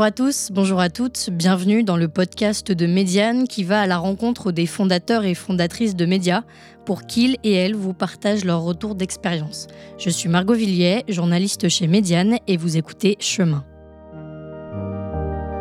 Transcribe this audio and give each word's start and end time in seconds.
Bonjour 0.00 0.06
à 0.06 0.12
tous, 0.12 0.48
bonjour 0.50 0.80
à 0.80 0.88
toutes, 0.88 1.28
bienvenue 1.30 1.82
dans 1.82 1.98
le 1.98 2.08
podcast 2.08 2.72
de 2.72 2.86
Médiane 2.86 3.46
qui 3.46 3.64
va 3.64 3.82
à 3.82 3.86
la 3.86 3.98
rencontre 3.98 4.50
des 4.50 4.64
fondateurs 4.64 5.26
et 5.26 5.34
fondatrices 5.34 5.94
de 5.94 6.06
médias 6.06 6.44
pour 6.86 7.02
qu'ils 7.02 7.36
et 7.44 7.52
elles 7.52 7.74
vous 7.74 7.92
partagent 7.92 8.46
leur 8.46 8.62
retour 8.62 8.94
d'expérience. 8.94 9.66
Je 9.98 10.08
suis 10.08 10.30
Margot 10.30 10.54
Villiers, 10.54 11.04
journaliste 11.06 11.68
chez 11.68 11.86
Médiane 11.86 12.38
et 12.46 12.56
vous 12.56 12.78
écoutez 12.78 13.18
Chemin. 13.20 13.62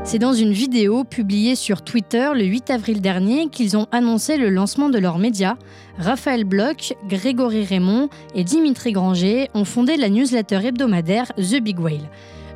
C'est 0.05 0.19
dans 0.19 0.31
une 0.31 0.53
vidéo 0.53 1.03
publiée 1.03 1.55
sur 1.55 1.81
Twitter 1.81 2.29
le 2.33 2.45
8 2.45 2.69
avril 2.69 3.01
dernier 3.01 3.49
qu'ils 3.49 3.75
ont 3.75 3.87
annoncé 3.91 4.37
le 4.37 4.49
lancement 4.49 4.87
de 4.87 4.99
leurs 4.99 5.19
médias. 5.19 5.57
Raphaël 5.97 6.45
Bloch, 6.45 6.93
Grégory 7.09 7.65
Raymond 7.65 8.07
et 8.35 8.45
Dimitri 8.45 8.93
Granger 8.93 9.49
ont 9.53 9.65
fondé 9.65 9.97
la 9.97 10.07
newsletter 10.07 10.61
hebdomadaire 10.63 11.33
The 11.35 11.59
Big 11.61 11.77
Whale. 11.77 12.09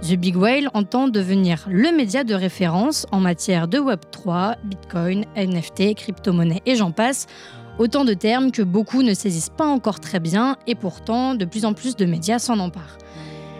The 0.03 0.15
Big 0.15 0.35
Whale 0.35 0.69
entend 0.73 1.07
devenir 1.07 1.65
le 1.69 1.95
média 1.95 2.25
de 2.25 2.33
référence 2.33 3.07
en 3.13 3.21
matière 3.21 3.69
de 3.69 3.79
Web3, 3.79 4.57
Bitcoin, 4.65 5.23
NFT, 5.37 5.95
crypto-monnaie 5.95 6.61
et 6.65 6.75
j'en 6.75 6.91
passe. 6.91 7.25
Autant 7.79 8.03
de 8.03 8.13
termes 8.13 8.51
que 8.51 8.63
beaucoup 8.63 9.01
ne 9.01 9.13
saisissent 9.13 9.49
pas 9.49 9.65
encore 9.65 10.01
très 10.01 10.19
bien 10.19 10.57
et 10.67 10.75
pourtant 10.75 11.35
de 11.35 11.45
plus 11.45 11.63
en 11.63 11.73
plus 11.73 11.95
de 11.95 12.03
médias 12.05 12.39
s'en 12.39 12.59
emparent. 12.59 12.97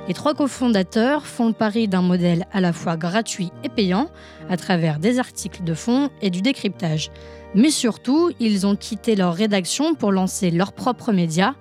Les 0.10 0.14
trois 0.14 0.34
cofondateurs 0.34 1.26
font 1.26 1.48
le 1.48 1.54
pari 1.54 1.88
d'un 1.88 2.02
modèle 2.02 2.46
à 2.52 2.60
la 2.60 2.74
fois 2.74 2.98
gratuit 2.98 3.54
et 3.64 3.70
payant 3.70 4.10
à 4.50 4.58
travers 4.58 5.00
des 5.00 5.20
articles 5.20 5.64
de 5.64 5.74
fond 5.74 6.10
et 6.22 6.30
du 6.30 6.42
décryptage. 6.42 7.10
Mais 7.56 7.70
surtout, 7.70 8.32
ils 8.42 8.68
ont 8.68 8.76
quitté 8.76 9.16
leur 9.16 9.34
rédaction 9.34 9.96
pour 9.96 10.12
lancer 10.12 10.52
leur 10.52 10.74
propre 10.74 11.14
média 11.14 11.56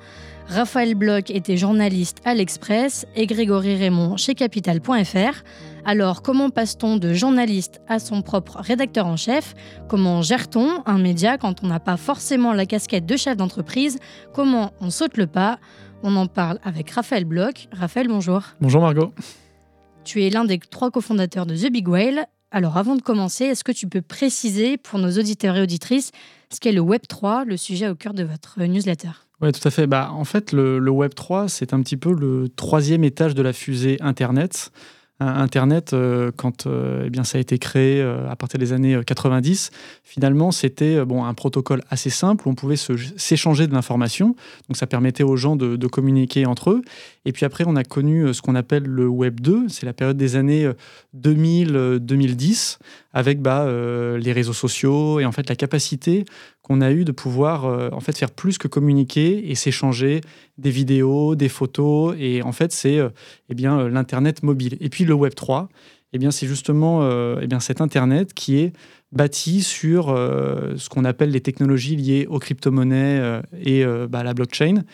Raphaël 0.53 0.95
Bloch 0.95 1.31
était 1.31 1.57
journaliste 1.57 2.19
à 2.27 2.35
l'Express 2.35 3.07
et 3.17 3.25
Grégory 3.25 3.75
Raymond 3.75 4.19
chez 4.19 4.35
Capital.fr. 4.35 5.43
Alors, 5.87 6.21
comment 6.21 6.51
passe-t-on 6.51 6.99
de 6.99 7.15
journaliste 7.15 7.81
à 7.89 7.99
son 7.99 8.21
propre 8.21 8.59
rédacteur 8.59 9.07
en 9.07 9.17
chef? 9.17 9.55
Comment 9.89 10.21
gère-t-on 10.21 10.83
un 10.85 10.99
média 10.99 11.39
quand 11.39 11.65
on 11.65 11.69
n'a 11.69 11.81
pas 11.81 11.97
forcément 11.97 12.53
la 12.53 12.67
casquette 12.67 13.07
de 13.07 13.17
chef 13.17 13.39
d'entreprise? 13.39 13.99
Comment 14.35 14.73
on 14.83 14.91
saute 14.91 15.17
le 15.17 15.27
pas? 15.27 15.59
On 16.03 16.17
en 16.17 16.27
parle 16.27 16.59
avec 16.65 16.91
Raphaël 16.91 17.25
Bloch. 17.25 17.69
Raphaël, 17.73 18.09
bonjour. 18.09 18.43
Bonjour 18.61 18.83
Margot. 18.83 19.15
Tu 20.05 20.23
es 20.23 20.29
l'un 20.29 20.45
des 20.45 20.59
trois 20.59 20.91
cofondateurs 20.91 21.47
de 21.47 21.57
The 21.57 21.73
Big 21.73 21.89
Whale. 21.89 22.27
Alors, 22.51 22.77
avant 22.77 22.97
de 22.97 23.01
commencer, 23.01 23.47
est-ce 23.47 23.65
que 23.65 23.73
tu 23.73 23.87
peux 23.87 24.03
préciser 24.03 24.77
pour 24.77 24.99
nos 24.99 25.13
auditeurs 25.13 25.57
et 25.57 25.63
auditrices 25.63 26.11
ce 26.53 26.61
qu'est 26.61 26.73
le 26.73 26.83
Web3, 26.83 27.47
le 27.47 27.57
sujet 27.57 27.89
au 27.89 27.95
cœur 27.95 28.13
de 28.13 28.23
votre 28.23 28.61
newsletter? 28.61 29.13
Oui, 29.43 29.53
tout 29.53 29.67
à 29.67 29.71
fait. 29.71 29.87
Bah, 29.87 30.11
en 30.13 30.25
fait, 30.25 30.53
le, 30.53 30.79
le 30.79 30.91
Web 30.91 31.15
3, 31.15 31.49
c'est 31.49 31.75
un 31.75 31.83
petit 31.83 31.97
peu 31.97 32.13
le 32.13 32.49
troisième 32.49 33.05
étage 33.05 33.35
de 33.35 33.43
la 33.43 33.53
fusée 33.53 33.97
Internet. 34.01 34.71
Internet, 35.27 35.93
euh, 35.93 36.31
quand 36.35 36.67
euh, 36.67 37.05
eh 37.07 37.11
bien, 37.11 37.25
ça 37.25 37.39
a 37.39 37.41
été 37.41 37.59
créé 37.59 38.01
euh, 38.01 38.29
à 38.29 38.37
partir 38.37 38.59
des 38.59 38.73
années 38.73 38.99
90, 39.05 39.71
finalement, 40.03 40.51
c'était 40.51 41.05
bon, 41.05 41.25
un 41.25 41.35
protocole 41.35 41.83
assez 41.91 42.11
simple 42.11 42.49
où 42.49 42.51
on 42.51 42.55
pouvait 42.55 42.77
s'échanger 42.77 43.67
de 43.67 43.73
l'information. 43.73 44.35
Donc, 44.69 44.77
ça 44.77 44.87
permettait 44.87 45.23
aux 45.23 45.37
gens 45.37 45.57
de, 45.57 45.77
de, 45.77 45.87
communiquer 45.87 46.47
entre 46.47 46.71
eux. 46.71 46.83
Et 47.25 47.33
puis 47.33 47.45
après, 47.45 47.65
on 47.67 47.77
a 47.77 47.85
connu 47.85 48.33
ce 48.33 48.43
qu'on 48.43 48.55
appelle 48.55 48.85
le 48.85 49.07
Web 49.07 49.41
2. 49.41 49.69
C'est 49.69 49.87
la 49.87 49.93
période 49.93 50.17
des 50.17 50.37
années 50.37 50.69
2000-2010 51.17 52.79
avec 53.13 53.41
bah, 53.41 53.67
les 53.69 54.33
réseaux 54.33 54.55
sociaux 54.55 55.21
et 55.21 55.27
en 55.27 55.33
fait 55.33 55.49
la 55.49 55.55
capacité 55.55 56.25
qu'on 56.73 56.81
a 56.81 56.91
eu 56.91 57.05
de 57.05 57.13
pouvoir 57.13 57.93
en 57.93 58.01
fait 58.01 58.17
faire 58.17 58.31
plus 58.31 58.57
que 58.57 58.67
communiquer 58.67 59.51
et 59.51 59.55
s'échanger 59.55 60.23
des 60.57 60.71
vidéos, 60.71 61.35
des 61.35 61.49
photos. 61.49 62.15
Et 62.19 62.43
en 62.43 62.53
fait, 62.53 62.73
c'est 62.73 62.99
eh 63.49 63.55
bien 63.55 63.89
l'internet 63.89 64.43
mobile. 64.43 64.77
Et 64.81 64.89
puis 64.89 65.05
le 65.05 65.13
Web 65.13 65.35
3, 65.35 65.69
eh 66.15 66.19
bien 66.19 66.31
c'est 66.31 66.47
justement 66.47 67.09
eh 67.41 67.47
bien 67.47 67.61
cet 67.61 67.81
internet 67.81 68.33
qui 68.33 68.59
est 68.59 68.73
bâti 69.13 69.63
sur 69.63 70.07
ce 70.07 70.89
qu'on 70.89 71.05
appelle 71.05 71.31
les 71.31 71.41
technologies 71.43 71.97
liées 71.97 72.27
aux 72.29 72.39
crypto-monnaies 72.39 73.43
et 73.63 73.85
bah, 74.09 74.23
la 74.23 74.33
blockchain. 74.33 74.85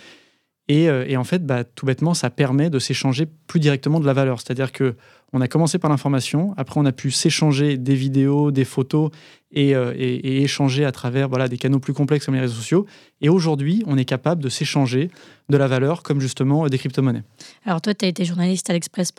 Euh, 0.71 1.05
et, 1.07 1.17
en 1.17 1.25
fait, 1.25 1.45
bah, 1.45 1.65
tout 1.65 1.87
bêtement, 1.87 2.15
ça 2.15 2.31
permet 2.31 2.71
de 2.71 2.79
s'échanger 2.79 3.27
plus 3.47 3.61
directement 3.61 4.01
de 4.01 4.07
la 4.07 4.13
valeur. 4.13 4.41
C'est-à-dire 4.41 4.73
que 4.73 4.95
on 5.35 5.43
a 5.43 5.49
commencé 5.49 5.79
par 5.79 5.91
l'information, 5.91 6.55
après 6.57 6.81
on 6.81 6.87
a 6.87 6.93
pu 6.93 7.11
s'échanger 7.11 7.77
des 7.77 7.95
vidéos, 7.95 8.51
des 8.51 8.65
photos 8.65 9.11
et, 9.53 9.75
euh, 9.75 9.93
échanger 9.95 10.87
à 10.87 10.93
travers 10.93 11.29
voilà, 11.29 11.49
des 11.49 11.59
canaux 11.59 11.81
plus 11.81 11.93
complexes 11.93 12.25
comme 12.25 12.35
les 12.35 12.41
réseaux 12.41 12.55
sociaux. 12.55 12.87
Et 13.21 13.29
aujourd'hui, 13.29 13.83
on 13.87 13.99
est 13.99 14.07
capable 14.07 14.43
de 14.43 14.49
s'échanger 14.49 15.11
de 15.51 15.57
la 15.59 15.67
valeur 15.67 16.03
comme 16.03 16.19
justement 16.19 16.67
des 16.69 16.79
crypto-monnaies. 16.79 17.25
Alors 17.67 17.83
toi, 17.83 17.93
tu 17.93 18.07
as 18.07 18.09
été 18.09 18.25
journaliste 18.25 18.71
à 18.71 18.73
l'Express 18.73 19.13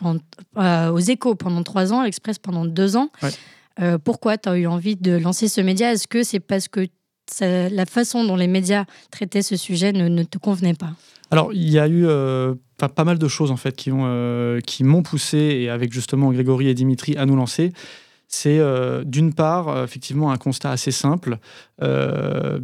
euh, 0.56 0.90
aux 0.90 0.98
échos 0.98 1.36
pendant 1.36 1.62
trois 1.62 1.92
ans, 1.92 2.00
à 2.00 2.04
l'Express 2.06 2.40
pendant 2.40 2.64
deux 2.64 2.96
ans. 2.96 3.10
pourquoi 4.02 4.36
tu 4.36 4.48
as 4.48 4.58
eu 4.58 4.66
envie 4.66 4.96
de 4.96 5.12
lancer 5.16 5.46
ce 5.46 5.60
média? 5.60 5.92
Est-ce 5.92 6.08
que 6.08 6.24
c'est 6.24 6.40
parce 6.40 6.66
que 6.66 6.88
la 7.40 7.86
façon 7.86 8.24
dont 8.24 8.36
les 8.36 8.46
médias 8.46 8.84
traitaient 9.10 9.42
ce 9.42 9.56
sujet 9.56 9.92
ne 9.92 10.22
te 10.22 10.38
convenait 10.38 10.74
pas 10.74 10.92
alors, 11.30 11.52
il 11.52 11.68
y 11.68 11.78
a 11.78 11.86
eu 11.86 12.06
euh, 12.06 12.54
pas, 12.76 13.04
mal 13.04 13.18
de 13.18 13.28
choses 13.28 13.50
en 13.50 13.56
fait 13.56 13.76
qui, 13.76 13.90
euh, 13.92 14.60
m'ont 14.80 15.02
poussé, 15.02 15.38
et 15.38 15.70
avec 15.70 15.92
justement 15.92 16.32
Grégory 16.32 16.68
et 16.68 16.74
Dimitri, 16.74 17.16
à 17.16 17.24
nous 17.24 17.36
lancer. 17.36 17.72
C'est 18.26 18.58
euh, 18.58 19.02
d'une 19.04 19.32
part, 19.32 19.82
effectivement, 19.82 20.30
un 20.30 20.36
constat 20.36 20.70
assez 20.70 20.90
simple, 20.90 21.38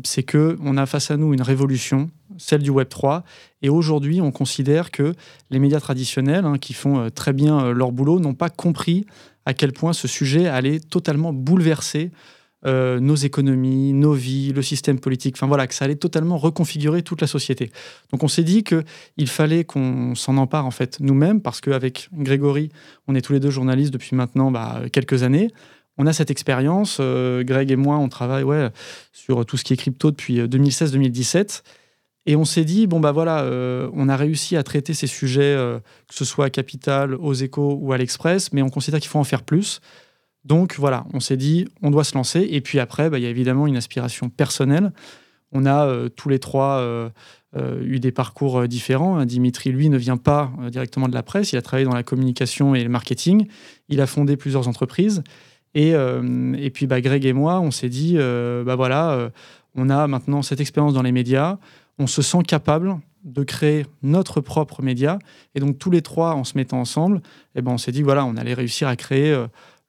c'est 0.05 0.23
que 0.23 0.57
on 0.63 0.77
a 0.77 0.87
face 0.87 1.11
à 1.11 1.17
nous 1.17 1.33
une 1.33 1.43
révolution, 1.43 2.11
celle 2.39 2.63
du 2.63 2.71
Web 2.71 2.89
3, 2.89 3.25
et 3.63 3.69
aujourd'hui, 3.69 4.21
on 4.21 4.31
considère 4.31 4.91
que 4.91 5.15
les 5.51 5.59
médias 5.59 5.81
traditionnels, 5.81 6.45
hein, 6.45 6.59
qui 6.59 6.73
font 6.73 7.09
très 7.11 7.33
bien 7.33 7.73
leur 7.73 7.93
boulot, 7.93 8.21
n'ont 8.21 8.35
pas 8.35 8.51
compris 8.51 9.07
à 9.45 9.55
quel 9.55 9.73
point 9.73 9.93
ce 9.93 10.09
sujet 10.09 10.47
allait 10.49 10.81
totalement 10.81 11.33
bouleverser 11.33 12.11
euh, 12.67 12.99
nos 12.99 13.15
économies, 13.15 13.93
nos 13.93 14.13
vies, 14.13 14.53
le 14.53 14.61
système 14.61 14.99
politique, 14.99 15.37
enfin 15.37 15.47
voilà, 15.47 15.69
que 15.69 15.75
ça 15.75 15.85
allait 15.85 15.95
totalement 15.95 16.37
reconfigurer 16.37 17.03
toute 17.03 17.21
la 17.21 17.29
société. 17.29 17.71
Donc 18.11 18.25
on 18.25 18.29
s'est 18.29 18.43
dit 18.43 18.65
qu'il 18.65 19.29
fallait 19.29 19.65
qu'on 19.65 20.17
s'en 20.17 20.37
empare 20.37 20.67
en 20.67 20.73
fait 20.73 20.99
nous-mêmes, 20.99 21.41
parce 21.41 21.61
qu'avec 21.61 22.09
Grégory, 22.13 22.71
on 23.07 23.15
est 23.15 23.21
tous 23.21 23.33
les 23.33 23.41
deux 23.41 23.51
journalistes 23.51 23.93
depuis 23.93 24.17
maintenant 24.17 24.51
bah, 24.51 24.83
quelques 24.93 25.23
années. 25.23 25.51
On 25.97 26.07
a 26.07 26.13
cette 26.13 26.31
expérience, 26.31 26.99
euh, 27.01 27.45
Greg 27.45 27.71
et 27.71 27.77
moi, 27.77 27.99
on 27.99 28.09
travaille 28.09 28.45
sur 29.13 29.47
tout 29.47 29.57
ce 29.57 29.63
qui 29.63 29.73
est 29.73 29.77
crypto 29.77 30.11
depuis 30.11 30.41
2016-2017. 30.41 31.37
Euh, 31.37 31.47
et 32.29 32.35
on 32.35 32.45
s'est 32.45 32.65
dit, 32.65 32.89
bon, 32.89 32.99
bah 32.99 33.13
voilà, 33.13 33.49
on 33.93 34.09
a 34.09 34.17
réussi 34.17 34.57
à 34.57 34.65
traiter 34.65 34.95
ces 34.95 35.07
sujets, 35.07 35.55
que 36.09 36.15
ce 36.15 36.25
soit 36.25 36.47
à 36.47 36.51
Capital, 36.51 37.15
aux 37.15 37.35
Échos 37.35 37.79
ou 37.81 37.93
à 37.93 37.99
l'Express, 37.99 38.53
mais 38.53 38.63
on 38.63 38.69
considère 38.69 38.99
qu'il 38.99 39.09
faut 39.09 39.21
en 39.21 39.25
faire 39.25 39.45
plus. 39.45 39.81
Donc 40.47 40.77
voilà, 40.79 41.05
on 41.13 41.19
s'est 41.19 41.37
dit, 41.37 41.67
on 41.83 41.91
doit 41.91 42.05
se 42.05 42.15
lancer. 42.15 42.47
Et 42.49 42.61
puis 42.61 42.79
après, 42.79 43.11
bah, 43.11 43.19
il 43.19 43.25
y 43.25 43.27
a 43.27 43.31
évidemment 43.31 43.67
une 43.67 43.77
aspiration 43.77 44.29
personnelle. 44.29 44.93
On 45.51 45.67
a 45.67 45.87
euh, 45.87 46.09
tous 46.09 46.29
les 46.29 46.39
trois 46.39 46.79
euh, 46.79 47.09
euh, 47.57 47.83
eu 47.83 47.99
des 47.99 48.13
parcours 48.13 48.69
différents. 48.69 49.25
Dimitri, 49.25 49.73
lui, 49.73 49.89
ne 49.89 49.99
vient 49.99 50.17
pas 50.17 50.53
directement 50.71 51.09
de 51.09 51.15
la 51.15 51.25
presse. 51.25 51.53
Il 51.53 51.57
a 51.57 51.63
travaillé 51.63 51.85
dans 51.85 51.95
la 51.95 52.05
communication 52.05 52.77
et 52.77 52.85
le 52.85 52.89
marketing. 52.89 53.49
Il 53.89 54.01
a 54.01 54.07
fondé 54.07 54.37
plusieurs 54.37 54.69
entreprises. 54.69 55.25
Et, 55.75 55.91
et 55.91 56.71
puis, 56.71 56.87
bah, 56.87 57.03
Greg 57.03 57.27
et 57.27 57.35
moi, 57.35 57.61
on 57.61 57.71
s'est 57.71 57.91
dit, 57.91 58.17
bah 58.17 58.77
voilà, 58.77 59.31
on 59.75 59.91
a 59.91 60.07
maintenant 60.07 60.41
cette 60.41 60.61
expérience 60.61 60.95
dans 60.95 61.03
les 61.03 61.13
médias. 61.13 61.59
On 61.99 62.07
se 62.07 62.23
sent 62.23 62.45
capable 62.49 62.99
de 63.25 63.43
créer 63.43 63.85
notre 64.03 64.41
propre 64.41 64.83
média. 64.83 65.19
Et 65.55 65.61
donc, 65.61 65.79
tous 65.79 65.91
les 65.91 66.01
trois, 66.01 66.35
en 66.35 66.45
se 66.45 66.57
mettant 66.57 66.81
ensemble, 66.81 67.21
eh 67.57 67.61
ben, 67.61 67.73
on 67.73 67.79
s'est 67.79 67.93
dit, 67.93 68.01
voilà, 68.01 68.25
on 68.25 68.37
allait 68.37 68.55
réussir 68.55 68.89
à 68.89 68.97
créer 68.97 69.37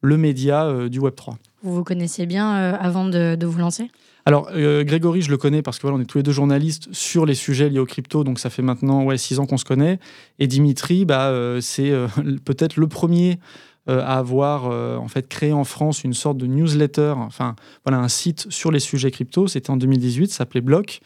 le 0.01 0.17
média 0.17 0.65
euh, 0.65 0.89
du 0.89 0.99
Web3. 0.99 1.35
Vous 1.63 1.73
vous 1.73 1.83
connaissiez 1.83 2.25
bien 2.25 2.55
euh, 2.55 2.77
avant 2.79 3.05
de, 3.05 3.45
vous 3.45 3.59
lancer? 3.59 3.89
Alors, 4.25 4.49
euh, 4.53 4.83
Grégory, 4.83 5.21
je 5.21 5.29
le 5.29 5.37
connais 5.37 5.61
parce 5.61 5.77
que 5.77 5.83
voilà, 5.83 5.97
on 5.97 6.01
est 6.01 6.05
tous 6.05 6.17
les 6.17 6.23
deux 6.23 6.31
journalistes 6.31 6.89
sur 6.91 7.25
les 7.25 7.33
sujets 7.33 7.69
liés 7.69 7.79
aux 7.79 7.85
crypto, 7.85 8.23
donc 8.23 8.39
ça 8.39 8.49
fait 8.49 8.61
maintenant 8.61 9.03
ouais, 9.03 9.17
six 9.17 9.39
ans 9.39 9.45
qu'on 9.45 9.57
se 9.57 9.65
connaît. 9.65 9.99
Et 10.39 10.47
Dimitri, 10.47 11.05
bah, 11.05 11.33
c'est 11.61 11.91
peut-être 12.45 12.77
le 12.77 12.87
premier 12.87 13.39
à 13.87 14.17
avoir 14.17 14.65
en 15.01 15.07
fait 15.07 15.29
créé 15.29 15.53
en 15.53 15.63
France 15.63 16.03
une 16.03 16.13
sorte 16.13 16.37
de 16.37 16.45
newsletter, 16.45 17.13
enfin 17.15 17.55
voilà, 17.85 17.99
un 17.99 18.09
site 18.09 18.47
sur 18.49 18.69
les 18.69 18.81
sujets 18.81 19.11
crypto. 19.11 19.47
C'était 19.47 19.69
en 19.69 19.77
2018, 19.77 20.29
ça 20.29 20.39
s'appelait 20.39 20.59
Block. 20.59 20.99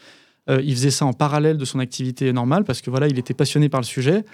il 0.48 0.74
faisait 0.74 0.90
ça 0.90 1.06
en 1.06 1.12
parallèle 1.12 1.58
de 1.58 1.64
son 1.64 1.78
activité 1.78 2.32
normale 2.32 2.64
parce 2.64 2.80
que 2.80 2.90
voilà, 2.90 3.06
il 3.06 3.20
était 3.20 3.34
passionné 3.34 3.68
par 3.68 3.80
le 3.80 3.86
sujet. 3.86 4.24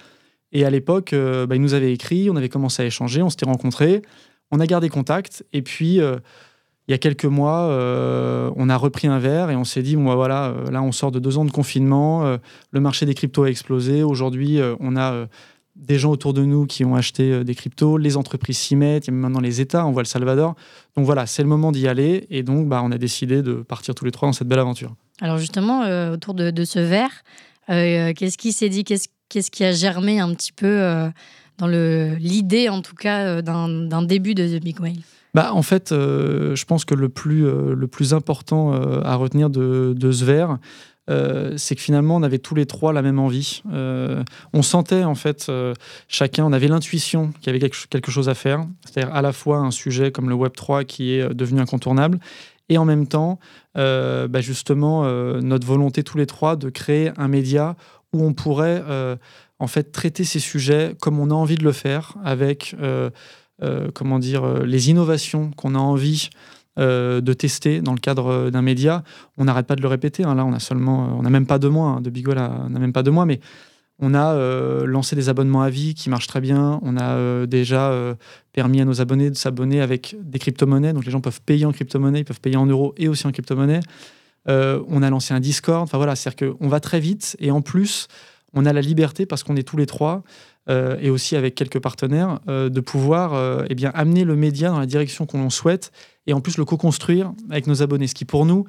Et 0.51 0.65
à 0.65 0.71
l'époque, 0.71 1.13
bah, 1.13 1.55
il 1.55 1.61
nous 1.61 1.75
avait 1.75 1.93
écrit, 1.93 2.27
on 2.31 2.35
avait 2.35 2.49
commencé 2.49 2.81
à 2.81 2.87
échanger, 2.87 3.21
on 3.21 3.29
s'était 3.29 3.45
rencontrés. 3.45 4.01
On 4.51 4.59
a 4.59 4.67
gardé 4.67 4.89
contact 4.89 5.45
et 5.53 5.61
puis 5.61 5.99
euh, 5.99 6.17
il 6.87 6.91
y 6.91 6.95
a 6.95 6.97
quelques 6.97 7.25
mois, 7.25 7.69
euh, 7.69 8.51
on 8.55 8.67
a 8.69 8.75
repris 8.75 9.07
un 9.07 9.19
verre 9.19 9.51
et 9.51 9.55
on 9.55 9.63
s'est 9.63 9.83
dit 9.83 9.95
bon 9.95 10.05
bah, 10.05 10.15
voilà, 10.15 10.45
euh, 10.45 10.71
là 10.71 10.81
on 10.81 10.91
sort 10.91 11.11
de 11.11 11.19
deux 11.19 11.37
ans 11.37 11.45
de 11.45 11.51
confinement, 11.51 12.37
le 12.71 12.79
marché 12.79 13.05
des 13.05 13.13
cryptos 13.13 13.43
a 13.43 13.49
explosé. 13.49 14.03
Aujourd'hui, 14.03 14.59
on 14.79 14.97
a 14.97 15.27
des 15.75 15.99
gens 15.99 16.11
autour 16.11 16.33
de 16.33 16.43
nous 16.43 16.65
qui 16.65 16.83
ont 16.83 16.95
acheté 16.95 17.43
des 17.43 17.55
cryptos, 17.55 17.97
les 17.97 18.17
entreprises 18.17 18.57
s'y 18.57 18.75
mettent, 18.75 19.07
il 19.07 19.11
y 19.11 19.13
a 19.13 19.17
maintenant 19.17 19.39
les 19.39 19.61
États, 19.61 19.85
on 19.85 19.91
voit 19.91 20.01
le 20.01 20.07
Salvador. 20.07 20.55
Donc 20.97 21.05
voilà, 21.05 21.25
c'est 21.25 21.43
le 21.43 21.47
moment 21.47 21.71
d'y 21.71 21.87
aller 21.87 22.25
et 22.29 22.43
donc 22.43 22.67
bah, 22.67 22.81
on 22.83 22.91
a 22.91 22.97
décidé 22.97 23.43
de 23.43 23.53
partir 23.53 23.93
tous 23.93 24.05
les 24.05 24.11
trois 24.11 24.27
dans 24.27 24.33
cette 24.33 24.47
belle 24.47 24.59
aventure. 24.59 24.95
Alors 25.21 25.37
justement, 25.37 25.81
autour 26.11 26.33
de, 26.33 26.65
ce 26.65 26.79
verre, 26.79 27.23
qu'est-ce 27.67 28.37
qui 28.37 28.51
s'est 28.51 28.69
dit, 28.69 28.83
qu'est-ce, 28.83 29.51
qui 29.51 29.63
a 29.63 29.71
germé 29.71 30.19
un 30.19 30.33
petit 30.33 30.51
peu 30.51 31.11
dans 31.59 31.67
l'idée, 31.67 32.69
en 32.69 32.81
tout 32.81 32.95
cas, 32.95 33.41
d'un 33.41 34.01
début 34.01 34.33
de 34.33 34.47
The 34.47 34.61
Big 34.61 34.79
Whale 34.79 34.93
bah, 35.35 35.53
en 35.53 35.61
fait, 35.61 35.89
je 35.91 36.65
pense 36.65 36.85
que 36.85 36.95
le 36.95 37.07
plus, 37.07 37.43
le 37.43 37.85
plus 37.85 38.15
important 38.15 38.73
à 39.03 39.13
retenir 39.13 39.51
de, 39.51 39.93
de 39.95 40.11
Zver, 40.11 40.57
euh, 41.09 41.53
c'est 41.57 41.75
que 41.75 41.81
finalement, 41.81 42.15
on 42.15 42.23
avait 42.23 42.37
tous 42.37 42.55
les 42.55 42.65
trois 42.65 42.93
la 42.93 43.01
même 43.01 43.19
envie. 43.19 43.63
Euh, 43.71 44.23
on 44.53 44.61
sentait, 44.61 45.03
en 45.03 45.15
fait, 45.15 45.47
euh, 45.49 45.73
chacun, 46.07 46.45
on 46.45 46.53
avait 46.53 46.67
l'intuition 46.67 47.31
qu'il 47.39 47.47
y 47.47 47.49
avait 47.49 47.59
quelque, 47.59 48.11
chose 48.11 48.29
à 48.29 48.35
faire, 48.35 48.65
c'est-à-dire 48.85 49.13
à 49.13 49.21
la 49.21 49.31
fois 49.31 49.57
un 49.57 49.71
sujet 49.71 50.11
comme 50.11 50.29
le 50.29 50.35
Web3 50.35 50.85
qui 50.85 51.13
est 51.13 51.33
devenu 51.33 51.59
incontournable, 51.59 52.19
et 52.69 52.77
en 52.77 52.85
même 52.85 53.07
temps, 53.07 53.39
bah, 53.75 54.41
justement, 54.41 55.03
notre 55.41 55.65
volonté 55.65 56.03
tous 56.03 56.17
les 56.17 56.27
trois 56.27 56.55
de 56.55 56.69
créer 56.69 57.11
un 57.17 57.27
média 57.27 57.75
où 58.13 58.23
on 58.23 58.33
pourrait, 58.33 58.83
en 59.59 59.67
fait, 59.67 59.91
traiter 59.91 60.23
ces 60.23 60.39
sujets 60.39 60.95
comme 61.01 61.19
on 61.19 61.29
a 61.29 61.33
envie 61.33 61.55
de 61.55 61.63
le 61.63 61.71
faire, 61.73 62.15
avec, 62.23 62.75
comment 63.93 64.19
dire, 64.19 64.63
les 64.63 64.89
innovations 64.89 65.51
qu'on 65.51 65.75
a 65.75 65.79
envie 65.79 66.29
euh, 66.79 67.19
de 67.19 67.33
tester 67.33 67.81
dans 67.81 67.91
le 67.93 67.99
cadre 67.99 68.27
euh, 68.27 68.51
d'un 68.51 68.61
média. 68.61 69.03
On 69.37 69.45
n'arrête 69.45 69.67
pas 69.67 69.75
de 69.75 69.81
le 69.81 69.87
répéter. 69.89 70.23
Hein. 70.23 70.35
Là, 70.35 70.45
on 70.45 70.53
a 70.53 70.59
seulement, 70.59 71.03
euh, 71.03 71.11
on 71.17 71.23
n'a 71.23 71.29
même 71.29 71.45
pas 71.45 71.59
deux 71.59 71.69
mois. 71.69 71.89
Hein. 71.89 72.01
De 72.01 72.09
Bigol, 72.09 72.37
on 72.37 72.69
n'a 72.69 72.79
même 72.79 72.93
pas 72.93 73.03
deux 73.03 73.11
mois, 73.11 73.25
mais 73.25 73.41
on 73.97 74.13
a 74.13 74.33
lancé 74.85 75.13
des 75.17 75.27
abonnements 75.27 75.61
à 75.61 75.69
vie 75.69 75.93
qui 75.93 76.09
marchent 76.09 76.27
très 76.27 76.39
bien. 76.39 76.79
On 76.83 76.95
a 76.95 77.45
déjà 77.47 78.15
permis 78.53 78.79
à 78.79 78.85
nos 78.85 79.01
abonnés 79.01 79.29
de 79.29 79.35
s'abonner 79.35 79.81
avec 79.81 80.15
des 80.21 80.39
crypto-monnaies. 80.39 80.93
Donc 80.93 81.03
les 81.03 81.11
gens 81.11 81.19
peuvent 81.19 81.41
payer 81.41 81.65
en 81.65 81.73
crypto-monnaie, 81.73 82.19
ils 82.19 82.23
peuvent 82.23 82.39
payer 82.39 82.55
en 82.55 82.65
euros 82.65 82.93
et 82.95 83.09
aussi 83.09 83.27
en 83.27 83.33
crypto-monnaie. 83.33 83.81
on 84.47 85.03
a 85.03 85.09
lancé 85.09 85.33
un 85.33 85.41
Discord. 85.41 85.83
Enfin 85.83 85.97
voilà, 85.97 86.15
c'est-à-dire 86.15 86.55
qu'on 86.57 86.69
va 86.69 86.79
très 86.79 87.01
vite 87.01 87.35
et 87.41 87.51
en 87.51 87.61
plus, 87.61 88.07
on 88.53 88.65
a 88.65 88.73
la 88.73 88.81
liberté 88.81 89.25
parce 89.25 89.43
qu'on 89.43 89.55
est 89.55 89.63
tous 89.63 89.77
les 89.77 89.85
trois 89.85 90.23
et 90.69 91.09
aussi 91.09 91.35
avec 91.35 91.55
quelques 91.55 91.79
partenaires 91.79 92.39
de 92.47 92.79
pouvoir 92.79 93.63
eh 93.67 93.73
bien 93.73 93.89
amener 93.95 94.23
le 94.23 94.35
média 94.35 94.69
dans 94.69 94.79
la 94.79 94.85
direction 94.85 95.25
qu'on 95.25 95.43
en 95.43 95.49
souhaite 95.49 95.91
et 96.27 96.33
en 96.33 96.41
plus 96.41 96.57
le 96.57 96.65
co-construire 96.65 97.33
avec 97.49 97.65
nos 97.65 97.81
abonnés, 97.81 98.05
ce 98.05 98.13
qui 98.13 98.25
pour 98.25 98.45
nous 98.45 98.65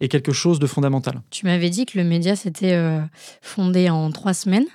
est 0.00 0.08
quelque 0.08 0.32
chose 0.32 0.58
de 0.58 0.66
fondamental. 0.66 1.22
Tu 1.30 1.46
m'avais 1.46 1.70
dit 1.70 1.86
que 1.86 1.98
le 1.98 2.04
média 2.04 2.34
s'était 2.34 2.72
euh, 2.72 3.00
fondé 3.40 3.88
en 3.88 4.10
trois 4.10 4.34
semaines. 4.34 4.66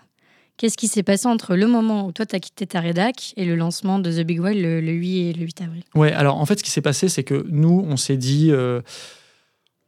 Qu'est-ce 0.56 0.78
qui 0.78 0.88
s'est 0.88 1.04
passé 1.04 1.28
entre 1.28 1.56
le 1.56 1.68
moment 1.68 2.08
où 2.08 2.12
toi 2.12 2.26
tu 2.26 2.36
as 2.36 2.40
quitté 2.40 2.66
ta 2.66 2.80
rédac 2.80 3.34
et 3.38 3.46
le 3.46 3.56
lancement 3.56 4.00
de 4.00 4.12
The 4.12 4.26
Big 4.26 4.40
Whale 4.40 4.60
le, 4.60 4.92
8 4.92 5.30
et 5.30 5.34
le 5.34 5.46
8 5.46 5.62
avril? 5.62 5.84
Ouais, 5.94 6.12
alors 6.14 6.38
en 6.38 6.46
fait 6.46 6.60
ce 6.60 6.64
qui 6.64 6.72
s'est 6.72 6.82
passé 6.82 7.10
c'est 7.10 7.24
que 7.24 7.46
nous 7.50 7.86
on 7.88 7.98
s'est 7.98 8.18
dit 8.18 8.50
euh, 8.52 8.82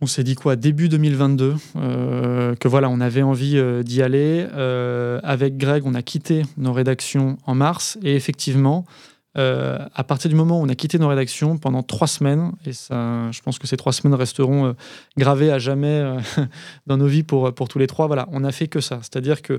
on 0.01 0.07
s'est 0.07 0.24
dit 0.24 0.36
quoi 0.36 0.56
début 0.56 0.90
2022 0.90 1.56
euh, 1.75 2.56
que 2.56 2.68
voilà 2.68 2.90
on 2.90 3.01
avait 3.01 3.22
envie 3.22 3.62
d'y 3.84 4.01
aller 4.01 4.48
avec 5.24 5.57
Greg 5.57 5.84
on 5.86 5.94
a 5.94 6.01
quitté 6.01 6.44
nos 6.57 6.74
rédactions 6.74 7.38
en 7.46 7.56
mars 7.56 7.98
et 8.04 8.16
effectivement 8.16 8.86
euh, 9.38 9.78
à 9.94 10.04
partir 10.04 10.28
du 10.28 10.36
moment 10.36 10.60
où 10.60 10.63
on 10.63 10.69
a 10.69 10.75
quitté 10.75 10.98
nos 10.98 11.07
rédactions 11.07 11.57
pendant 11.57 11.84
trois 11.84 12.07
semaines, 12.07 12.51
et 12.66 12.74
ça, 12.74 13.30
je 13.31 13.42
pense 13.42 13.60
que 13.60 13.68
ces 13.68 13.78
trois 13.78 13.94
semaines 13.94 14.16
resteront 14.16 14.66
euh, 14.66 14.74
gravées 15.18 15.51
à 15.51 15.60
jamais 15.60 16.00
euh, 16.00 16.19
dans 16.88 16.98
nos 16.98 17.06
vies 17.06 17.24
pour, 17.24 17.54
pour 17.54 17.68
tous 17.68 17.78
les 17.78 17.86
trois, 17.86 18.07
voilà, 18.07 18.28
on 18.31 18.40
n'a 18.40 18.51
fait 18.51 18.68
que 18.68 18.81
ça. 18.81 19.00
C'est-à-dire 19.01 19.42
que 19.42 19.57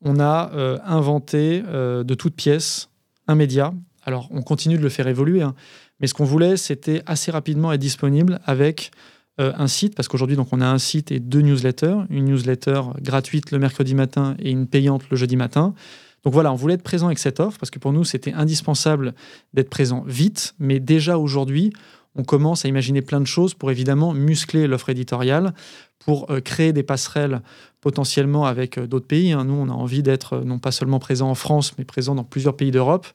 on 0.00 0.20
a 0.20 0.52
inventé 0.84 1.60
de 1.60 2.14
toutes 2.14 2.36
pièces 2.36 2.88
un 3.26 3.34
média. 3.34 3.74
Alors, 4.04 4.28
on 4.30 4.42
continue 4.42 4.78
de 4.78 4.82
le 4.82 4.88
faire 4.90 5.08
évoluer, 5.08 5.42
hein, 5.42 5.56
mais 5.98 6.06
ce 6.06 6.14
qu'on 6.14 6.24
voulait, 6.24 6.56
c'était 6.56 7.02
assez 7.04 7.32
rapidement 7.32 7.72
être 7.72 7.80
disponible 7.80 8.38
avec 8.46 8.92
un 9.38 9.68
site, 9.68 9.94
parce 9.94 10.08
qu'aujourd'hui, 10.08 10.36
donc, 10.36 10.48
on 10.52 10.60
a 10.60 10.66
un 10.66 10.78
site 10.78 11.12
et 11.12 11.20
deux 11.20 11.40
newsletters, 11.40 11.98
une 12.10 12.24
newsletter 12.24 12.82
gratuite 13.00 13.50
le 13.50 13.58
mercredi 13.58 13.94
matin 13.94 14.34
et 14.40 14.50
une 14.50 14.66
payante 14.66 15.02
le 15.10 15.16
jeudi 15.16 15.36
matin. 15.36 15.74
Donc 16.24 16.32
voilà, 16.32 16.52
on 16.52 16.56
voulait 16.56 16.74
être 16.74 16.82
présent 16.82 17.06
avec 17.06 17.18
cette 17.18 17.40
offre 17.40 17.58
parce 17.58 17.70
que 17.70 17.78
pour 17.78 17.92
nous, 17.92 18.04
c'était 18.04 18.32
indispensable 18.32 19.14
d'être 19.54 19.70
présent 19.70 20.04
vite. 20.06 20.54
Mais 20.58 20.80
déjà 20.80 21.18
aujourd'hui, 21.18 21.72
on 22.16 22.24
commence 22.24 22.64
à 22.64 22.68
imaginer 22.68 23.02
plein 23.02 23.20
de 23.20 23.26
choses 23.26 23.54
pour 23.54 23.70
évidemment 23.70 24.12
muscler 24.12 24.66
l'offre 24.66 24.90
éditoriale, 24.90 25.54
pour 26.00 26.30
euh, 26.30 26.40
créer 26.40 26.72
des 26.72 26.82
passerelles 26.82 27.42
potentiellement 27.80 28.44
avec 28.44 28.78
euh, 28.78 28.86
d'autres 28.86 29.06
pays. 29.06 29.32
Hein. 29.32 29.44
Nous, 29.44 29.54
on 29.54 29.68
a 29.68 29.72
envie 29.72 30.02
d'être 30.02 30.34
euh, 30.34 30.44
non 30.44 30.58
pas 30.58 30.72
seulement 30.72 30.98
présent 30.98 31.30
en 31.30 31.34
France, 31.34 31.74
mais 31.78 31.84
présent 31.84 32.14
dans 32.14 32.24
plusieurs 32.24 32.56
pays 32.56 32.70
d'Europe. 32.70 33.06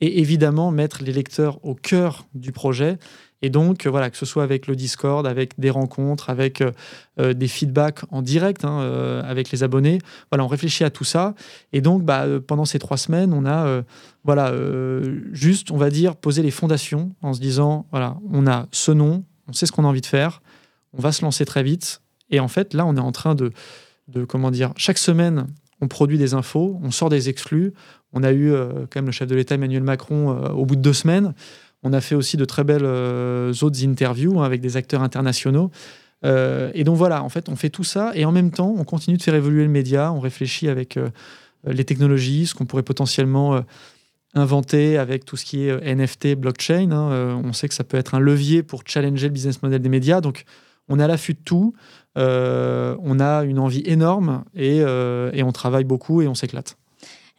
Et 0.00 0.20
évidemment, 0.20 0.70
mettre 0.70 1.02
les 1.02 1.12
lecteurs 1.12 1.64
au 1.64 1.74
cœur 1.74 2.26
du 2.34 2.52
projet 2.52 2.98
et 3.42 3.50
donc, 3.50 3.86
voilà, 3.88 4.08
que 4.08 4.16
ce 4.16 4.24
soit 4.24 4.44
avec 4.44 4.68
le 4.68 4.76
Discord, 4.76 5.26
avec 5.26 5.58
des 5.58 5.70
rencontres, 5.70 6.30
avec 6.30 6.60
euh, 6.60 6.70
euh, 7.18 7.34
des 7.34 7.48
feedbacks 7.48 8.00
en 8.10 8.22
direct 8.22 8.64
hein, 8.64 8.80
euh, 8.80 9.22
avec 9.24 9.50
les 9.50 9.64
abonnés, 9.64 9.98
voilà, 10.30 10.44
on 10.44 10.46
réfléchit 10.46 10.84
à 10.84 10.90
tout 10.90 11.04
ça. 11.04 11.34
Et 11.72 11.80
donc, 11.80 12.04
bah, 12.04 12.24
pendant 12.46 12.64
ces 12.64 12.78
trois 12.78 12.96
semaines, 12.96 13.34
on 13.34 13.44
a 13.44 13.82
voilà, 14.24 14.54
juste, 15.32 15.72
on 15.72 15.76
va 15.76 15.90
dire, 15.90 16.14
posé 16.14 16.42
les 16.42 16.52
fondations 16.52 17.12
en 17.22 17.34
se 17.34 17.40
disant, 17.40 17.86
voilà, 17.90 18.16
on 18.30 18.46
a 18.46 18.68
ce 18.70 18.92
nom, 18.92 19.24
on 19.48 19.52
sait 19.52 19.66
ce 19.66 19.72
qu'on 19.72 19.84
a 19.84 19.88
envie 19.88 20.00
de 20.00 20.06
faire, 20.06 20.42
on 20.92 21.02
va 21.02 21.10
se 21.10 21.22
lancer 21.22 21.44
très 21.44 21.64
vite. 21.64 22.00
Et 22.30 22.38
en 22.38 22.48
fait, 22.48 22.72
là, 22.72 22.86
on 22.86 22.96
est 22.96 23.00
en 23.00 23.10
train 23.10 23.34
de 23.34 23.50
comment 24.28 24.52
dire, 24.52 24.72
chaque 24.76 24.98
semaine, 24.98 25.46
on 25.80 25.88
produit 25.88 26.18
des 26.18 26.34
infos, 26.34 26.78
on 26.82 26.92
sort 26.92 27.08
des 27.08 27.28
exclus. 27.28 27.72
On 28.12 28.22
a 28.22 28.32
eu 28.32 28.52
quand 28.90 28.96
même 28.96 29.06
le 29.06 29.12
chef 29.12 29.26
de 29.26 29.34
l'État 29.34 29.56
Emmanuel 29.56 29.82
Macron 29.82 30.28
au 30.50 30.64
bout 30.64 30.76
de 30.76 30.82
deux 30.82 30.92
semaines. 30.92 31.34
On 31.82 31.92
a 31.92 32.00
fait 32.00 32.14
aussi 32.14 32.36
de 32.36 32.44
très 32.44 32.64
belles 32.64 32.84
euh, 32.84 33.52
autres 33.62 33.84
interviews 33.84 34.40
hein, 34.40 34.44
avec 34.44 34.60
des 34.60 34.76
acteurs 34.76 35.02
internationaux. 35.02 35.70
Euh, 36.24 36.70
et 36.74 36.84
donc 36.84 36.96
voilà, 36.96 37.24
en 37.24 37.28
fait, 37.28 37.48
on 37.48 37.56
fait 37.56 37.70
tout 37.70 37.84
ça 37.84 38.12
et 38.14 38.24
en 38.24 38.32
même 38.32 38.52
temps, 38.52 38.74
on 38.76 38.84
continue 38.84 39.16
de 39.16 39.22
faire 39.22 39.34
évoluer 39.34 39.64
le 39.64 39.68
média. 39.68 40.12
On 40.12 40.20
réfléchit 40.20 40.68
avec 40.68 40.96
euh, 40.96 41.10
les 41.66 41.84
technologies, 41.84 42.46
ce 42.46 42.54
qu'on 42.54 42.66
pourrait 42.66 42.84
potentiellement 42.84 43.62
inventer 44.34 44.98
avec 44.98 45.24
tout 45.24 45.36
ce 45.36 45.44
qui 45.44 45.68
est 45.68 45.94
NFT, 45.94 46.34
blockchain. 46.34 46.90
Hein. 46.90 47.40
on 47.44 47.52
sait 47.52 47.68
que 47.68 47.74
ça 47.74 47.84
peut 47.84 47.96
être 47.96 48.16
un 48.16 48.18
levier 48.18 48.64
pour 48.64 48.82
challenger 48.84 49.28
le 49.28 49.32
business 49.32 49.62
model 49.62 49.80
des 49.80 49.88
médias. 49.88 50.20
Donc, 50.20 50.44
on 50.88 50.98
a 50.98 51.06
l'affût 51.06 51.34
de 51.34 51.40
tout. 51.44 51.72
on 52.16 53.20
a 53.20 53.44
une 53.44 53.60
envie 53.60 53.84
énorme 53.86 54.42
et, 54.56 54.78
et 54.78 55.42
on 55.44 55.52
travaille 55.52 55.84
beaucoup 55.84 56.20
et 56.20 56.26
on 56.26 56.34
s'éclate. 56.34 56.76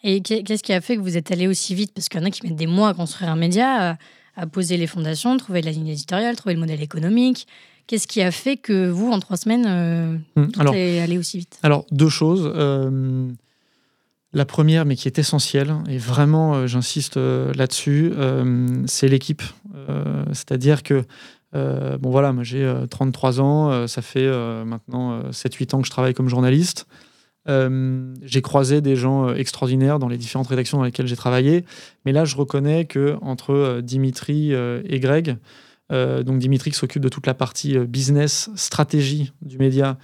Et 0.06 0.22
qu'est-ce 0.22 0.64
qui 0.64 0.72
a 0.72 0.80
fait 0.80 0.96
que 0.96 1.02
vous 1.02 1.18
êtes 1.18 1.32
allé 1.32 1.48
aussi 1.48 1.76
vite? 1.76 1.94
Parce 1.94 2.08
qu'il 2.08 2.22
y 2.22 2.24
en 2.24 2.26
a 2.26 2.30
qui 2.30 2.48
mettent 2.48 2.56
des 2.56 2.68
mois 2.68 2.90
à 2.90 2.94
construire 2.94 3.30
un 3.30 3.36
média 3.36 3.98
à 4.36 4.48
poser 4.48 4.78
les 4.78 4.88
fondations, 4.88 5.38
trouver 5.38 5.62
la 5.62 5.72
ligne 5.72 5.88
éditoriale, 5.88 6.36
trouver 6.36 6.56
le 6.56 6.60
modèle 6.60 6.82
économique. 6.82 7.48
Qu'est-ce 7.88 8.08
qui 8.08 8.22
a 8.22 8.32
fait 8.32 8.58
que 8.58 8.90
vous, 8.90 9.12
en 9.12 9.20
trois 9.20 9.38
semaines, 9.38 9.66
euh, 9.68 10.18
hum, 10.36 10.52
tout 10.52 10.74
est 10.74 11.00
allé 11.00 11.18
aussi 11.18 11.38
vite? 11.38 11.60
Alors, 11.64 11.86
deux 11.92 12.10
choses. 12.10 12.50
Euh, 12.56 13.30
la 14.32 14.46
première, 14.46 14.86
mais 14.86 14.96
qui 14.96 15.08
est 15.08 15.20
essentielle, 15.20 15.76
et 15.88 15.98
vraiment, 15.98 16.56
euh, 16.56 16.68
j'insiste 16.68 17.18
là-dessus, 17.18 18.14
c'est 18.88 19.08
l'équipe. 19.08 19.44
C'est-à-dire 20.32 20.82
que, 20.82 21.04
bon 21.54 22.10
voilà, 22.10 22.32
moi 22.32 22.44
j'ai 22.44 22.74
33 22.90 23.42
ans, 23.42 23.88
ça 23.88 24.02
fait 24.02 24.28
maintenant 24.66 25.30
7-8 25.32 25.76
ans 25.76 25.82
que 25.82 25.86
je 25.86 25.92
travaille 25.92 26.14
comme 26.14 26.30
journaliste. 26.30 26.88
Euh, 27.50 28.14
j'ai 28.22 28.42
croisé 28.42 28.80
des 28.82 28.96
gens 28.96 29.28
euh, 29.28 29.36
extraordinaires 29.36 30.00
dans 30.00 30.08
les 30.08 30.18
différentes 30.18 30.48
rédactions 30.48 30.78
dans 30.78 30.86
lesquelles 30.86 31.08
j'ai 31.08 31.16
travaillé, 31.18 31.66
mais 32.06 32.14
là 32.14 32.24
je 32.24 32.38
reconnais 32.38 32.86
que 32.86 33.18
entre 33.22 33.52
euh, 33.52 33.82
Dimitri 33.82 34.54
et 34.54 35.00
Greg, 35.00 35.38
donc 35.90 36.40
Dimitri 36.40 36.72
qui 36.72 36.78
s'occupe 36.78 37.04
de 37.04 37.10
toute 37.10 37.28
la 37.28 37.36
partie 37.36 37.78
business, 37.78 38.50
stratégie 38.56 39.32
du 39.44 39.60
média, 39.60 40.00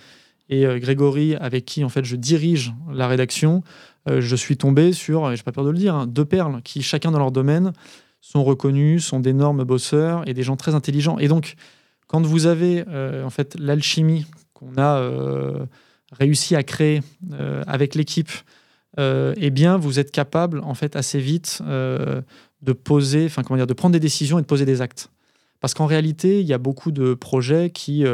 et 0.48 0.64
Grégory 0.80 1.36
avec 1.36 1.66
qui 1.66 1.84
en 1.84 1.90
fait 1.90 2.06
je 2.06 2.16
dirige 2.16 2.74
la 2.94 3.08
rédaction, 3.08 3.64
je 4.06 4.36
suis 4.36 4.56
tombé 4.56 4.94
sur, 4.94 5.32
et 5.32 5.36
j'ai 5.36 5.42
pas 5.42 5.52
peur 5.52 5.64
de 5.64 5.72
le 5.72 5.78
dire, 5.80 5.96
hein, 5.96 6.06
deux 6.06 6.26
perles 6.26 6.62
qui 6.64 6.84
chacun 6.84 7.10
dans 7.10 7.18
leur 7.18 7.32
domaine 7.32 7.74
sont 8.22 8.44
reconnus, 8.44 9.04
sont 9.04 9.20
d'énormes 9.20 9.64
bosseurs 9.64 10.28
et 10.28 10.36
des 10.36 10.44
gens 10.44 10.58
très 10.58 10.76
intelligents. 10.76 11.18
Et 11.18 11.28
donc 11.28 11.56
quand 12.06 12.24
vous 12.24 12.46
avez 12.46 12.84
en 13.24 13.32
fait 13.32 13.56
l'alchimie 13.58 14.28
qu'on 14.54 14.78
a 14.78 15.68
réussi 16.12 16.56
à 16.56 16.64
créer 16.64 17.02
euh, 17.34 17.64
avec 17.68 17.96
l'équipe, 17.96 18.32
euh, 18.98 19.34
eh 19.38 19.50
bien, 19.50 19.78
vous 19.78 20.00
êtes 20.00 20.12
capable, 20.12 20.62
en 20.62 20.74
fait, 20.74 20.96
assez 20.96 21.20
vite 21.20 21.62
euh, 21.66 22.22
de 22.62 22.74
poser, 22.74 23.26
enfin, 23.26 23.44
comment 23.44 23.58
dire, 23.58 23.68
de 23.68 23.74
prendre 23.74 23.94
des 23.94 24.00
décisions 24.00 24.40
et 24.40 24.42
de 24.42 24.48
poser 24.48 24.66
des 24.66 24.82
actes. 24.82 25.10
Parce 25.60 25.74
qu'en 25.74 25.86
réalité, 25.86 26.40
il 26.40 26.48
y 26.48 26.54
a 26.54 26.58
beaucoup 26.58 26.92
de 26.92 27.14
projets 27.14 27.70
qui 27.70 28.06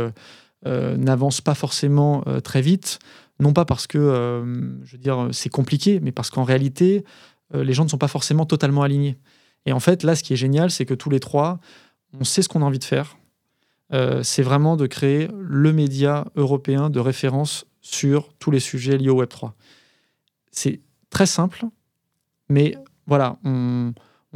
n'avancent 0.66 1.42
pas 1.42 1.54
forcément 1.54 2.24
très 2.44 2.62
vite, 2.62 2.98
non 3.40 3.54
pas 3.54 3.66
parce 3.66 3.86
que, 3.86 4.44
je 4.84 4.92
veux 4.94 4.98
dire, 4.98 5.30
c'est 5.32 5.50
compliqué, 5.50 6.00
mais 6.00 6.12
parce 6.12 6.32
qu'en 6.32 6.44
réalité, 6.44 7.06
les 7.54 7.74
gens 7.74 7.84
ne 7.84 7.90
sont 7.90 8.00
pas 8.00 8.08
forcément 8.08 8.48
totalement 8.48 8.82
alignés. 8.82 9.20
Et 9.68 9.74
en 9.74 9.80
fait, 9.80 10.02
là, 10.02 10.16
ce 10.16 10.24
qui 10.24 10.34
est 10.34 10.38
génial, 10.38 10.72
c'est 10.72 10.88
que 10.88 10.96
tous 10.96 11.12
les 11.12 11.20
trois, 11.20 11.60
on 12.20 12.24
sait 12.24 12.42
ce 12.42 12.50
qu'on 12.50 12.64
a 12.64 12.66
envie 12.66 12.80
de 12.80 12.84
faire. 12.84 13.16
C'est 13.92 14.44
vraiment 14.44 14.76
de 14.76 14.88
créer 14.88 15.30
le 15.38 15.72
média 15.72 16.26
européen 16.36 16.90
de 16.90 17.00
référence 17.00 17.66
sur 17.86 18.34
tous 18.40 18.50
les 18.50 18.60
sujets 18.60 18.98
liés 18.98 19.10
au 19.10 19.24
Web3. 19.24 19.52
C'est 20.52 20.82
très 21.12 21.28
simple, 21.28 21.66
mais 22.50 22.76
voilà, 23.06 23.38
on, 23.44 23.94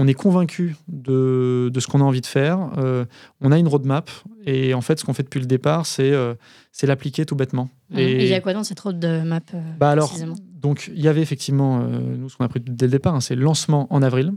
est 0.07 0.13
convaincu 0.13 0.75
de, 0.87 1.71
ce 1.77 1.87
qu'on 1.87 1.99
a 1.99 2.03
envie 2.03 2.21
de 2.21 2.27
faire. 2.27 2.69
Euh, 2.77 3.05
on 3.41 3.51
a 3.51 3.57
une 3.57 3.67
roadmap 3.67 4.09
et 4.45 4.73
en 4.73 4.81
fait, 4.81 4.99
ce 4.99 5.05
qu'on 5.05 5.13
fait 5.13 5.23
depuis 5.23 5.39
le 5.39 5.47
départ, 5.47 5.85
c'est 5.85 6.11
euh, 6.11 6.35
l'appliquer 6.83 7.25
tout 7.25 7.35
bêtement. 7.35 7.69
Et 7.95 8.23
il 8.23 8.29
y 8.29 8.33
a 8.33 8.41
quoi 8.41 8.53
dans 8.53 8.63
cette 8.63 8.79
roadmap 8.79 9.43
euh, 9.53 9.61
bah 9.79 9.89
alors, 9.89 10.13
donc, 10.53 10.91
il 10.93 11.01
y 11.01 11.07
avait 11.07 11.21
effectivement, 11.21 11.79
nous, 11.79 12.29
ce 12.29 12.37
qu'on 12.37 12.45
a 12.45 12.49
pris 12.49 12.59
dès 12.59 12.85
le 12.85 12.91
départ, 12.91 13.15
hein, 13.15 13.21
c'est 13.21 13.35
lancement 13.35 13.87
en 13.93 14.01
avril. 14.01 14.33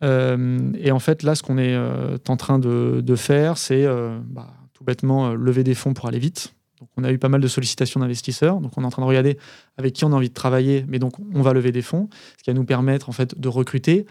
Et 0.00 0.90
en 0.92 0.98
fait, 0.98 1.22
là, 1.22 1.34
ce 1.34 1.42
qu'on 1.42 1.58
est 1.58 1.76
en 1.76 2.36
train 2.36 2.58
de, 2.58 3.14
faire, 3.16 3.58
c'est 3.58 3.86
bah, 4.24 4.54
tout 4.72 4.84
bêtement 4.84 5.32
lever 5.34 5.64
des 5.64 5.74
fonds 5.74 5.94
pour 5.94 6.06
aller 6.06 6.18
vite. 6.18 6.54
Donc, 6.80 6.88
on 6.96 7.04
a 7.04 7.12
eu 7.12 7.18
pas 7.18 7.28
mal 7.28 7.40
de 7.40 7.48
sollicitations 7.48 8.00
d'investisseurs. 8.00 8.60
Donc, 8.60 8.72
on 8.76 8.82
est 8.82 8.86
en 8.86 8.90
train 8.90 9.02
de 9.02 9.08
regarder 9.08 9.38
avec 9.76 9.94
qui 9.94 10.04
on 10.04 10.12
a 10.12 10.16
envie 10.16 10.28
de 10.28 10.34
travailler, 10.34 10.84
mais 10.88 10.98
donc 10.98 11.14
on 11.34 11.42
va 11.42 11.52
lever 11.52 11.72
des 11.72 11.82
fonds, 11.82 12.08
ce 12.36 12.44
qui 12.44 12.50
va 12.50 12.54
nous 12.54 12.64
permettre 12.64 13.08
en 13.08 13.12
fait 13.12 13.38
de 13.38 13.48
recruter. 13.48 14.06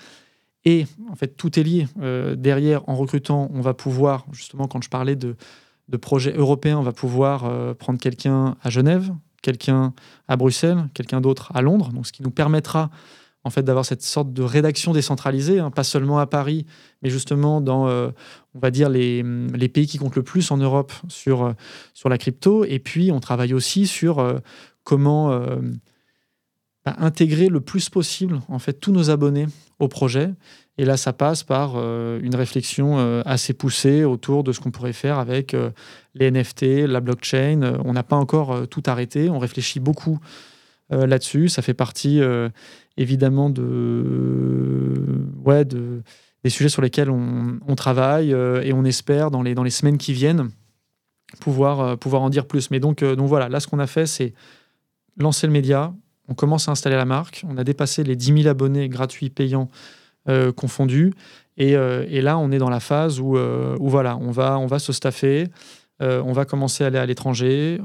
Et 0.65 0.85
en 1.09 1.15
fait, 1.15 1.37
tout 1.37 1.57
est 1.59 1.63
lié. 1.63 1.87
Euh, 2.01 2.35
derrière, 2.35 2.87
en 2.89 2.95
recrutant, 2.95 3.49
on 3.53 3.61
va 3.61 3.73
pouvoir, 3.73 4.25
justement, 4.33 4.67
quand 4.67 4.83
je 4.83 4.89
parlais 4.89 5.15
de, 5.15 5.37
de 5.87 5.97
projets 5.97 6.33
européens, 6.35 6.77
on 6.77 6.83
va 6.83 6.91
pouvoir 6.91 7.45
euh, 7.45 7.73
prendre 7.73 7.99
quelqu'un 7.99 8.57
à 8.61 8.69
Genève, 8.69 9.13
quelqu'un 9.41 9.93
à 10.27 10.35
Bruxelles, 10.35 10.89
quelqu'un 10.93 11.21
d'autre 11.21 11.51
à 11.55 11.61
Londres. 11.61 11.91
Donc, 11.93 12.05
ce 12.05 12.11
qui 12.11 12.21
nous 12.21 12.31
permettra 12.31 12.89
en 13.47 13.49
fait 13.49 13.63
d'avoir 13.63 13.85
cette 13.85 14.03
sorte 14.03 14.33
de 14.33 14.43
rédaction 14.43 14.91
décentralisée, 14.91 15.59
hein, 15.59 15.71
pas 15.71 15.85
seulement 15.85 16.19
à 16.19 16.27
Paris, 16.27 16.65
mais 17.01 17.09
justement 17.09 17.61
dans, 17.61 17.87
euh, 17.87 18.09
on 18.53 18.59
va 18.59 18.71
dire, 18.71 18.89
les, 18.89 19.23
les, 19.53 19.69
pays 19.69 19.87
qui 19.87 19.97
comptent 19.97 20.17
le 20.17 20.23
plus 20.23 20.51
en 20.51 20.57
Europe 20.57 20.91
sur, 21.07 21.45
euh, 21.45 21.53
sur 21.93 22.09
la 22.09 22.17
crypto. 22.17 22.65
Et 22.65 22.79
puis, 22.79 23.09
on 23.09 23.21
travaille 23.21 23.53
aussi 23.53 23.87
sur 23.87 24.19
euh, 24.19 24.39
comment 24.83 25.29
bah, 26.85 26.95
intégrer 26.99 27.47
le 27.47 27.61
plus 27.61 27.89
possible 27.89 28.41
en 28.49 28.59
fait 28.59 28.73
tous 28.73 28.91
nos 28.91 29.09
abonnés 29.09 29.47
au 29.79 29.87
projet. 29.87 30.29
Et 30.77 30.83
là, 30.83 30.97
ça 30.97 31.13
passe 31.13 31.43
par 31.43 31.75
une 31.75 32.35
réflexion 32.35 33.21
assez 33.25 33.53
poussée 33.53 34.03
autour 34.05 34.43
de 34.43 34.51
ce 34.51 34.59
qu'on 34.59 34.71
pourrait 34.71 34.93
faire 34.93 35.17
avec 35.17 35.55
les 36.13 36.31
NFT, 36.31 36.87
la 36.87 37.01
blockchain. 37.01 37.79
On 37.83 37.93
n'a 37.93 38.03
pas 38.03 38.15
encore 38.15 38.67
tout 38.69 38.83
arrêté. 38.85 39.29
On 39.29 39.39
réfléchit 39.39 39.79
beaucoup 39.79 40.19
là-dessus. 40.89 41.49
Ça 41.49 41.61
fait 41.61 41.73
partie 41.73 42.21
évidemment 42.97 43.49
de, 43.49 44.93
ouais, 45.43 45.65
de, 45.65 46.01
des 46.43 46.49
sujets 46.49 46.69
sur 46.69 46.81
lesquels 46.81 47.09
on, 47.09 47.75
travaille 47.75 48.33
euh, 48.33 48.61
et 48.63 48.73
on 48.73 48.83
espère 48.83 49.31
dans 49.31 49.41
les, 49.41 49.53
dans 49.53 49.63
les 49.63 49.69
semaines 49.69 49.97
qui 49.97 50.13
viennent 50.13 50.49
pouvoir, 51.39 51.79
euh, 51.81 51.95
pouvoir 51.95 52.21
en 52.21 52.29
dire 52.29 52.45
plus. 52.45 52.71
Mais 52.71 52.79
donc, 52.79 53.03
euh, 53.03 53.15
donc 53.15 53.27
voilà, 53.27 53.49
là 53.49 53.59
ce 53.59 53.67
qu'on 53.67 53.79
a 53.79 53.87
fait, 53.87 54.05
c'est 54.05 54.33
lancer 55.17 55.45
le 55.45 55.53
média, 55.53 55.93
on 56.27 56.33
commence 56.33 56.67
à 56.67 56.71
installer 56.71 56.95
la 56.95 57.05
marque, 57.05 57.43
on 57.47 57.57
a 57.57 57.63
dépassé 57.63 58.03
les 58.03 58.15
10 58.15 58.43
000 58.43 58.47
abonnés 58.47 58.89
gratuits, 58.89 59.29
payants, 59.29 59.69
confondus. 60.57 61.13
Et, 61.55 61.71
et, 61.71 62.21
là, 62.21 62.37
on 62.37 62.51
est 62.51 62.57
dans 62.57 62.69
la 62.69 62.81
phase 62.81 63.21
où, 63.21 63.37
où 63.37 63.89
voilà, 63.89 64.17
on 64.17 64.29
va, 64.29 64.59
on 64.59 64.67
va 64.67 64.77
se 64.77 64.91
staffer, 64.91 65.47
on 66.01 66.33
va 66.33 66.43
commencer 66.43 66.83
à 66.83 66.87
aller 66.87 66.99
à 66.99 67.05
l'étranger. 67.05 67.79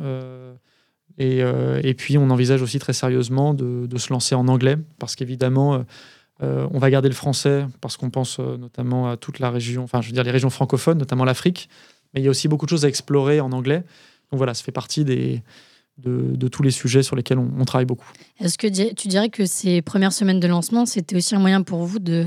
Euh, 1.21 1.81
et, 1.83 1.95
puis, 1.95 2.19
on 2.19 2.31
envisage 2.31 2.63
aussi 2.63 2.79
très 2.79 2.93
sérieusement 2.93 3.55
de, 3.55 3.99
se 3.99 4.13
lancer 4.13 4.35
en 4.35 4.49
anglais, 4.49 4.77
parce 4.99 5.15
qu'évidemment, 5.15 5.75
euh, 5.75 5.79
euh, 6.43 6.67
on 6.73 6.79
va 6.79 6.91
garder 6.91 7.09
le 7.09 7.15
français, 7.15 7.67
parce 7.81 7.97
qu'on 7.97 8.11
pense 8.11 8.39
notamment 8.39 9.09
à 9.09 9.17
toute 9.17 9.39
la 9.39 9.51
région, 9.51 9.85
enfin, 9.85 10.01
je 10.01 10.09
veux 10.09 10.13
dire 10.13 10.25
les 10.25 10.31
régions 10.31 10.51
francophones, 10.51 10.99
notamment 10.99 11.25
l'Afrique, 11.25 11.69
mais 12.15 12.21
il 12.21 12.25
y 12.25 12.27
a 12.27 12.31
aussi 12.31 12.49
beaucoup 12.49 12.67
de 12.67 12.71
choses 12.71 12.85
à 12.85 12.89
explorer 12.89 13.41
en 13.41 13.53
anglais. 13.53 13.79
Donc 14.31 14.39
voilà, 14.39 14.55
ça 14.55 14.65
fait 14.65 14.73
partie 14.73 15.05
de, 15.05 16.49
tous 16.49 16.63
les 16.63 16.71
sujets 16.71 17.03
sur 17.03 17.15
lesquels 17.15 17.39
on, 17.39 17.65
travaille 17.65 17.87
beaucoup. 17.87 18.11
Est-ce 18.41 18.59
que 18.59 18.67
tu 18.95 19.09
dirais 19.09 19.29
que 19.29 19.47
ces 19.47 19.83
premières 19.83 20.13
semaines 20.13 20.41
de 20.41 20.49
lancement, 20.49 20.85
c'était 20.87 21.17
aussi 21.17 21.35
un 21.35 21.39
moyen 21.39 21.63
pour 21.63 21.85
vous 21.85 21.99
de, 21.99 22.27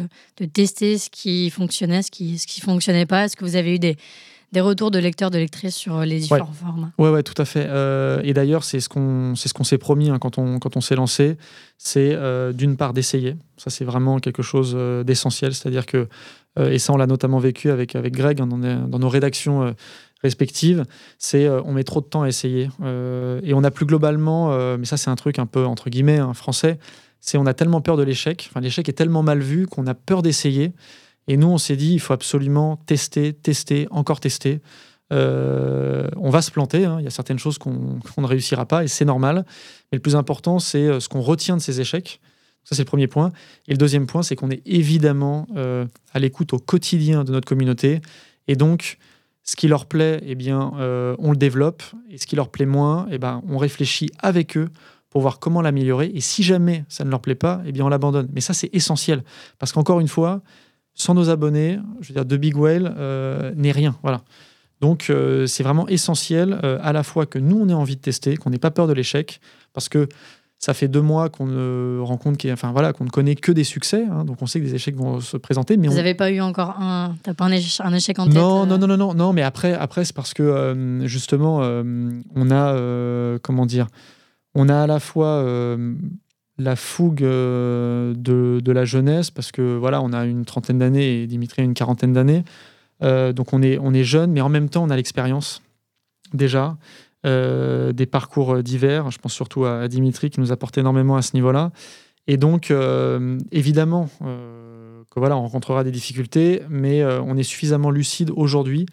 tester 0.53 0.97
ce 0.97 1.09
qui 1.09 1.49
fonctionnait, 1.49 2.03
ce 2.03 2.11
qui 2.11 2.33
ne 2.33 2.37
ce 2.37 2.47
qui 2.47 2.61
fonctionnait 2.61 3.07
pas? 3.07 3.25
Est-ce 3.25 3.35
que 3.35 3.43
vous 3.43 3.55
avez 3.55 3.75
eu 3.75 3.79
des, 3.79 3.97
des 4.51 4.61
retours 4.61 4.91
de 4.91 4.99
lecteurs, 4.99 5.31
de 5.31 5.37
lectrices 5.37 5.75
sur 5.75 6.01
les 6.01 6.19
différents 6.19 6.51
formats. 6.53 6.91
Ouais, 6.97 7.09
ouais, 7.09 7.23
tout 7.23 7.39
à 7.41 7.45
fait. 7.45 7.65
Euh, 7.67 8.21
et 8.23 8.33
d'ailleurs, 8.33 8.63
c'est 8.63 8.79
ce 8.79 8.89
qu'on 8.89 9.35
ce 9.35 9.53
qu'on 9.53 9.63
s'est 9.63 9.77
promis 9.77 10.09
hein, 10.09 10.19
quand 10.19 10.37
on 10.37 10.59
quand 10.59 10.77
on 10.77 10.81
s'est 10.81 10.95
lancé, 10.95 11.37
c'est 11.77 12.13
euh, 12.13 12.53
d'une 12.53 12.77
part 12.77 12.93
d'essayer. 12.93 13.35
Ça, 13.57 13.69
c'est 13.69 13.85
vraiment 13.85 14.19
quelque 14.19 14.43
chose 14.43 14.73
euh, 14.75 15.03
d'essentiel. 15.03 15.53
C'est-à-dire 15.53 15.85
que 15.85 16.07
et 16.57 16.79
ça, 16.79 16.93
on 16.93 16.97
l'a 16.97 17.05
notamment 17.05 17.39
vécu 17.39 17.69
avec 17.69 17.95
avec 17.95 18.13
Greg 18.13 18.39
hein, 18.39 18.47
dans, 18.47 18.57
dans, 18.57 18.99
nos 18.99 19.09
rédactions 19.09 19.75
respectives. 20.23 20.85
C'est 21.17 21.49
on 21.49 21.73
met 21.73 21.83
trop 21.83 21.99
de 21.99 22.05
temps 22.05 22.21
à 22.21 22.29
essayer 22.29 22.69
et 23.43 23.53
on 23.53 23.61
a 23.61 23.71
plus 23.71 23.85
globalement, 23.85 24.77
mais 24.77 24.85
ça, 24.85 24.95
c'est 24.95 25.09
un 25.09 25.17
truc 25.17 25.37
un 25.37 25.47
peu 25.47 25.65
entre 25.65 25.89
guillemets 25.89 26.19
hein, 26.19 26.33
français. 26.33 26.79
C'est 27.19 27.37
on 27.37 27.45
a 27.45 27.53
tellement 27.53 27.81
peur 27.81 27.97
de 27.97 28.03
l'échec. 28.03 28.47
Enfin, 28.49 28.61
l'échec 28.61 28.87
est 28.87 28.93
tellement 28.93 29.21
mal 29.21 29.39
vu 29.39 29.67
qu'on 29.67 29.85
a 29.85 29.93
peur 29.95 30.21
d'essayer. 30.21 30.71
Et 31.27 31.37
nous, 31.37 31.47
on 31.47 31.57
s'est 31.57 31.75
dit, 31.75 31.93
il 31.93 31.99
faut 31.99 32.13
absolument 32.13 32.77
tester, 32.85 33.33
tester, 33.33 33.87
encore 33.91 34.19
tester. 34.19 34.61
Euh, 35.13 36.07
on 36.17 36.29
va 36.29 36.41
se 36.41 36.51
planter, 36.51 36.85
hein. 36.85 36.97
il 36.99 37.03
y 37.03 37.07
a 37.07 37.11
certaines 37.11 37.37
choses 37.37 37.57
qu'on 37.57 37.99
ne 38.17 38.25
réussira 38.25 38.65
pas 38.65 38.83
et 38.83 38.87
c'est 38.87 39.05
normal. 39.05 39.45
Mais 39.91 39.97
le 39.97 40.01
plus 40.01 40.15
important, 40.15 40.59
c'est 40.59 40.87
euh, 40.87 40.99
ce 40.99 41.09
qu'on 41.09 41.21
retient 41.21 41.57
de 41.57 41.61
ces 41.61 41.79
échecs. 41.81 42.19
Ça, 42.63 42.75
c'est 42.75 42.81
le 42.81 42.87
premier 42.87 43.07
point. 43.07 43.31
Et 43.67 43.71
le 43.71 43.77
deuxième 43.77 44.07
point, 44.07 44.23
c'est 44.23 44.35
qu'on 44.35 44.49
est 44.49 44.63
évidemment 44.65 45.47
euh, 45.55 45.85
à 46.13 46.19
l'écoute 46.19 46.53
au 46.53 46.57
quotidien 46.57 47.23
de 47.23 47.31
notre 47.31 47.47
communauté. 47.47 48.01
Et 48.47 48.55
donc, 48.55 48.97
ce 49.43 49.55
qui 49.55 49.67
leur 49.67 49.85
plaît, 49.85 50.19
eh 50.25 50.33
bien, 50.33 50.71
on 51.19 51.29
le 51.29 51.37
développe. 51.37 51.83
Et 52.09 52.17
ce 52.17 52.25
qui 52.25 52.35
leur 52.35 52.49
plaît 52.49 52.65
moins, 52.65 53.05
eh 53.11 53.19
ben, 53.19 53.43
on 53.47 53.59
réfléchit 53.59 54.09
avec 54.17 54.57
eux 54.57 54.69
pour 55.11 55.21
voir 55.21 55.37
comment 55.37 55.61
l'améliorer. 55.61 56.11
Et 56.15 56.21
si 56.21 56.41
jamais 56.41 56.83
ça 56.89 57.05
ne 57.05 57.11
leur 57.11 57.21
plaît 57.21 57.35
pas, 57.35 57.61
eh 57.67 57.71
bien, 57.71 57.85
on 57.85 57.89
l'abandonne. 57.89 58.27
Mais 58.33 58.41
ça, 58.41 58.55
c'est 58.55 58.71
essentiel. 58.73 59.23
Parce 59.59 59.71
qu'encore 59.71 59.99
une 59.99 60.07
fois, 60.07 60.41
sans 60.95 61.13
nos 61.13 61.29
abonnés, 61.29 61.77
je 62.01 62.07
veux 62.07 62.13
dire, 62.13 62.25
de 62.25 62.37
Big 62.37 62.57
Whale 62.57 62.93
euh, 62.97 63.51
n'est 63.55 63.73
rien. 63.73 63.95
Voilà. 64.01 64.21
Donc, 64.81 65.07
euh, 65.09 65.45
c'est 65.45 65.63
vraiment 65.63 65.87
essentiel 65.87 66.59
euh, 66.63 66.79
à 66.81 66.93
la 66.93 67.03
fois 67.03 67.25
que 67.25 67.37
nous, 67.37 67.59
on 67.59 67.69
ait 67.69 67.73
envie 67.73 67.97
de 67.97 68.01
tester, 68.01 68.37
qu'on 68.37 68.49
n'ait 68.49 68.57
pas 68.57 68.71
peur 68.71 68.87
de 68.87 68.93
l'échec, 68.93 69.39
parce 69.73 69.89
que 69.89 70.07
ça 70.57 70.73
fait 70.73 70.87
deux 70.87 71.01
mois 71.01 71.29
qu'on 71.29 71.47
ne 71.47 71.99
rencontre, 71.99 72.49
enfin 72.49 72.71
voilà, 72.71 72.93
qu'on 72.93 73.03
ne 73.03 73.09
connaît 73.09 73.35
que 73.35 73.51
des 73.51 73.65
succès, 73.65 74.05
hein, 74.09 74.23
donc 74.23 74.41
on 74.41 74.47
sait 74.47 74.59
que 74.59 74.65
des 74.65 74.75
échecs 74.75 74.95
vont 74.95 75.19
se 75.19 75.35
présenter. 75.35 75.75
Mais 75.75 75.89
vous 75.89 75.95
n'avez 75.95 76.13
pas 76.13 76.31
eu 76.31 76.39
encore 76.39 76.77
un, 76.79 77.15
t'as 77.23 77.33
pas 77.33 77.45
un, 77.45 77.51
échec, 77.51 77.85
un 77.85 77.93
échec 77.93 78.17
en 78.19 78.25
tête 78.25 78.35
Non, 78.35 78.65
non, 78.65 78.77
non, 78.77 78.87
non, 78.87 78.97
non, 78.97 79.13
non, 79.13 79.33
mais 79.33 79.43
après, 79.43 79.73
après 79.73 80.05
c'est 80.05 80.15
parce 80.15 80.33
que 80.33 81.03
justement, 81.05 81.57
on 81.57 82.51
a, 82.51 83.37
comment 83.39 83.65
dire, 83.65 83.87
on 84.55 84.69
a 84.69 84.83
à 84.83 84.87
la 84.87 84.99
fois 84.99 85.77
la 86.57 86.75
fougue 86.75 87.23
euh, 87.23 88.13
de, 88.15 88.71
la 88.71 88.85
jeunesse, 88.85 89.31
parce 89.31 89.51
que 89.51 89.75
voilà, 89.75 90.01
on 90.01 90.13
a 90.13 90.25
une 90.25 90.45
trentaine 90.45 90.79
d'années 90.79 91.21
et 91.21 91.27
Dimitri 91.27 91.61
a 91.61 91.65
une 91.65 91.73
quarantaine 91.73 92.13
d'années. 92.13 92.43
Euh, 93.03 93.33
donc 93.33 93.53
on 93.53 93.61
est, 93.61 93.77
on 93.79 93.93
est 93.93 94.03
jeune, 94.03 94.31
mais 94.31 94.41
en 94.41 94.49
même 94.49 94.69
temps, 94.69 94.83
on 94.83 94.89
a 94.89 94.95
l'expérience 94.95 95.61
déjà, 96.33 96.77
euh, 97.25 97.91
des 97.91 98.05
parcours 98.05 98.63
divers. 98.63 99.11
Je 99.11 99.19
pense 99.19 99.33
surtout 99.33 99.65
à, 99.65 99.87
Dimitri 99.87 100.29
qui 100.29 100.39
nous 100.39 100.51
apporte 100.51 100.77
énormément 100.77 101.17
à 101.17 101.21
ce 101.21 101.31
niveau-là. 101.33 101.71
Et 102.27 102.37
donc, 102.37 102.73
évidemment, 103.51 104.09
que 104.19 105.19
voilà, 105.19 105.37
on 105.37 105.41
rencontrera 105.41 105.83
des 105.83 105.91
difficultés, 105.91 106.63
mais 106.69 107.05
on 107.05 107.37
est 107.37 107.43
suffisamment 107.43 107.91
lucide 107.91 108.31
aujourd'hui 108.35 108.87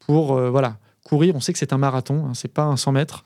pour 0.00 0.34
voilà, 0.50 0.78
courir. 1.04 1.36
On 1.36 1.40
sait 1.40 1.52
que 1.52 1.60
c'est 1.60 1.72
un 1.72 1.78
marathon, 1.78 2.26
hein, 2.26 2.34
c'est 2.34 2.52
pas 2.52 2.64
un 2.64 2.76
100 2.76 2.90
mètres. 2.90 3.24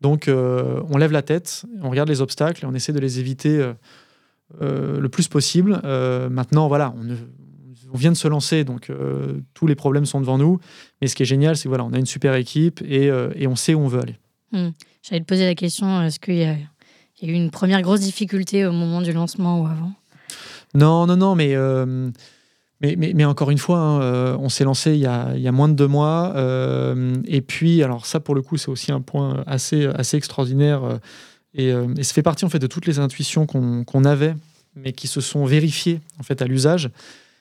Donc, 0.00 0.28
euh, 0.28 0.82
on 0.90 0.98
lève 0.98 1.12
la 1.12 1.22
tête, 1.22 1.64
on 1.82 1.90
regarde 1.90 2.08
les 2.08 2.20
obstacles 2.20 2.64
et 2.64 2.68
on 2.68 2.74
essaie 2.74 2.92
de 2.92 2.98
les 2.98 3.18
éviter 3.18 3.58
euh, 3.58 3.72
euh, 4.60 5.00
le 5.00 5.08
plus 5.08 5.28
possible. 5.28 5.80
maintenant, 6.30 6.68
voilà, 6.68 6.94
on, 7.92 7.96
vient 7.96 8.12
de 8.12 8.16
se 8.16 8.28
lancer, 8.28 8.64
donc 8.64 8.92
tous 9.54 9.66
les 9.66 9.74
problèmes 9.74 10.04
sont 10.04 10.20
devant 10.20 10.38
nous. 10.38 10.60
Mais 11.00 11.08
ce 11.08 11.16
qui 11.16 11.22
est 11.22 11.26
génial, 11.26 11.56
c'est 11.56 11.64
que 11.64 11.68
voilà, 11.68 11.84
on 11.84 11.92
a 11.92 11.98
une 11.98 12.06
super 12.06 12.34
équipe 12.34 12.82
et, 12.82 13.10
on 13.46 13.56
sait 13.56 13.74
où 13.74 13.80
on 13.80 13.88
veut 13.88 14.00
aller. 14.00 14.16
Hmm. 14.52 14.70
J'allais 15.02 15.20
te 15.20 15.26
poser 15.26 15.46
la 15.46 15.54
question 15.54 16.02
est-ce 16.02 16.20
qu'il 16.20 16.36
y, 16.36 16.44
a 16.44 16.56
eu 17.22 17.32
une 17.32 17.50
première 17.50 17.80
grosse 17.80 18.00
difficulté 18.00 18.66
au 18.66 18.72
moment 18.72 19.00
du 19.00 19.12
lancement 19.12 19.62
ou 19.62 19.66
avant? 19.66 19.92
Non, 20.74 21.06
non, 21.06 21.16
non, 21.16 21.34
mais 21.34 21.54
mais, 22.80 23.24
encore 23.24 23.50
une 23.50 23.58
fois, 23.58 23.78
hein, 23.78 24.02
euh, 24.02 24.36
on 24.38 24.50
s'est 24.50 24.64
lancé 24.64 24.92
il 24.92 25.00
y, 25.00 25.06
a, 25.06 25.52
moins 25.52 25.68
de 25.68 25.74
deux 25.74 25.86
mois. 25.86 26.34
Euh, 26.36 27.14
et 27.24 27.40
puis, 27.40 27.82
alors 27.82 28.04
ça, 28.04 28.20
pour 28.20 28.34
le 28.34 28.42
coup, 28.42 28.58
c'est 28.58 28.68
aussi 28.68 28.92
un 28.92 29.00
point 29.00 29.42
assez, 29.46 29.88
extraordinaire. 30.12 30.84
Euh, 30.84 30.98
et, 31.54 32.04
ça 32.04 32.12
fait 32.12 32.22
partie 32.22 32.44
en 32.44 32.50
fait 32.50 32.58
de 32.58 32.66
toutes 32.66 32.86
les 32.86 32.98
intuitions 32.98 33.46
qu'on 33.46 34.04
avait, 34.04 34.34
mais 34.74 34.92
qui 34.92 35.08
se 35.08 35.22
sont 35.22 35.46
vérifiées 35.46 36.00
en 36.20 36.22
fait 36.22 36.42
à 36.42 36.46
l'usage. 36.46 36.90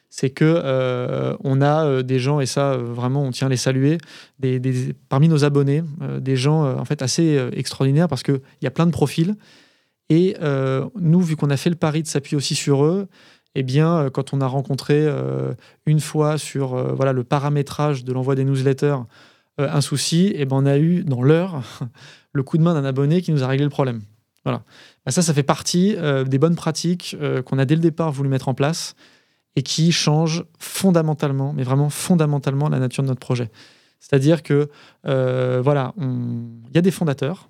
C'est 0.09 0.29
que 0.29 1.35
on 1.43 1.61
a 1.61 2.01
des 2.01 2.19
gens, 2.19 2.39
et 2.39 2.45
ça 2.45 2.77
vraiment, 2.77 3.23
on 3.23 3.31
tient 3.31 3.47
à 3.47 3.49
les 3.49 3.57
saluer, 3.57 3.97
parmi 5.09 5.27
nos 5.27 5.43
abonnés, 5.43 5.83
des 6.21 6.37
gens 6.37 6.63
en 6.79 6.85
fait 6.85 7.01
assez 7.01 7.37
extraordinaires 7.51 8.07
parce 8.07 8.23
qu'il 8.23 8.39
y 8.61 8.67
a 8.67 8.71
plein 8.71 8.85
de 8.85 8.91
profils. 8.91 9.35
Et 10.09 10.37
nous, 10.97 11.19
vu 11.19 11.35
qu'on 11.35 11.49
a 11.49 11.57
fait 11.57 11.69
le 11.69 11.75
pari 11.75 12.01
de 12.01 12.07
s'appuyer 12.07 12.37
aussi 12.37 12.55
sur 12.55 12.85
eux, 12.85 13.09
eh 13.55 13.63
bien, 13.63 13.97
euh, 13.97 14.09
quand 14.09 14.33
on 14.33 14.41
a 14.41 14.47
rencontré 14.47 15.05
euh, 15.07 15.53
une 15.85 16.01
fois 16.01 16.37
sur 16.37 16.75
euh, 16.75 16.93
voilà, 16.93 17.13
le 17.13 17.23
paramétrage 17.23 18.03
de 18.03 18.13
l'envoi 18.13 18.35
des 18.35 18.43
newsletters 18.43 18.97
un 19.57 19.79
souci, 19.79 20.33
eh 20.35 20.43
ben, 20.43 20.57
on 20.57 20.65
a 20.65 20.77
eu 20.77 21.05
dans 21.05 21.21
l'heure 21.21 21.61
le 22.33 22.43
coup 22.43 22.57
de 22.57 22.63
main 22.63 22.73
d'un 22.73 22.83
abonné 22.83 23.21
qui 23.21 23.31
nous 23.31 23.41
a 23.41 23.47
réglé 23.47 23.63
le 23.63 23.69
problème. 23.69 24.01
Voilà. 24.43 24.63
Bah, 25.05 25.13
ça, 25.13 25.21
ça 25.21 25.33
fait 25.33 25.43
partie 25.43 25.95
des 26.25 26.37
bonnes 26.37 26.57
pratiques 26.57 27.15
qu'on 27.45 27.57
a 27.57 27.63
dès 27.63 27.75
le 27.75 27.81
départ 27.81 28.11
voulu 28.11 28.27
mettre 28.27 28.49
en 28.49 28.53
place 28.53 28.95
et 29.55 29.63
qui 29.63 29.93
changent 29.93 30.43
fondamentalement, 30.59 31.53
mais 31.53 31.63
vraiment 31.63 31.89
fondamentalement, 31.89 32.67
la 32.67 32.79
nature 32.79 33.01
de 33.01 33.07
notre 33.07 33.21
projet. 33.21 33.49
C'est-à-dire 34.01 34.43
que, 34.43 34.69
voilà, 35.05 35.93
il 35.97 36.75
y 36.75 36.77
a 36.77 36.81
des 36.81 36.91
fondateurs 36.91 37.49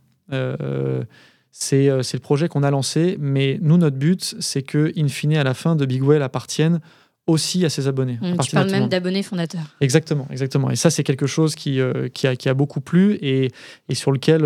C'est 1.58 1.88
le 1.88 2.20
projet 2.20 2.48
qu'on 2.48 2.64
a 2.64 2.72
lancé, 2.72 3.18
mais 3.20 3.58
nous, 3.62 3.78
notre 3.78 3.98
but, 3.98 4.36
c'est 4.40 4.62
que, 4.62 4.92
in 4.98 5.08
fine, 5.08 5.38
à 5.38 5.44
la 5.44 5.54
fin, 5.54 5.76
de 5.76 5.86
Big 5.86 6.04
Well 6.04 6.22
appartienne 6.22 6.80
aussi 7.28 7.66
à 7.66 7.70
ses 7.70 7.88
abonnés. 7.88 8.20
Mmh, 8.22 8.38
tu 8.44 8.52
parles 8.52 8.70
même 8.70 8.88
d'abonnés 8.88 9.24
fondateurs. 9.24 9.76
Exactement, 9.82 10.28
exactement. 10.30 10.70
Et 10.70 10.76
ça, 10.76 10.92
c'est 10.92 11.04
quelque 11.04 11.26
chose 11.26 11.56
qui, 11.56 11.80
qui, 12.14 12.28
a, 12.28 12.36
qui, 12.36 12.50
a, 12.50 12.54
beaucoup 12.54 12.82
plu 12.82 13.14
et, 13.16 13.52
et 13.90 13.96
sur 13.96 14.12
lequel, 14.12 14.44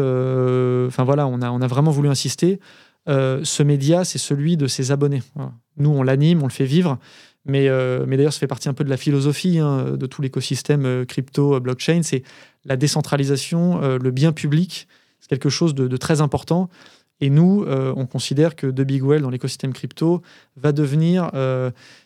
enfin 0.87 1.03
voilà, 1.03 1.27
on 1.27 1.41
a, 1.41 1.51
on 1.51 1.61
a 1.61 1.67
vraiment 1.67 1.91
voulu 1.91 2.09
insister. 2.09 2.59
ce 3.07 3.63
média, 3.63 4.05
c'est 4.05 4.19
celui 4.19 4.55
de 4.55 4.67
ses 4.67 4.91
abonnés. 4.91 5.23
Nous, 5.77 5.89
on 5.89 6.03
l'anime, 6.03 6.41
on 6.43 6.47
le 6.47 6.53
fait 6.53 6.65
vivre, 6.65 6.99
mais, 7.45 7.67
euh, 7.67 8.05
mais 8.07 8.17
d'ailleurs, 8.17 8.33
ça 8.33 8.39
fait 8.39 8.47
partie 8.47 8.69
un 8.69 8.73
peu 8.73 8.83
de 8.83 8.89
la 8.89 8.97
philosophie 8.97 9.59
hein, 9.59 9.95
de 9.97 10.05
tout 10.05 10.21
l'écosystème 10.21 10.85
euh, 10.85 11.05
crypto, 11.05 11.55
euh, 11.55 11.59
blockchain. 11.59 12.01
C'est 12.03 12.23
la 12.65 12.75
décentralisation, 12.75 13.79
le 13.79 14.11
bien 14.11 14.33
public. 14.33 14.87
C'est 15.19 15.29
quelque 15.29 15.49
chose 15.49 15.73
de, 15.73 15.97
très 15.97 16.19
important. 16.19 16.69
Et 17.21 17.29
nous, 17.29 17.65
on 17.67 18.05
considère 18.05 18.55
que 18.55 18.67
The 18.67 18.81
Big 18.81 19.03
Well 19.03 19.21
dans 19.21 19.29
l'écosystème 19.29 19.73
crypto 19.73 20.21
va 20.55 20.71
devenir 20.71 21.31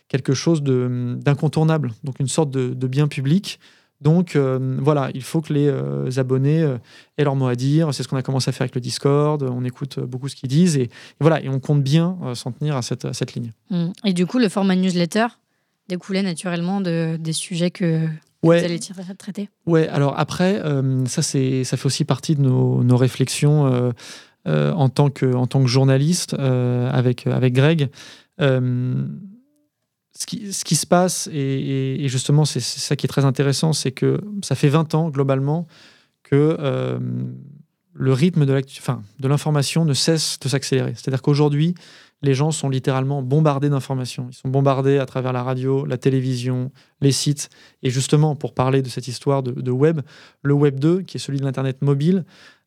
quelque 0.08 0.34
chose 0.34 0.64
d'incontournable, 0.64 1.92
donc 2.04 2.20
une 2.20 2.28
sorte 2.28 2.50
de, 2.50 2.74
de 2.74 2.88
bien 2.88 3.08
public 3.08 3.60
donc 4.04 4.36
euh, 4.36 4.78
voilà, 4.82 5.10
il 5.14 5.24
faut 5.24 5.40
que 5.40 5.54
les 5.54 5.68
euh, 5.68 6.10
abonnés 6.18 6.62
euh, 6.62 6.78
aient 7.18 7.24
leur 7.24 7.38
mot 7.38 7.48
à 7.48 7.56
dire. 7.56 7.94
C'est 7.94 8.04
ce 8.04 8.10
qu'on 8.10 8.18
a 8.18 8.22
commencé 8.22 8.50
à 8.50 8.52
faire 8.52 8.64
avec 8.64 8.76
le 8.76 8.82
Discord. 8.82 9.42
On 9.44 9.64
écoute 9.64 10.00
beaucoup 10.00 10.28
ce 10.28 10.36
qu'ils 10.36 10.50
disent 10.50 10.78
et, 10.78 10.90
voilà, 11.22 11.42
et 11.42 11.48
on 11.48 11.60
compte 11.60 11.82
bien 11.82 12.18
s'en 12.36 12.52
tenir 12.52 12.76
à 12.76 12.82
cette, 12.82 13.14
cette 13.14 13.34
ligne. 13.34 13.54
Mmh. 13.70 13.88
Et 14.04 14.14
du 14.14 14.26
coup, 14.26 14.40
le 14.40 14.50
format 14.50 14.76
newsletter 14.76 15.28
découlait 15.88 16.22
naturellement 16.22 16.82
de, 16.82 17.18
des 17.18 17.34
sujets 17.34 17.72
que, 17.72 18.08
vous 18.42 18.52
allez 18.52 18.78
traiter? 19.18 19.50
Ouais. 19.66 19.88
Alors 19.88 20.20
après, 20.20 20.62
ça 21.06 21.22
c'est 21.22 21.64
ça 21.64 21.78
fait 21.78 21.86
aussi 21.86 22.04
partie 22.04 22.36
de 22.36 22.42
nos, 22.42 22.84
nos 22.84 22.98
réflexions 22.98 23.94
en 24.46 24.90
tant 24.90 25.10
que 25.10 25.34
en 25.34 25.48
tant 25.48 25.62
que 25.62 25.70
journaliste 25.70 26.34
avec 26.34 27.28
avec 27.28 27.54
Greg 27.54 27.90
ce 30.16 30.26
qui, 30.28 30.54
ce 30.54 30.64
qui, 30.64 30.76
se 30.76 30.86
passe, 30.86 31.28
et, 31.34 32.06
justement 32.08 32.46
c'est 32.46 32.60
ça 32.60 32.96
qui 32.96 33.06
est 33.06 33.10
très 33.10 33.26
intéressant, 33.26 33.74
c'est 33.74 33.92
que 33.92 34.22
ça 34.44 34.56
fait 34.56 34.70
20 34.70 34.94
ans 34.94 35.10
globalement 35.10 35.68
que 36.24 36.58
euh, 36.60 37.00
le 37.94 38.14
rythme 38.14 38.46
de 38.46 39.28
l'information 39.28 39.86
ne 39.86 39.94
cesse 39.94 40.40
de 40.40 40.48
s'accélérer. 40.48 40.94
C'est-à-dire 40.96 41.22
qu'aujourd'hui, 41.22 41.76
les 42.22 42.34
gens 42.34 42.52
sont 42.52 42.70
littéralement 42.70 43.22
bombardés 43.22 43.70
d'informations. 43.70 44.28
Ils 44.32 44.36
sont 44.36 44.50
bombardés 44.50 44.98
à 44.98 45.06
travers 45.06 45.34
la 45.34 45.44
radio, 45.44 45.86
la 45.86 45.98
télévision, 45.98 46.72
les 47.02 47.12
sites. 47.12 47.50
Et 47.84 47.90
justement, 47.90 48.36
pour 48.36 48.54
parler 48.54 48.82
de 48.82 48.90
cette 48.90 49.08
histoire 49.08 49.44
de, 49.44 49.72
web, 49.72 50.02
le 50.42 50.54
Web 50.54 50.80
2, 50.80 51.02
qui 51.02 51.18
est 51.18 51.20
celui 51.20 51.40
de 51.40 51.44
l'Internet 51.44 51.82
mobile, 51.82 52.24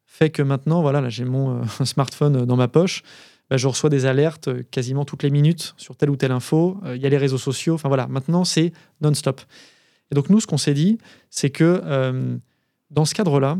fait 0.06 0.30
que 0.30 0.42
maintenant, 0.42 0.80
voilà, 0.82 1.00
là 1.00 1.08
j'ai 1.08 1.24
mon 1.24 1.60
euh, 1.60 1.64
smartphone 1.84 2.46
dans 2.46 2.56
ma 2.56 2.68
poche. 2.68 3.02
Bah, 3.48 3.56
je 3.56 3.68
reçois 3.68 3.90
des 3.90 4.06
alertes 4.06 4.48
euh, 4.48 4.62
quasiment 4.70 5.04
toutes 5.04 5.22
les 5.22 5.30
minutes 5.30 5.74
sur 5.76 5.96
telle 5.96 6.10
ou 6.10 6.16
telle 6.16 6.32
info. 6.32 6.78
Euh, 6.84 6.96
il 6.96 7.02
y 7.02 7.06
a 7.06 7.08
les 7.08 7.16
réseaux 7.16 7.38
sociaux. 7.38 7.74
Enfin 7.74 7.88
voilà, 7.88 8.08
maintenant 8.08 8.44
c'est 8.44 8.72
non-stop. 9.00 9.40
Et 10.10 10.14
donc 10.14 10.30
nous, 10.30 10.40
ce 10.40 10.46
qu'on 10.46 10.58
s'est 10.58 10.74
dit, 10.74 10.98
c'est 11.30 11.50
que 11.50 11.80
euh, 11.84 12.36
dans 12.90 13.04
ce 13.04 13.14
cadre-là, 13.14 13.58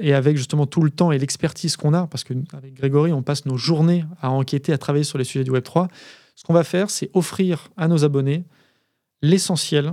et 0.00 0.14
avec 0.14 0.38
justement 0.38 0.64
tout 0.64 0.80
le 0.80 0.88
temps 0.88 1.12
et 1.12 1.18
l'expertise 1.18 1.76
qu'on 1.76 1.92
a, 1.92 2.06
parce 2.06 2.24
qu'avec 2.24 2.72
Grégory, 2.72 3.12
on 3.12 3.22
passe 3.22 3.44
nos 3.44 3.58
journées 3.58 4.06
à 4.22 4.30
enquêter, 4.30 4.72
à 4.72 4.78
travailler 4.78 5.04
sur 5.04 5.18
les 5.18 5.24
sujets 5.24 5.44
du 5.44 5.50
Web 5.50 5.62
3, 5.62 5.88
ce 6.36 6.42
qu'on 6.42 6.54
va 6.54 6.64
faire, 6.64 6.88
c'est 6.88 7.10
offrir 7.12 7.68
à 7.76 7.86
nos 7.86 8.02
abonnés 8.02 8.44
l'essentiel 9.20 9.92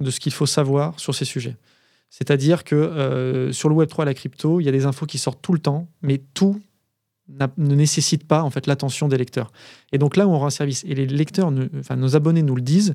de 0.00 0.10
ce 0.10 0.18
qu'il 0.18 0.32
faut 0.32 0.46
savoir 0.46 0.98
sur 0.98 1.14
ces 1.14 1.24
sujets. 1.24 1.56
C'est-à-dire 2.16 2.62
que 2.62 3.50
sur 3.52 3.68
le 3.68 3.74
Web 3.74 3.88
3 3.88 4.04
et 4.04 4.06
la 4.06 4.14
crypto, 4.14 4.60
il 4.60 4.64
y 4.64 4.68
a 4.68 4.72
des 4.72 4.86
infos 4.86 5.04
qui 5.04 5.18
sortent 5.18 5.42
tout 5.42 5.52
le 5.52 5.58
temps, 5.58 5.88
mais 6.00 6.22
tout 6.32 6.60
ne 7.28 7.74
nécessite 7.74 8.24
pas 8.24 8.44
en 8.44 8.50
fait 8.50 8.68
l'attention 8.68 9.08
des 9.08 9.18
lecteurs. 9.18 9.50
Et 9.90 9.98
donc 9.98 10.16
là 10.16 10.28
où 10.28 10.30
on 10.30 10.38
rend 10.38 10.50
service, 10.50 10.84
et 10.86 10.94
les 10.94 11.06
lecteurs, 11.06 11.52
enfin 11.76 11.96
nos 11.96 12.14
abonnés 12.14 12.42
nous 12.42 12.54
le 12.54 12.62
disent, 12.62 12.94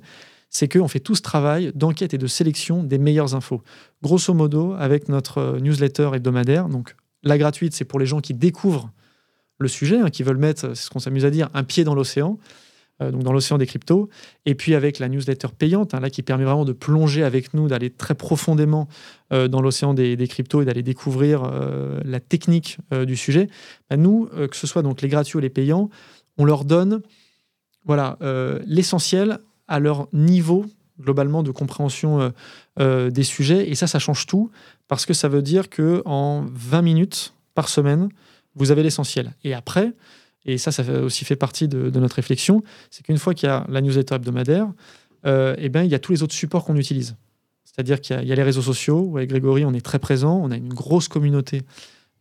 c'est 0.49 0.67
qu'on 0.67 0.87
fait 0.87 0.99
tout 0.99 1.15
ce 1.15 1.21
travail 1.21 1.71
d'enquête 1.75 2.13
et 2.13 2.17
de 2.17 2.27
sélection 2.27 2.83
des 2.83 2.97
meilleures 2.97 3.35
infos. 3.35 3.61
Grosso 4.01 4.33
modo, 4.33 4.73
avec 4.73 5.09
notre 5.09 5.37
euh, 5.37 5.59
newsletter 5.59 6.11
hebdomadaire, 6.13 6.69
donc 6.69 6.95
la 7.23 7.37
gratuite, 7.37 7.73
c'est 7.73 7.85
pour 7.85 7.99
les 7.99 8.05
gens 8.05 8.19
qui 8.19 8.33
découvrent 8.33 8.89
le 9.59 9.67
sujet, 9.67 9.99
hein, 9.99 10.09
qui 10.09 10.23
veulent 10.23 10.37
mettre, 10.37 10.73
c'est 10.73 10.83
ce 10.83 10.89
qu'on 10.89 10.99
s'amuse 10.99 11.25
à 11.25 11.29
dire, 11.29 11.49
un 11.53 11.63
pied 11.63 11.83
dans 11.83 11.93
l'océan. 11.93 12.39
Euh, 13.01 13.11
donc 13.11 13.23
dans 13.23 13.31
l'océan 13.31 13.57
des 13.57 13.65
cryptos, 13.65 14.09
et 14.45 14.55
puis 14.55 14.75
avec 14.75 14.99
la 14.99 15.07
newsletter 15.07 15.47
payante, 15.57 15.93
hein, 15.93 15.99
là 15.99 16.09
qui 16.09 16.21
permet 16.21 16.43
vraiment 16.43 16.65
de 16.65 16.73
plonger 16.73 17.23
avec 17.23 17.53
nous, 17.53 17.67
d'aller 17.67 17.89
très 17.89 18.13
profondément 18.13 18.87
euh, 19.31 19.47
dans 19.47 19.61
l'océan 19.61 19.93
des, 19.93 20.27
cryptos 20.27 20.61
et 20.61 20.65
d'aller 20.65 20.83
découvrir 20.83 21.43
euh, 21.43 22.01
la 22.03 22.19
technique 22.19 22.77
du 23.07 23.15
sujet. 23.15 23.47
Bah, 23.89 23.97
nous, 23.97 24.27
que 24.27 24.55
ce 24.55 24.67
soit 24.67 24.81
donc 24.81 25.01
les 25.01 25.07
gratuits 25.07 25.37
ou 25.37 25.39
les 25.39 25.49
payants, 25.49 25.89
on 26.37 26.45
leur 26.45 26.65
donne 26.65 27.01
voilà 27.85 28.17
l'essentiel 28.65 29.39
à 29.67 29.79
leur 29.79 30.07
niveau 30.13 30.65
globalement 30.99 31.43
de 31.43 31.51
compréhension 31.51 32.31
des 32.77 33.23
sujets, 33.23 33.69
et 33.69 33.75
ça, 33.75 33.87
ça 33.87 33.99
change 33.99 34.25
tout 34.25 34.51
parce 34.87 35.05
que 35.05 35.13
ça 35.13 35.27
veut 35.27 35.41
dire 35.41 35.69
que 35.69 36.01
en 36.05 36.45
20 36.53 36.81
minutes 36.81 37.33
par 37.55 37.69
semaine, 37.69 38.09
vous 38.55 38.71
avez 38.71 38.83
l'essentiel. 38.83 39.33
Et 39.43 39.53
après, 39.53 39.93
et 40.45 40.57
ça, 40.57 40.71
ça 40.71 40.83
aussi 41.01 41.25
fait 41.25 41.35
partie 41.35 41.67
de, 41.67 41.89
notre 41.99 42.15
réflexion, 42.15 42.63
c'est 42.89 43.03
qu'une 43.03 43.17
fois 43.17 43.33
qu'il 43.33 43.47
y 43.47 43.51
a 43.51 43.65
la 43.69 43.81
newsletter 43.81 44.15
hebdomadaire, 44.15 44.71
euh, 45.25 45.55
eh 45.57 45.69
ben, 45.69 45.83
il 45.83 45.91
y 45.91 45.95
a 45.95 45.99
tous 45.99 46.11
les 46.11 46.23
autres 46.23 46.33
supports 46.33 46.65
qu'on 46.65 46.77
utilise. 46.77 47.15
C'est-à-dire 47.65 48.01
qu'il 48.01 48.23
y, 48.23 48.31
a 48.31 48.35
les 48.35 48.43
réseaux 48.43 48.61
sociaux, 48.61 49.15
avec 49.17 49.29
Grégory, 49.29 49.65
on 49.65 49.73
est 49.73 49.85
très 49.85 49.99
présent, 49.99 50.39
on 50.41 50.49
a 50.51 50.57
une 50.57 50.73
grosse 50.73 51.07
communauté, 51.07 51.61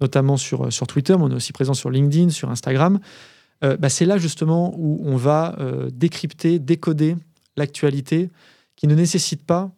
notamment 0.01 0.37
sur, 0.37 0.73
sur 0.73 0.87
Twitter, 0.87 1.17
mais 1.17 1.25
on 1.25 1.31
est 1.31 1.35
aussi 1.35 1.53
présent 1.53 1.75
sur 1.75 1.91
LinkedIn, 1.91 2.31
sur 2.31 2.51
Instagram. 2.51 2.99
Euh, 3.65 3.77
bah, 3.77 3.89
c'est 3.89 4.05
là 4.05 4.19
justement 4.19 4.75
où 4.77 5.01
on 5.05 5.17
va 5.17 5.57
euh, 5.59 5.89
décrypter, 5.93 6.59
décoder 6.59 7.17
l'actualité 7.57 8.31
qui 8.77 8.87
ne 8.87 8.95
nécessite 8.95 9.45
pas 9.45 9.73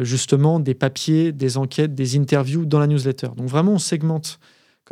justement 0.00 0.58
des 0.58 0.72
papiers, 0.72 1.32
des 1.32 1.58
enquêtes, 1.58 1.94
des 1.94 2.16
interviews 2.16 2.64
dans 2.64 2.78
la 2.78 2.86
newsletter. 2.86 3.28
Donc 3.36 3.46
vraiment, 3.46 3.72
on 3.72 3.78
segmente 3.78 4.40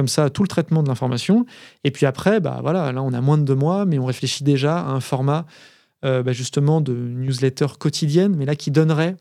comme 0.00 0.08
ça 0.08 0.30
tout 0.30 0.42
le 0.42 0.48
traitement 0.48 0.82
de 0.82 0.88
l'information. 0.88 1.44
Et 1.84 1.90
puis 1.90 2.06
après, 2.06 2.40
bah 2.40 2.60
voilà, 2.62 2.90
là 2.90 3.02
on 3.02 3.12
a 3.12 3.20
moins 3.20 3.36
de 3.36 3.42
deux 3.42 3.54
mois, 3.54 3.84
mais 3.84 3.98
on 3.98 4.06
réfléchit 4.06 4.44
déjà 4.44 4.78
à 4.78 4.92
un 4.92 5.00
format 5.00 5.44
euh, 6.06 6.22
bah, 6.22 6.32
justement 6.32 6.80
de 6.80 6.94
newsletter 6.94 7.66
quotidienne, 7.78 8.34
mais 8.34 8.46
là 8.46 8.56
qui 8.56 8.70
donnerait 8.70 9.16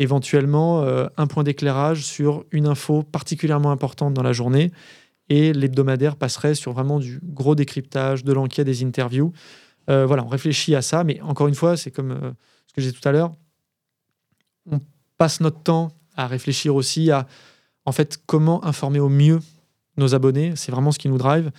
éventuellement 0.00 0.82
euh, 0.82 1.06
un 1.16 1.28
point 1.28 1.44
d'éclairage 1.44 2.04
sur 2.04 2.44
une 2.50 2.66
info 2.66 3.04
particulièrement 3.04 3.70
importante 3.70 4.12
dans 4.12 4.24
la 4.24 4.32
journée. 4.32 4.72
Et 5.28 5.52
l'hebdomadaire 5.52 6.16
passerait 6.16 6.56
sur 6.56 6.72
vraiment 6.72 6.98
du 6.98 7.20
gros 7.22 7.54
décryptage, 7.54 8.24
de 8.24 8.32
l'enquête, 8.32 8.66
des 8.66 8.82
interviews. 8.82 9.32
Euh, 9.90 10.06
voilà, 10.06 10.24
on 10.24 10.28
réfléchit 10.28 10.74
à 10.74 10.82
ça, 10.82 11.04
mais 11.04 11.20
encore 11.20 11.46
une 11.46 11.54
fois, 11.54 11.76
c'est 11.76 11.92
comme 11.92 12.34
ce 12.66 12.72
que 12.72 12.80
j'ai 12.80 12.90
tout 12.90 13.08
à 13.08 13.12
l'heure. 13.12 13.30
On 14.68 14.80
passe 15.18 15.38
notre 15.38 15.62
temps 15.62 15.92
à 16.16 16.26
réfléchir 16.26 16.74
aussi 16.74 17.12
à 17.12 17.28
en 17.84 17.92
fait 17.92 18.20
comment 18.26 18.64
informer 18.64 18.98
au 18.98 19.08
mieux 19.08 19.38
nos 20.00 20.14
abonnés. 20.14 20.52
C'est 20.56 20.72
vraiment 20.72 20.90
ce 20.90 20.98
qui 20.98 21.08
nous 21.08 21.18
drive. 21.18 21.50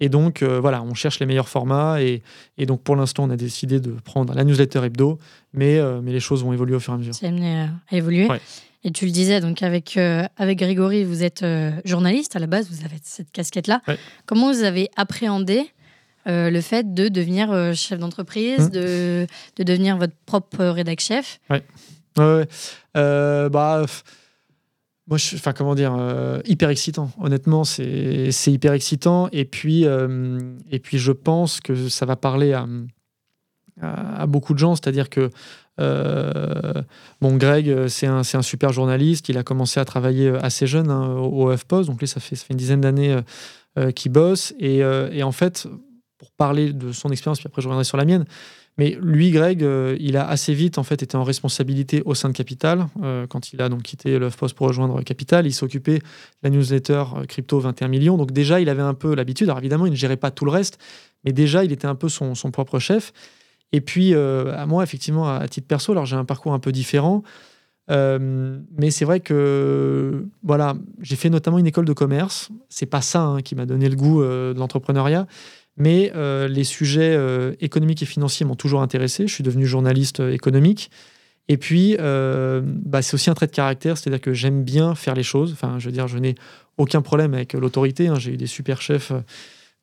Et 0.00 0.08
donc, 0.08 0.42
euh, 0.42 0.60
voilà, 0.60 0.82
on 0.82 0.94
cherche 0.94 1.20
les 1.20 1.26
meilleurs 1.26 1.48
formats. 1.48 2.02
Et, 2.02 2.22
et 2.58 2.66
donc, 2.66 2.82
pour 2.82 2.96
l'instant, 2.96 3.24
on 3.24 3.30
a 3.30 3.36
décidé 3.36 3.80
de 3.80 3.92
prendre 3.92 4.34
la 4.34 4.44
newsletter 4.44 4.84
hebdo, 4.84 5.18
mais, 5.52 5.78
euh, 5.78 6.00
mais 6.02 6.12
les 6.12 6.20
choses 6.20 6.44
vont 6.44 6.52
évoluer 6.52 6.74
au 6.74 6.80
fur 6.80 6.92
et 6.92 6.96
à 6.96 6.98
mesure. 6.98 7.14
C'est 7.14 7.26
amené 7.26 7.68
à 7.90 7.96
évoluer. 7.96 8.28
Et 8.84 8.90
tu 8.92 9.06
le 9.06 9.10
disais, 9.10 9.40
donc 9.40 9.62
avec, 9.62 9.96
euh, 9.96 10.24
avec 10.36 10.58
Grégory, 10.58 11.02
vous 11.02 11.24
êtes 11.24 11.44
journaliste 11.84 12.36
à 12.36 12.38
la 12.38 12.46
base, 12.46 12.68
vous 12.70 12.84
avez 12.84 12.96
cette 13.02 13.32
casquette-là. 13.32 13.82
Comment 14.26 14.52
vous 14.52 14.62
avez 14.62 14.90
appréhendé 14.96 15.70
le 16.26 16.60
fait 16.60 16.92
de 16.92 17.08
devenir 17.08 17.74
chef 17.74 17.98
d'entreprise, 17.98 18.68
mmh. 18.68 18.70
de, 18.70 19.26
de, 19.56 19.62
devenir 19.62 19.96
votre 19.96 20.14
propre 20.26 20.64
rédac 20.64 21.00
chef 21.00 21.40
Ouais. 21.48 21.62
ouais, 22.18 22.46
bah 22.94 23.86
moi, 25.08 25.18
je, 25.18 25.36
enfin, 25.36 25.52
comment 25.52 25.74
dire, 25.74 25.94
euh, 25.96 26.40
hyper 26.46 26.68
excitant. 26.68 27.10
Honnêtement, 27.20 27.64
c'est 27.64 28.32
hyper 28.46 28.72
excitant. 28.72 29.28
Et 29.32 29.44
puis, 29.44 29.86
euh, 29.86 30.38
et 30.70 30.80
puis, 30.80 30.98
je 30.98 31.12
pense 31.12 31.60
que 31.60 31.88
ça 31.88 32.06
va 32.06 32.16
parler 32.16 32.52
à, 32.52 32.66
beaucoup 34.26 34.52
de 34.52 34.58
gens. 34.58 34.74
C'est-à-dire 34.74 35.08
que, 35.08 35.30
euh, 35.78 36.82
bon, 37.20 37.36
Greg, 37.36 37.86
c'est 37.86 38.06
un, 38.06 38.22
un, 38.32 38.42
super 38.42 38.72
journaliste. 38.72 39.28
Il 39.28 39.38
a 39.38 39.44
commencé 39.44 39.78
à 39.78 39.84
travailler 39.84 40.28
assez 40.28 40.66
jeune 40.66 40.90
hein, 40.90 41.14
au, 41.18 41.52
HuffPost. 41.52 41.88
Donc, 41.88 42.00
lui, 42.00 42.08
ça 42.08 42.18
fait, 42.18 42.34
ça 42.34 42.44
fait 42.44 42.54
une 42.54 42.58
dizaine 42.58 42.80
d'années 42.80 43.16
qu'il 43.94 44.10
bosse. 44.10 44.54
Et, 44.58 44.82
en 45.22 45.32
fait, 45.32 45.68
pour 46.18 46.32
parler 46.32 46.72
de 46.72 46.90
son 46.90 47.10
expérience, 47.10 47.38
puis 47.38 47.46
après, 47.46 47.62
je 47.62 47.68
reviendrai 47.68 47.84
sur 47.84 47.96
la 47.96 48.06
mienne. 48.06 48.24
Mais 48.78 48.98
lui, 49.00 49.30
Greg, 49.30 49.62
euh, 49.62 49.96
il 50.00 50.18
a 50.18 50.28
assez 50.28 50.52
vite 50.52 50.76
en 50.76 50.82
fait 50.82 51.02
été 51.02 51.16
en 51.16 51.24
responsabilité 51.24 52.02
au 52.04 52.14
sein 52.14 52.28
de 52.28 52.34
Capital. 52.34 52.86
Euh, 53.02 53.26
quand 53.26 53.52
il 53.52 53.62
a 53.62 53.70
donc 53.70 53.82
quitté 53.82 54.18
Post 54.38 54.54
pour 54.54 54.66
rejoindre 54.66 55.02
Capital, 55.02 55.46
il 55.46 55.52
s'occupait 55.52 55.98
de 55.98 56.04
la 56.42 56.50
newsletter 56.50 57.04
euh, 57.16 57.24
crypto 57.24 57.58
21 57.58 57.88
millions. 57.88 58.18
Donc 58.18 58.32
déjà, 58.32 58.60
il 58.60 58.68
avait 58.68 58.82
un 58.82 58.94
peu 58.94 59.14
l'habitude. 59.14 59.48
Alors 59.48 59.58
évidemment, 59.58 59.86
il 59.86 59.92
ne 59.92 59.96
gérait 59.96 60.18
pas 60.18 60.30
tout 60.30 60.44
le 60.44 60.50
reste, 60.50 60.78
mais 61.24 61.32
déjà, 61.32 61.64
il 61.64 61.72
était 61.72 61.86
un 61.86 61.94
peu 61.94 62.10
son, 62.10 62.34
propre 62.52 62.78
chef. 62.78 63.12
Et 63.72 63.80
puis, 63.80 64.14
à 64.14 64.64
moi, 64.66 64.84
effectivement, 64.84 65.28
à, 65.28 65.48
titre 65.48 65.66
perso, 65.66 65.90
alors 65.92 66.06
j'ai 66.06 66.14
un 66.14 66.24
parcours 66.24 66.52
un 66.52 66.60
peu 66.60 66.70
différent. 66.70 67.24
mais 67.88 68.90
c'est 68.90 69.04
vrai 69.04 69.18
que 69.18 70.24
voilà, 70.44 70.76
j'ai 71.02 71.16
fait 71.16 71.30
notamment 71.30 71.58
une 71.58 71.66
école 71.66 71.84
de 71.84 71.92
commerce. 71.92 72.50
C'est 72.68 72.86
pas 72.86 73.02
ça 73.02 73.22
hein, 73.22 73.42
qui 73.42 73.56
m'a 73.56 73.66
donné 73.66 73.88
le 73.88 73.96
goût 73.96 74.22
de 74.22 74.54
l'entrepreneuriat, 74.56 75.26
mais 75.76 76.12
les 76.48 76.64
sujets 76.64 77.18
économiques 77.60 78.02
et 78.02 78.06
financiers 78.06 78.46
m'ont 78.46 78.54
toujours 78.54 78.82
intéressé. 78.82 79.26
Je 79.26 79.32
suis 79.32 79.44
devenu 79.44 79.66
journaliste 79.66 80.20
économique. 80.20 80.90
Et 81.48 81.56
puis, 81.58 81.96
bah, 81.98 83.02
c'est 83.02 83.14
aussi 83.14 83.30
un 83.30 83.34
trait 83.34 83.46
de 83.46 83.52
caractère, 83.52 83.98
c'est-à-dire 83.98 84.20
que 84.20 84.32
j'aime 84.32 84.64
bien 84.64 84.94
faire 84.94 85.14
les 85.14 85.22
choses. 85.22 85.52
Enfin, 85.52 85.78
je 85.78 85.86
veux 85.86 85.92
dire, 85.92 86.08
je 86.08 86.18
n'ai 86.18 86.34
aucun 86.78 87.02
problème 87.02 87.34
avec 87.34 87.52
l'autorité. 87.52 88.08
Hein. 88.08 88.16
J'ai 88.18 88.32
eu 88.32 88.36
des 88.36 88.46
super 88.46 88.80
chefs 88.80 89.12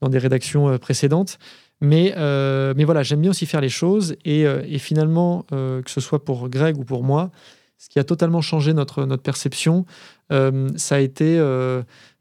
dans 0.01 0.10
des 0.10 0.17
rédactions 0.17 0.77
précédentes. 0.77 1.38
Mais, 1.84 2.13
euh, 2.15 2.73
mais 2.77 2.86
voilà, 2.86 3.03
j'aime 3.03 3.19
bien 3.19 3.32
aussi 3.32 3.45
faire 3.45 3.60
les 3.60 3.67
choses. 3.67 4.15
Et, 4.23 4.47
euh, 4.47 4.63
finalement, 4.79 5.45
euh, 5.51 5.82
que 5.82 5.91
ce 5.91 5.99
soit 5.99 6.23
pour 6.23 6.49
Greg 6.49 6.77
ou 6.77 6.86
pour 6.86 7.03
moi, 7.03 7.29
ce 7.83 7.89
qui 7.89 7.99
a 7.99 8.03
totalement 8.03 8.41
changé 8.41 8.73
notre, 8.73 9.05
notre 9.05 9.23
perception, 9.23 9.85
ça 10.29 10.95
a 10.95 10.99
été 10.99 11.37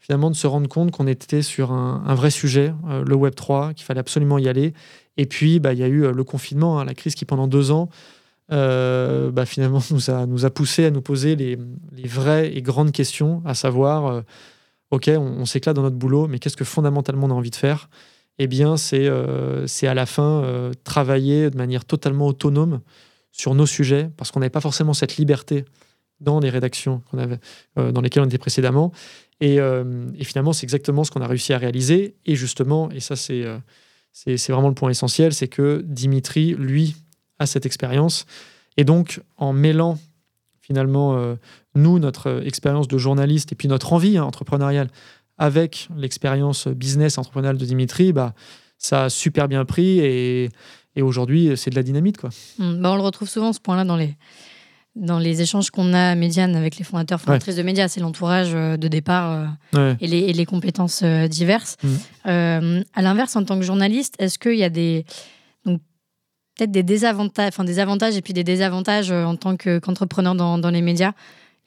finalement 0.01 0.31
de 0.31 0.37
se 0.37 0.46
rendre 0.46 0.68
compte 0.68 0.90
qu'on 0.90 1.07
était 1.07 1.40
sur 1.40 1.72
un, 1.72 2.14
vrai 2.14 2.31
sujet, 2.31 2.75
le 3.07 3.14
Web 3.14 3.35
3, 3.35 3.72
qu'il 3.72 3.85
fallait 3.85 4.01
absolument 4.01 4.38
y 4.38 4.48
aller. 4.48 4.75
Et 5.16 5.27
puis, 5.27 5.61
bah, 5.61 5.72
il 5.72 5.79
y 5.79 5.83
a 5.83 5.88
eu 5.88 6.12
le 6.12 6.25
confinement, 6.25 6.79
hein, 6.79 6.85
la 6.85 6.94
crise 6.94 7.14
qui 7.14 7.25
pendant 7.25 7.46
deux 7.46 7.70
ans, 7.70 7.88
bah, 8.51 9.46
finalement, 9.46 9.81
nous 9.90 10.11
a, 10.11 10.27
nous 10.27 10.44
a 10.44 10.51
poussé 10.51 10.85
à 10.87 10.90
nous 10.90 11.01
poser 11.01 11.37
les, 11.37 11.57
vraies 12.05 12.55
et 12.55 12.61
grandes 12.61 12.92
questions, 12.92 13.40
à 13.46 13.55
savoir, 13.55 14.22
OK, 14.90 15.09
on, 15.09 15.20
on 15.20 15.46
s'éclate 15.46 15.77
dans 15.77 15.83
notre 15.83 15.96
boulot, 15.96 16.27
mais 16.27 16.38
qu'est-ce 16.38 16.57
que 16.57 16.64
fondamentalement 16.64 17.29
on 17.29 17.31
a 17.31 17.35
envie 17.35 17.51
de 17.51 17.57
faire? 17.57 17.88
Eh 18.38 18.46
bien, 18.46 18.77
c'est 18.77 19.07
euh, 19.07 19.66
à 19.83 19.94
la 19.94 20.07
fin 20.07 20.42
euh, 20.42 20.72
travailler 20.85 21.51
de 21.51 21.57
manière 21.57 21.85
totalement 21.85 22.27
autonome 22.27 22.81
sur 23.33 23.55
nos 23.55 23.66
sujets, 23.66 24.11
parce 24.16 24.31
qu'on 24.31 24.40
n'avait 24.40 24.51
pas 24.51 24.61
forcément 24.61 24.95
cette 24.95 25.16
liberté 25.16 25.64
dans 26.21 26.38
les 26.38 26.51
rédactions 26.51 27.03
qu'on 27.11 27.18
avait, 27.18 27.40
euh, 27.79 27.90
dans 27.90 28.01
lesquelles 28.01 28.23
on 28.23 28.27
était 28.27 28.38
précédemment. 28.38 28.92
Et, 29.40 29.57
et 29.57 30.25
finalement, 30.25 30.53
c'est 30.53 30.62
exactement 30.62 31.03
ce 31.03 31.11
qu'on 31.11 31.21
a 31.21 31.27
réussi 31.27 31.53
à 31.53 31.59
réaliser. 31.59 32.14
Et 32.27 32.37
justement, 32.37 32.92
et 32.92 33.01
ça, 33.01 33.16
c'est 33.16 33.45
c'est 34.12 34.53
vraiment 34.53 34.68
le 34.68 34.75
point 34.75 34.88
essentiel, 34.88 35.35
c'est 35.35 35.49
que 35.49 35.83
Dimitri, 35.85 36.55
lui, 36.57 36.95
a 37.40 37.47
cette 37.47 37.66
expérience. 37.66 38.25
Et 38.77 38.85
donc, 38.85 39.21
en 39.38 39.53
mêlant 39.53 39.99
finalement, 40.61 41.37
nous, 41.75 41.99
notre 41.99 42.42
expérience 42.47 42.87
de 42.87 42.99
journaliste 42.99 43.51
et 43.51 43.57
puis 43.57 43.66
notre 43.66 43.92
envie 43.92 44.16
hein, 44.16 44.25
entrepreneuriale 44.25 44.88
avec 45.38 45.88
l'expérience 45.97 46.68
business 46.68 47.18
entrepreneuriale 47.18 47.59
de 47.59 47.64
Dimitri, 47.64 48.12
bah, 48.12 48.35
ça 48.79 49.05
a 49.05 49.11
super 49.11 49.49
bien 49.49 49.64
pris 49.64 49.99
et, 50.01 50.51
et 50.97 51.03
aujourd'hui, 51.03 51.53
c'est 51.57 51.71
de 51.71 51.77
la 51.77 51.83
dynamite. 51.83 52.19
Quoi. 52.19 52.31
Hmm, 52.59 52.81
bah 52.81 52.93
on 52.93 52.97
le 52.97 53.03
retrouve 53.03 53.29
souvent, 53.29 53.53
ce 53.53 53.61
point-là, 53.61 53.85
dans 53.85 53.97
les, 53.97 54.15
dans 54.95 55.19
les 55.19 55.41
échanges 55.41 55.71
qu'on 55.71 55.95
a 55.95 56.11
à 56.11 56.15
Médiane 56.15 56.55
avec 56.55 56.77
les 56.77 56.85
fondateurs, 56.85 57.21
fondatrices 57.21 57.57
de 57.57 57.63
médias. 57.63 57.89
C'est 57.89 58.01
l'entourage 58.01 58.51
euh, 58.55 58.77
de 58.77 58.89
départ 58.89 59.49
euh, 59.75 59.95
et, 60.01 60.07
les, 60.07 60.19
et, 60.19 60.33
les, 60.33 60.45
compétences 60.45 61.01
euh, 61.03 61.29
diverses. 61.29 61.77
Hmm. 61.83 62.83
à 62.95 63.03
l'inverse, 63.03 63.37
en 63.37 63.45
tant 63.45 63.59
que 63.59 63.65
journaliste, 63.65 64.15
est-ce 64.19 64.39
qu'il 64.39 64.59
y 64.59 64.65
a 64.65 64.71
des. 64.71 65.05
peut-être 65.65 66.71
des 66.71 66.83
désavantages, 66.83 67.49
enfin 67.49 67.65
des 67.65 67.79
avantages 67.79 68.17
et 68.17 68.23
puis 68.23 68.35
des 68.35 68.45
désavantages 68.45 69.11
en 69.11 69.37
tant 69.37 69.57
qu'entrepreneur 69.57 70.35
dans, 70.35 70.59
dans 70.59 70.71
les 70.71 70.83
médias? 70.83 71.13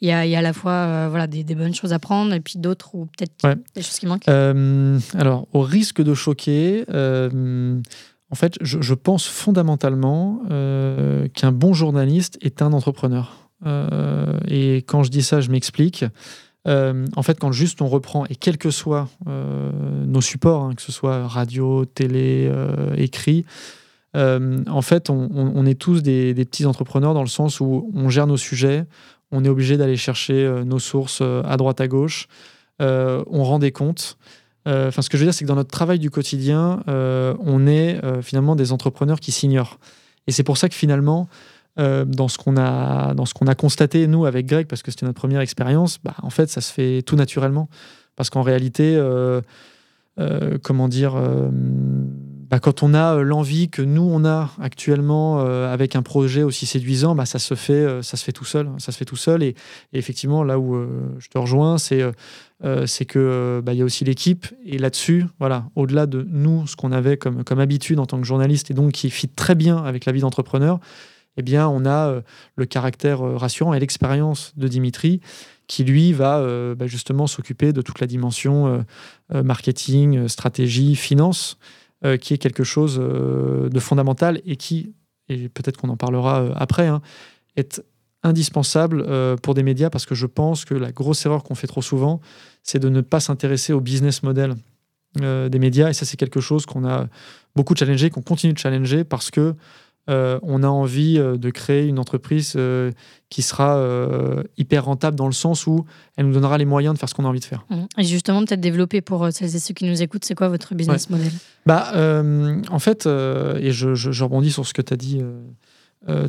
Il 0.01 0.09
y, 0.09 0.11
a, 0.11 0.19
à 0.19 0.41
la 0.41 0.51
fois 0.51 1.07
voilà, 1.07 1.25
des, 1.25 1.43
bonnes 1.55 1.73
choses 1.73 1.93
à 1.93 1.99
prendre 1.99 2.33
et 2.33 2.41
puis 2.41 2.59
d'autres 2.59 2.93
ou 2.93 3.05
peut-être 3.05 3.57
des 3.73 3.81
choses 3.81 3.97
qui 3.97 4.05
manquent? 4.05 4.27
Alors, 4.27 5.47
au 5.53 5.61
risque 5.61 6.01
de 6.03 6.13
choquer, 6.13 6.85
en 8.35 8.37
fait, 8.37 8.57
je, 8.59 8.93
pense 8.93 9.27
fondamentalement 9.27 10.41
qu'un 11.33 11.53
bon 11.53 11.73
journaliste 11.73 12.37
est 12.41 12.61
un 12.61 12.73
entrepreneur. 12.73 13.49
et 14.49 14.77
quand 14.87 15.03
je 15.03 15.09
dis 15.09 15.23
ça, 15.23 15.39
je 15.39 15.49
m'explique. 15.49 16.03
en 16.65 17.23
fait, 17.23 17.39
quand 17.39 17.53
juste 17.53 17.81
on 17.81 17.87
reprend, 17.87 18.25
et 18.25 18.35
quels 18.35 18.57
que 18.57 18.71
soient 18.71 19.07
nos 19.25 20.19
supports, 20.19 20.63
hein, 20.63 20.75
que 20.75 20.81
ce 20.81 20.91
soit 20.91 21.25
radio, 21.27 21.85
télé, 21.85 22.51
écrit, 22.97 23.45
en 24.13 24.81
fait, 24.81 25.09
on, 25.09 25.65
est 25.65 25.79
tous 25.79 26.03
des, 26.03 26.33
des, 26.33 26.43
petits 26.43 26.65
entrepreneurs 26.65 27.13
dans 27.13 27.23
le 27.23 27.29
sens 27.29 27.61
où 27.61 27.89
on 27.95 28.09
gère 28.09 28.27
nos 28.27 28.35
sujets, 28.35 28.85
on 29.31 29.43
est 29.43 29.49
obligé 29.49 29.77
d'aller 29.77 29.97
chercher 29.97 30.45
euh, 30.45 30.63
nos 30.63 30.79
sources 30.79 31.19
euh, 31.21 31.41
à 31.45 31.57
droite 31.57 31.81
à 31.81 31.87
gauche, 31.87 32.27
euh, 32.81 33.23
on 33.27 33.43
rend 33.43 33.59
des 33.59 33.71
comptes. 33.71 34.17
Enfin, 34.65 35.01
ce 35.01 35.09
que 35.09 35.17
je 35.17 35.23
veux 35.23 35.27
dire, 35.27 35.33
c'est 35.33 35.45
que 35.45 35.49
dans 35.49 35.55
notre 35.55 35.69
travail 35.69 35.99
du 35.99 36.09
quotidien, 36.09 36.83
on 36.87 37.67
est 37.67 37.99
finalement 38.21 38.55
des 38.55 38.71
entrepreneurs 38.71 39.19
qui 39.19 39.31
s'ignorent. 39.31 39.79
Et 40.27 40.31
c'est 40.31 40.43
pour 40.43 40.57
ça 40.57 40.69
que 40.69 40.75
finalement, 40.75 41.27
dans 41.77 42.27
ce 42.27 42.37
qu'on 42.37 42.57
a 42.57 43.13
dans 43.13 43.25
ce 43.25 43.33
qu'on 43.33 43.47
a 43.47 43.55
constaté 43.55 44.07
nous 44.07 44.25
avec 44.25 44.45
Greg 44.45 44.65
parce 44.65 44.81
que 44.81 44.91
c'était 44.91 45.05
notre 45.05 45.19
première 45.19 45.41
expérience 45.41 45.99
bah, 46.01 46.15
en 46.21 46.29
fait 46.29 46.49
ça 46.49 46.61
se 46.61 46.71
fait 46.71 47.01
tout 47.01 47.17
naturellement 47.17 47.67
parce 48.15 48.29
qu'en 48.29 48.43
réalité 48.43 48.97
comment 50.63 50.87
dire 50.87 51.15
bah, 52.49 52.59
quand 52.59 52.83
on 52.83 52.93
a 52.93 53.15
euh, 53.15 53.23
l'envie 53.23 53.69
que 53.69 53.81
nous 53.81 54.03
on 54.03 54.23
a 54.23 54.51
actuellement 54.61 55.41
euh, 55.41 55.71
avec 55.73 55.95
un 55.95 56.03
projet 56.03 56.43
aussi 56.43 56.65
séduisant, 56.65 57.15
bah, 57.15 57.25
ça 57.25 57.39
se 57.39 57.55
fait, 57.55 57.73
euh, 57.73 58.01
ça 58.03 58.17
se 58.17 58.23
fait 58.23 58.31
tout 58.31 58.45
seul, 58.45 58.69
ça 58.77 58.91
se 58.91 58.97
fait 58.97 59.05
tout 59.05 59.15
seul. 59.15 59.41
Et, 59.41 59.55
effectivement, 59.93 60.43
là 60.43 60.59
où 60.59 60.75
je 61.17 61.27
te 61.27 61.37
rejoins, 61.37 61.77
c'est 61.77 62.03
c'est 62.85 63.05
que 63.05 63.61
bah, 63.63 63.73
il 63.73 63.79
y 63.79 63.81
a 63.81 63.85
aussi 63.85 64.05
l'équipe. 64.05 64.47
Et 64.65 64.77
là-dessus, 64.77 65.25
voilà, 65.39 65.65
au-delà 65.75 66.05
de 66.05 66.25
nous, 66.29 66.67
ce 66.67 66.75
qu'on 66.75 66.91
avait 66.91 67.17
comme 67.17 67.43
comme 67.43 67.59
habitude 67.59 67.99
en 67.99 68.05
tant 68.05 68.19
que 68.19 68.25
journaliste 68.25 68.71
et 68.71 68.73
donc 68.73 68.91
qui 68.91 69.09
fit 69.09 69.29
très 69.29 69.55
bien 69.55 69.77
avec 69.77 70.05
la 70.05 70.11
vie 70.11 70.21
d'entrepreneur, 70.21 70.79
eh 71.37 71.41
bien, 71.41 71.67
on 71.67 71.85
a 71.85 72.21
le 72.55 72.65
caractère 72.65 73.19
rassurant 73.19 73.73
et 73.73 73.79
l'expérience 73.79 74.53
de 74.55 74.67
Dimitri 74.67 75.21
qui 75.67 75.83
lui 75.83 76.13
va 76.13 76.43
justement 76.85 77.27
s'occuper 77.27 77.73
de 77.73 77.81
toute 77.81 77.99
la 77.99 78.07
dimension 78.07 78.85
marketing, 79.31 80.27
stratégie, 80.27 80.95
finance. 80.95 81.57
Euh, 82.03 82.17
qui 82.17 82.33
est 82.33 82.37
quelque 82.37 82.65
chose 82.65 82.99
euh, 82.99 83.69
de 83.69 83.79
fondamental 83.79 84.41
et 84.45 84.57
qui, 84.57 84.93
et 85.29 85.47
peut-être 85.47 85.77
qu'on 85.77 85.87
en 85.87 85.95
parlera 85.95 86.41
euh, 86.41 86.51
après, 86.57 86.87
hein, 86.87 87.01
est 87.55 87.81
indispensable 88.21 89.05
pour 89.41 89.53
des 89.53 89.63
médias 89.63 89.89
parce 89.89 90.05
que 90.05 90.13
je 90.13 90.25
pense 90.25 90.65
que 90.65 90.73
la 90.73 90.91
grosse 90.91 91.25
erreur 91.25 91.43
qu'on 91.43 91.55
fait 91.55 91.67
trop 91.67 91.83
souvent, 91.83 92.19
c'est 92.63 92.79
de 92.79 92.89
ne 92.89 93.01
pas 93.01 93.19
s'intéresser 93.19 93.71
au 93.71 93.79
business 93.81 94.23
model 94.23 94.55
des 95.15 95.59
médias. 95.59 95.89
Et 95.89 95.93
ça, 95.93 96.05
c'est 96.05 96.17
quelque 96.17 96.41
chose 96.41 96.65
qu'on 96.65 96.87
a 96.87 97.07
beaucoup 97.55 97.75
challengé, 97.75 98.09
qu'on 98.09 98.23
continue 98.23 98.53
de 98.53 98.57
challenger 98.57 99.03
parce 99.03 99.29
que 99.29 99.53
euh, 100.09 100.39
on 100.43 100.61
a 100.61 100.67
envie 100.67 101.17
euh, 101.17 101.35
de 101.37 101.49
créer 101.49 101.87
une 101.87 101.97
entreprise 101.97 102.53
euh, 102.55 102.91
qui 103.29 103.41
sera 103.41 103.83
hyper 104.57 104.85
rentable 104.85 105.17
dans 105.17 105.25
le 105.25 105.33
sens 105.33 105.67
où 105.67 105.85
elle 106.15 106.27
nous 106.27 106.33
donnera 106.33 106.57
les 106.57 106.65
moyens 106.65 106.93
de 106.93 106.99
faire 106.99 107.09
ce 107.09 107.15
qu'on 107.15 107.25
a 107.25 107.27
envie 107.27 107.39
de 107.39 107.45
faire. 107.45 107.65
Mmh. 107.69 107.85
Et 107.97 108.03
justement, 108.03 108.45
peut-être 108.45 108.61
développer 108.61 109.01
pour 109.01 109.27
celles 109.31 109.53
et 109.55 109.59
ceux 109.59 109.73
qui 109.73 109.85
nous 109.85 110.01
écoutent, 110.01 110.23
c'est 110.23 110.35
quoi 110.35 110.47
votre 110.47 110.73
business 110.75 111.09
model? 111.09 111.31
Bah, 111.65 111.91
En 112.69 112.79
fait, 112.79 113.07
et 113.07 113.71
je, 113.71 114.23
rebondis 114.23 114.51
sur 114.51 114.65
ce 114.65 114.73
que 114.73 114.81
tu 114.81 114.93
as 114.93 114.97
dit 114.97 115.21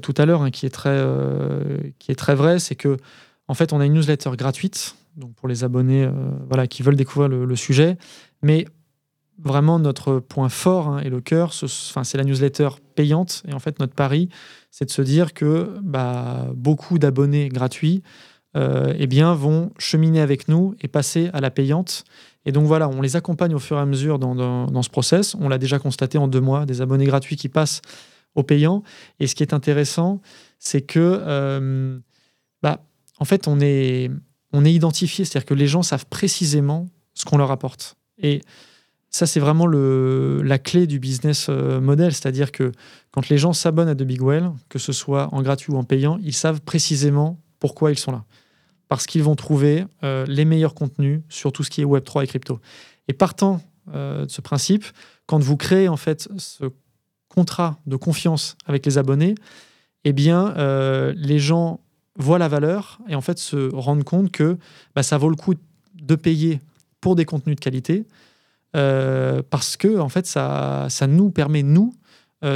tout 0.03 0.15
à 0.17 0.27
l'heure, 0.27 0.43
hein, 0.43 0.51
qui, 0.51 0.67
est 0.67 0.71
très, 0.71 1.05
qui 1.99 2.11
est 2.11 2.17
très 2.17 2.35
vrai, 2.35 2.59
c'est 2.59 2.77
que 2.77 2.97
en 3.49 3.55
fait, 3.55 3.73
on 3.73 3.81
a 3.81 3.87
une 3.87 3.95
newsletter 3.95 4.31
gratuite 4.37 4.97
donc 5.17 5.33
pour 5.35 5.49
les 5.49 5.65
abonnés 5.65 6.09
voilà, 6.49 6.67
qui 6.67 6.83
veulent 6.83 6.97
découvrir 6.97 7.29
le, 7.29 7.45
le 7.45 7.57
sujet, 7.57 7.97
mais 8.43 8.67
vraiment 9.39 9.79
notre 9.79 10.19
point 10.19 10.49
fort 10.49 10.89
hein, 10.89 10.99
et 11.01 11.11
le 11.11 11.21
cœur, 11.21 11.53
c'est 11.53 12.17
la 12.17 12.25
newsletter 12.25 12.69
payante. 12.95 13.43
Et 13.49 13.53
en 13.53 13.59
fait, 13.59 13.79
notre 13.81 13.95
pari, 13.95 14.29
c'est 14.71 14.87
de 14.87 14.91
se 14.91 15.03
dire 15.03 15.35
que 15.35 15.79
bah, 15.83 16.49
beaucoup 16.55 16.99
d'abonnés 16.99 17.49
gratuits 17.49 18.03
euh, 18.57 18.95
eh 18.99 19.07
bien, 19.07 19.35
vont 19.35 19.71
cheminer 19.79 20.21
avec 20.21 20.49
nous 20.49 20.75
et 20.81 20.89
passer 20.89 21.29
à 21.35 21.41
la 21.41 21.51
payante. 21.51 22.05
Et 22.47 22.53
donc 22.53 22.67
voilà, 22.67 22.89
on 22.89 23.03
les 23.03 23.17
accompagne 23.17 23.55
au 23.55 23.59
fur 23.59 23.77
et 23.77 23.81
à 23.81 23.87
mesure 23.87 24.19
dans, 24.19 24.83
ce 24.83 24.89
process. 24.89 25.35
On 25.39 25.49
l'a 25.49 25.59
déjà 25.59 25.79
constaté 25.79 26.17
en 26.17 26.29
deux 26.29 26.41
mois, 26.41 26.65
des 26.65 26.81
abonnés 26.81 27.05
gratuits 27.05 27.37
qui 27.37 27.49
passent 27.49 27.83
au 28.35 28.43
payant. 28.43 28.83
Et 29.21 29.27
ce 29.27 29.35
qui 29.35 29.43
est 29.43 29.53
intéressant, 29.53 30.21
c'est 30.59 30.81
que, 30.81 31.21
euh, 31.27 31.99
bah, 32.63 32.81
en 33.19 33.25
fait, 33.25 33.49
on 33.49 33.61
est, 33.61 34.11
on 34.53 34.65
est 34.65 34.73
identifié, 34.73 35.25
c'est-à-dire 35.25 35.47
que 35.47 35.55
les 35.55 35.67
gens 35.67 35.83
savent 35.83 36.07
précisément 36.07 36.87
ce 37.15 37.25
qu'on 37.25 37.37
leur 37.37 37.51
apporte. 37.51 37.97
Et 38.19 38.41
ça, 39.17 39.25
c'est 39.25 39.41
vraiment 39.41 39.67
la 39.67 40.59
clé 40.59 40.87
du 40.87 40.99
business 40.99 41.47
euh, 41.49 41.81
model. 41.81 42.13
C'est-à-dire 42.13 42.53
que 42.53 42.73
quand 43.13 43.31
les 43.31 43.39
gens 43.39 43.55
s'abonnent 43.55 43.89
à 43.89 43.95
The 43.95 44.03
Big 44.03 44.21
Well, 44.21 44.51
que 44.69 44.79
ce 44.79 44.93
soit 44.93 45.33
en 45.33 45.41
gratuit 45.41 45.73
ou 45.73 45.79
en 45.79 45.85
payant, 45.85 46.19
ils 46.23 46.35
savent 46.35 46.61
précisément 46.61 47.41
pourquoi 47.59 47.93
ils 47.93 47.99
sont 47.99 48.13
là. 48.13 48.25
Parce 48.89 49.07
qu'ils 49.07 49.23
vont 49.23 49.35
trouver 49.35 49.87
euh, 50.05 50.27
les 50.29 50.45
meilleurs 50.45 50.75
contenus 50.75 51.23
sur 51.31 51.51
tout 51.51 51.65
ce 51.65 51.71
qui 51.71 51.81
est 51.81 51.87
Web3 51.87 52.25
et 52.25 52.27
crypto. 52.27 52.61
Et 53.09 53.15
partant 53.15 53.63
euh, 53.95 54.27
de 54.27 54.31
ce 54.31 54.43
principe, 54.43 54.85
quand 55.25 55.39
vous 55.39 55.57
créez 55.57 55.89
en 55.89 55.97
fait 55.97 56.29
ce 56.37 56.65
contrat 57.29 57.79
de 57.87 57.97
confiance 57.97 58.59
avec 58.67 58.85
les 58.85 58.99
abonnés, 58.99 59.35
eh 60.05 60.13
bien, 60.13 60.55
les 61.17 61.39
gens 61.39 61.81
voient 62.17 62.39
la 62.39 62.49
valeur 62.49 63.01
et 63.09 63.15
en 63.15 63.23
fait 63.23 63.39
se 63.39 63.75
rendent 63.75 64.05
compte 64.05 64.31
que 64.31 64.57
bah, 64.95 65.03
ça 65.03 65.19
vaut 65.19 65.31
le 65.31 65.37
coup 65.37 65.55
de 65.95 66.15
payer 66.15 66.61
pour 67.01 67.17
des 67.17 67.25
contenus 67.25 67.57
de 67.57 67.61
qualité, 67.61 68.07
euh, 68.77 69.43
parce 69.49 69.77
que 69.77 69.99
en 69.99 70.09
fait, 70.09 70.27
ça, 70.27 70.87
ça 70.89 71.07
nous 71.07 71.31
permet, 71.31 71.63
nous, 71.63 71.95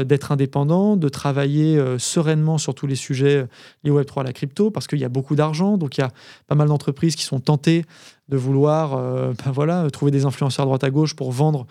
d'être 0.05 0.31
indépendant, 0.31 0.97
de 0.97 1.09
travailler 1.09 1.83
sereinement 1.99 2.59
sur 2.59 2.77
tous 2.77 2.87
les 2.87 2.95
sujets 2.95 3.47
liés 3.83 3.91
au 3.91 4.01
Web3 4.01 4.21
à 4.21 4.25
la 4.25 4.33
crypto, 4.33 4.71
parce 4.71 4.87
qu'il 4.87 5.01
y 5.01 5.05
a 5.05 5.09
beaucoup 5.09 5.35
d'argent, 5.35 5.79
donc 5.79 5.97
il 5.97 6.03
y 6.03 6.05
a 6.05 6.13
pas 6.47 6.55
mal 6.55 6.69
d'entreprises 6.69 7.17
qui 7.17 7.25
sont 7.25 7.41
tentées 7.41 7.85
de 8.29 8.37
vouloir 8.37 8.97
ben 9.45 9.51
voilà, 9.51 9.91
trouver 9.91 10.13
des 10.13 10.27
influenceurs 10.27 10.65
à 10.65 10.67
droite 10.67 10.85
à 10.85 10.91
gauche 10.91 11.17
pour 11.17 11.33
vendre 11.33 11.67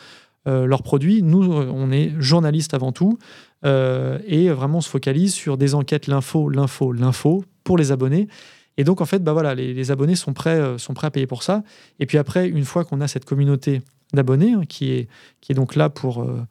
leurs 0.45 0.83
produits. 0.83 1.21
Nous, 1.21 1.43
on 1.43 1.91
est 1.91 2.11
journalistes 2.19 2.73
avant 2.73 2.91
tout, 2.91 3.19
et 3.63 4.49
vraiment 4.49 4.79
on 4.79 4.81
se 4.81 4.89
focalise 4.89 5.33
sur 5.33 5.55
des 5.55 5.73
enquêtes, 5.75 6.07
l'info, 6.07 6.49
l'info, 6.49 6.91
l'info, 6.91 7.45
pour 7.63 7.77
les 7.77 7.93
abonnés. 7.93 8.27
Et 8.75 8.83
donc, 8.83 9.01
en 9.01 9.05
fait, 9.05 9.23
bah 9.23 9.33
voilà, 9.33 9.55
les, 9.55 9.91
abonnés 9.91 10.15
sont 10.15 10.33
prêts, 10.33 10.77
sont 10.77 10.93
prêts 10.93 11.07
à 11.07 11.11
payer 11.11 11.27
pour 11.27 11.43
ça. 11.43 11.63
Et 11.99 12.05
puis 12.05 12.17
après, 12.17 12.49
une 12.49 12.65
fois 12.65 12.83
qu'on 12.83 12.99
a 13.01 13.07
cette 13.07 13.25
communauté 13.25 13.81
d'abonnés, 14.13 14.53
hein, 14.53 14.63
qui, 14.67 14.91
est, 14.91 15.07
qui 15.41 15.51
est 15.51 15.55
donc 15.55 15.75
là 15.75 15.89
pour 15.89 16.21
euh, 16.21 16.41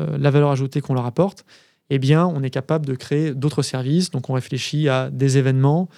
euh, 0.00 0.18
la 0.18 0.30
valeur 0.30 0.50
ajoutée 0.50 0.80
qu'on 0.80 0.94
leur 0.94 1.06
apporte, 1.06 1.44
eh 1.90 1.98
bien, 1.98 2.26
on 2.26 2.42
est 2.42 2.50
capable 2.50 2.86
de 2.86 2.94
créer 2.94 3.34
d'autres 3.34 3.62
services. 3.62 4.10
Donc, 4.10 4.30
on 4.30 4.32
réfléchit 4.32 4.88
à 4.88 5.10
des 5.10 5.38
événements. 5.38 5.88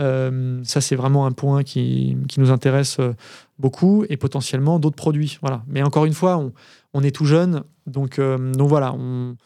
Euh, 0.00 0.60
ça, 0.64 0.80
c'est 0.80 0.96
vraiment 0.96 1.26
un 1.26 1.32
point 1.32 1.62
qui, 1.62 2.16
qui, 2.28 2.40
nous 2.40 2.50
intéresse 2.50 2.98
beaucoup 3.58 4.04
et 4.08 4.16
potentiellement 4.16 4.78
d'autres 4.78 4.96
produits. 4.96 5.38
Voilà. 5.40 5.62
Mais 5.68 5.82
encore 5.82 6.04
une 6.04 6.12
fois, 6.12 6.38
on, 6.38 6.52
on 6.92 7.02
est 7.02 7.14
tout 7.14 7.24
jeune. 7.24 7.62
Donc, 7.86 8.20
donc 8.20 8.68
voilà, 8.68 8.92
on, 8.92 9.36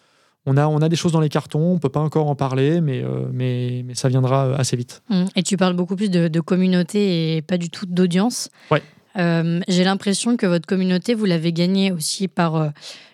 on, 0.47 0.57
a, 0.57 0.67
on 0.67 0.79
a 0.79 0.89
des 0.89 0.97
choses 0.97 1.13
dans 1.13 1.21
les 1.21 1.29
cartons. 1.29 1.61
On 1.61 1.75
ne 1.75 1.79
peut 1.79 1.91
pas 1.91 2.01
encore 2.01 2.29
en 2.29 2.35
parler, 2.35 2.81
mais, 2.81 3.05
mais, 3.33 3.83
mais 3.87 3.95
ça 3.95 4.09
viendra 4.09 4.55
assez 4.57 4.77
vite. 4.77 5.03
Mmh. 5.11 5.25
Et 5.37 5.43
tu 5.43 5.59
parles 5.59 5.77
beaucoup 5.77 5.97
plus 5.97 6.11
de, 6.11 6.29
de 6.29 6.41
communauté 6.41 7.37
et 7.37 7.43
pas 7.43 7.59
du 7.59 7.69
tout 7.69 7.87
d'audience. 7.87 8.49
Ouais. 8.71 8.83
Euh, 9.19 9.61
j'ai 9.69 9.85
l'impression 9.85 10.37
que 10.37 10.47
votre 10.47 10.67
communauté, 10.67 11.15
vous 11.15 11.25
l'avez 11.25 11.53
gagnée 11.53 11.93
aussi 11.93 12.29
par 12.29 12.57
euh, 12.57 12.69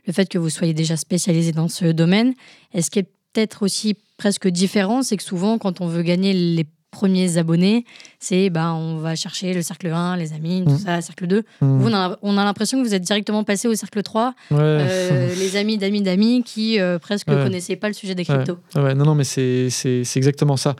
le 0.07 0.13
fait 0.13 0.29
que 0.29 0.39
vous 0.39 0.51
soyez 0.51 0.75
déjà 0.75 0.97
spécialisé 0.97 1.53
dans 1.53 1.69
ce 1.69 1.87
domaine. 1.87 2.35
Est-ce 2.73 2.91
qu'il 2.91 3.03
est 3.03 3.11
peut-être 3.33 3.63
aussi 3.63 3.97
presque 4.17 4.49
différent 4.49 5.03
C'est 5.03 5.17
que 5.17 5.23
souvent, 5.23 5.59
quand 5.59 5.81
on 5.81 5.87
veut 5.87 6.03
gagner 6.03 6.33
les 6.33 6.67
premiers 6.91 7.37
abonnés, 7.37 7.85
c'est 8.19 8.49
ben, 8.49 8.73
on 8.73 8.97
va 8.97 9.15
chercher 9.15 9.53
le 9.53 9.61
cercle 9.61 9.89
1, 9.89 10.17
les 10.17 10.33
amis, 10.33 10.65
tout 10.65 10.73
mmh. 10.73 10.79
ça, 10.79 11.01
cercle 11.03 11.27
2. 11.27 11.45
Mmh. 11.61 11.79
Vous, 11.79 11.91
on 12.23 12.39
a, 12.39 12.45
l'impression 12.45 12.83
que 12.83 12.87
vous 12.87 12.95
êtes 12.95 13.03
directement 13.03 13.45
passé 13.45 13.69
au 13.69 13.75
cercle 13.75 14.03
3, 14.03 14.35
euh, 14.53 15.35
les 15.39 15.57
amis 15.57 15.77
d'amis 15.77 16.01
d'amis 16.01 16.43
qui 16.45 16.79
presque 17.03 17.29
ne 17.29 17.43
connaissaient 17.43 17.77
pas 17.77 17.89
le 17.89 17.95
sujet 17.95 18.15
des 18.15 18.25
cryptos. 18.25 18.59
Ouais. 18.75 18.95
non, 18.95 19.05
non, 19.05 19.15
mais 19.15 19.25
c'est 19.25 19.69
exactement 20.17 20.57
ça. 20.57 20.77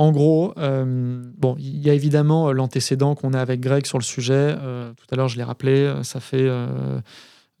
En 0.00 0.12
gros, 0.12 0.54
euh, 0.56 1.22
il 1.58 1.86
y 1.86 1.90
a 1.90 1.92
évidemment 1.92 2.48
euh, 2.48 2.52
l'antécédent 2.52 3.14
qu'on 3.14 3.34
a 3.34 3.38
avec 3.38 3.60
Greg 3.60 3.84
sur 3.84 3.98
le 3.98 4.02
sujet. 4.02 4.32
Euh, 4.58 4.94
tout 4.94 5.04
à 5.12 5.16
l'heure, 5.16 5.28
je 5.28 5.36
l'ai 5.36 5.42
rappelé, 5.42 5.92
ça 6.04 6.20
fait 6.20 6.48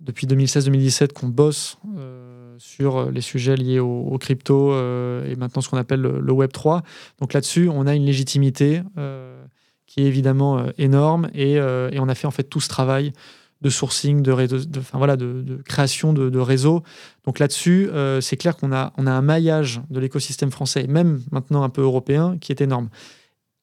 depuis 0.00 0.26
2016-2017 0.26 1.12
qu'on 1.12 1.28
bosse 1.28 1.76
sur 2.56 3.10
les 3.10 3.20
sujets 3.20 3.56
liés 3.56 3.78
aux, 3.78 4.16
crypto 4.16 4.72
et 4.72 5.36
maintenant 5.36 5.60
ce 5.60 5.68
qu'on 5.68 5.76
appelle 5.76 6.00
le, 6.00 6.32
Web 6.32 6.50
3. 6.50 6.82
Donc 7.20 7.34
là-dessus, 7.34 7.68
on 7.68 7.86
a 7.86 7.94
une 7.94 8.06
légitimité 8.06 8.80
qui 9.86 10.00
est 10.00 10.06
évidemment 10.06 10.64
énorme 10.78 11.28
et, 11.34 11.56
et, 11.56 11.98
on 11.98 12.08
a 12.08 12.14
fait 12.14 12.26
en 12.26 12.30
fait 12.30 12.44
tout 12.44 12.60
ce 12.60 12.68
travail 12.68 13.12
de 13.62 13.70
sourcing, 13.70 14.22
de, 14.22 15.62
création 15.64 16.12
de, 16.12 16.38
réseaux. 16.38 16.82
Donc 17.24 17.38
là-dessus, 17.38 17.88
euh, 17.90 18.20
c'est 18.20 18.36
clair 18.36 18.56
qu'on 18.56 18.72
a, 18.72 18.92
un 18.96 19.22
maillage 19.22 19.80
de 19.90 20.00
l'écosystème 20.00 20.50
français, 20.50 20.86
même 20.86 21.22
maintenant 21.30 21.62
un 21.62 21.68
peu 21.68 21.82
européen, 21.82 22.38
qui 22.40 22.52
est 22.52 22.60
énorme. 22.60 22.88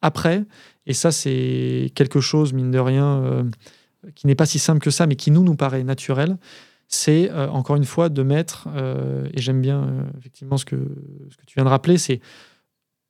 Après, 0.02 0.44
et 0.86 0.94
ça 0.94 1.12
c'est 1.12 1.92
quelque 1.96 2.22
chose, 2.22 2.54
mine 2.54 2.72
de 2.72 2.80
rien, 2.80 3.24
euh, 3.24 3.44
qui 4.16 4.28
n'est 4.28 4.36
pas 4.36 4.46
si 4.46 4.60
simple 4.60 4.80
que 4.80 4.92
ça, 4.92 5.08
mais 5.08 5.16
qui 5.16 5.32
nous, 5.32 5.44
nous 5.44 5.56
paraît 5.56 5.84
naturel, 5.84 6.38
c'est 6.88 7.32
euh, 7.32 7.50
encore 7.50 7.76
une 7.76 7.86
fois 7.86 8.10
de 8.10 8.24
mettre, 8.24 8.68
et 9.34 9.42
j'aime 9.42 9.62
bien 9.62 10.06
effectivement 10.18 10.58
ce 10.58 10.66
que, 10.66 10.76
ce 11.30 11.38
que 11.38 11.46
tu 11.46 11.56
viens 11.56 11.66
de 11.66 11.70
rappeler, 11.70 11.98
c'est 11.98 12.22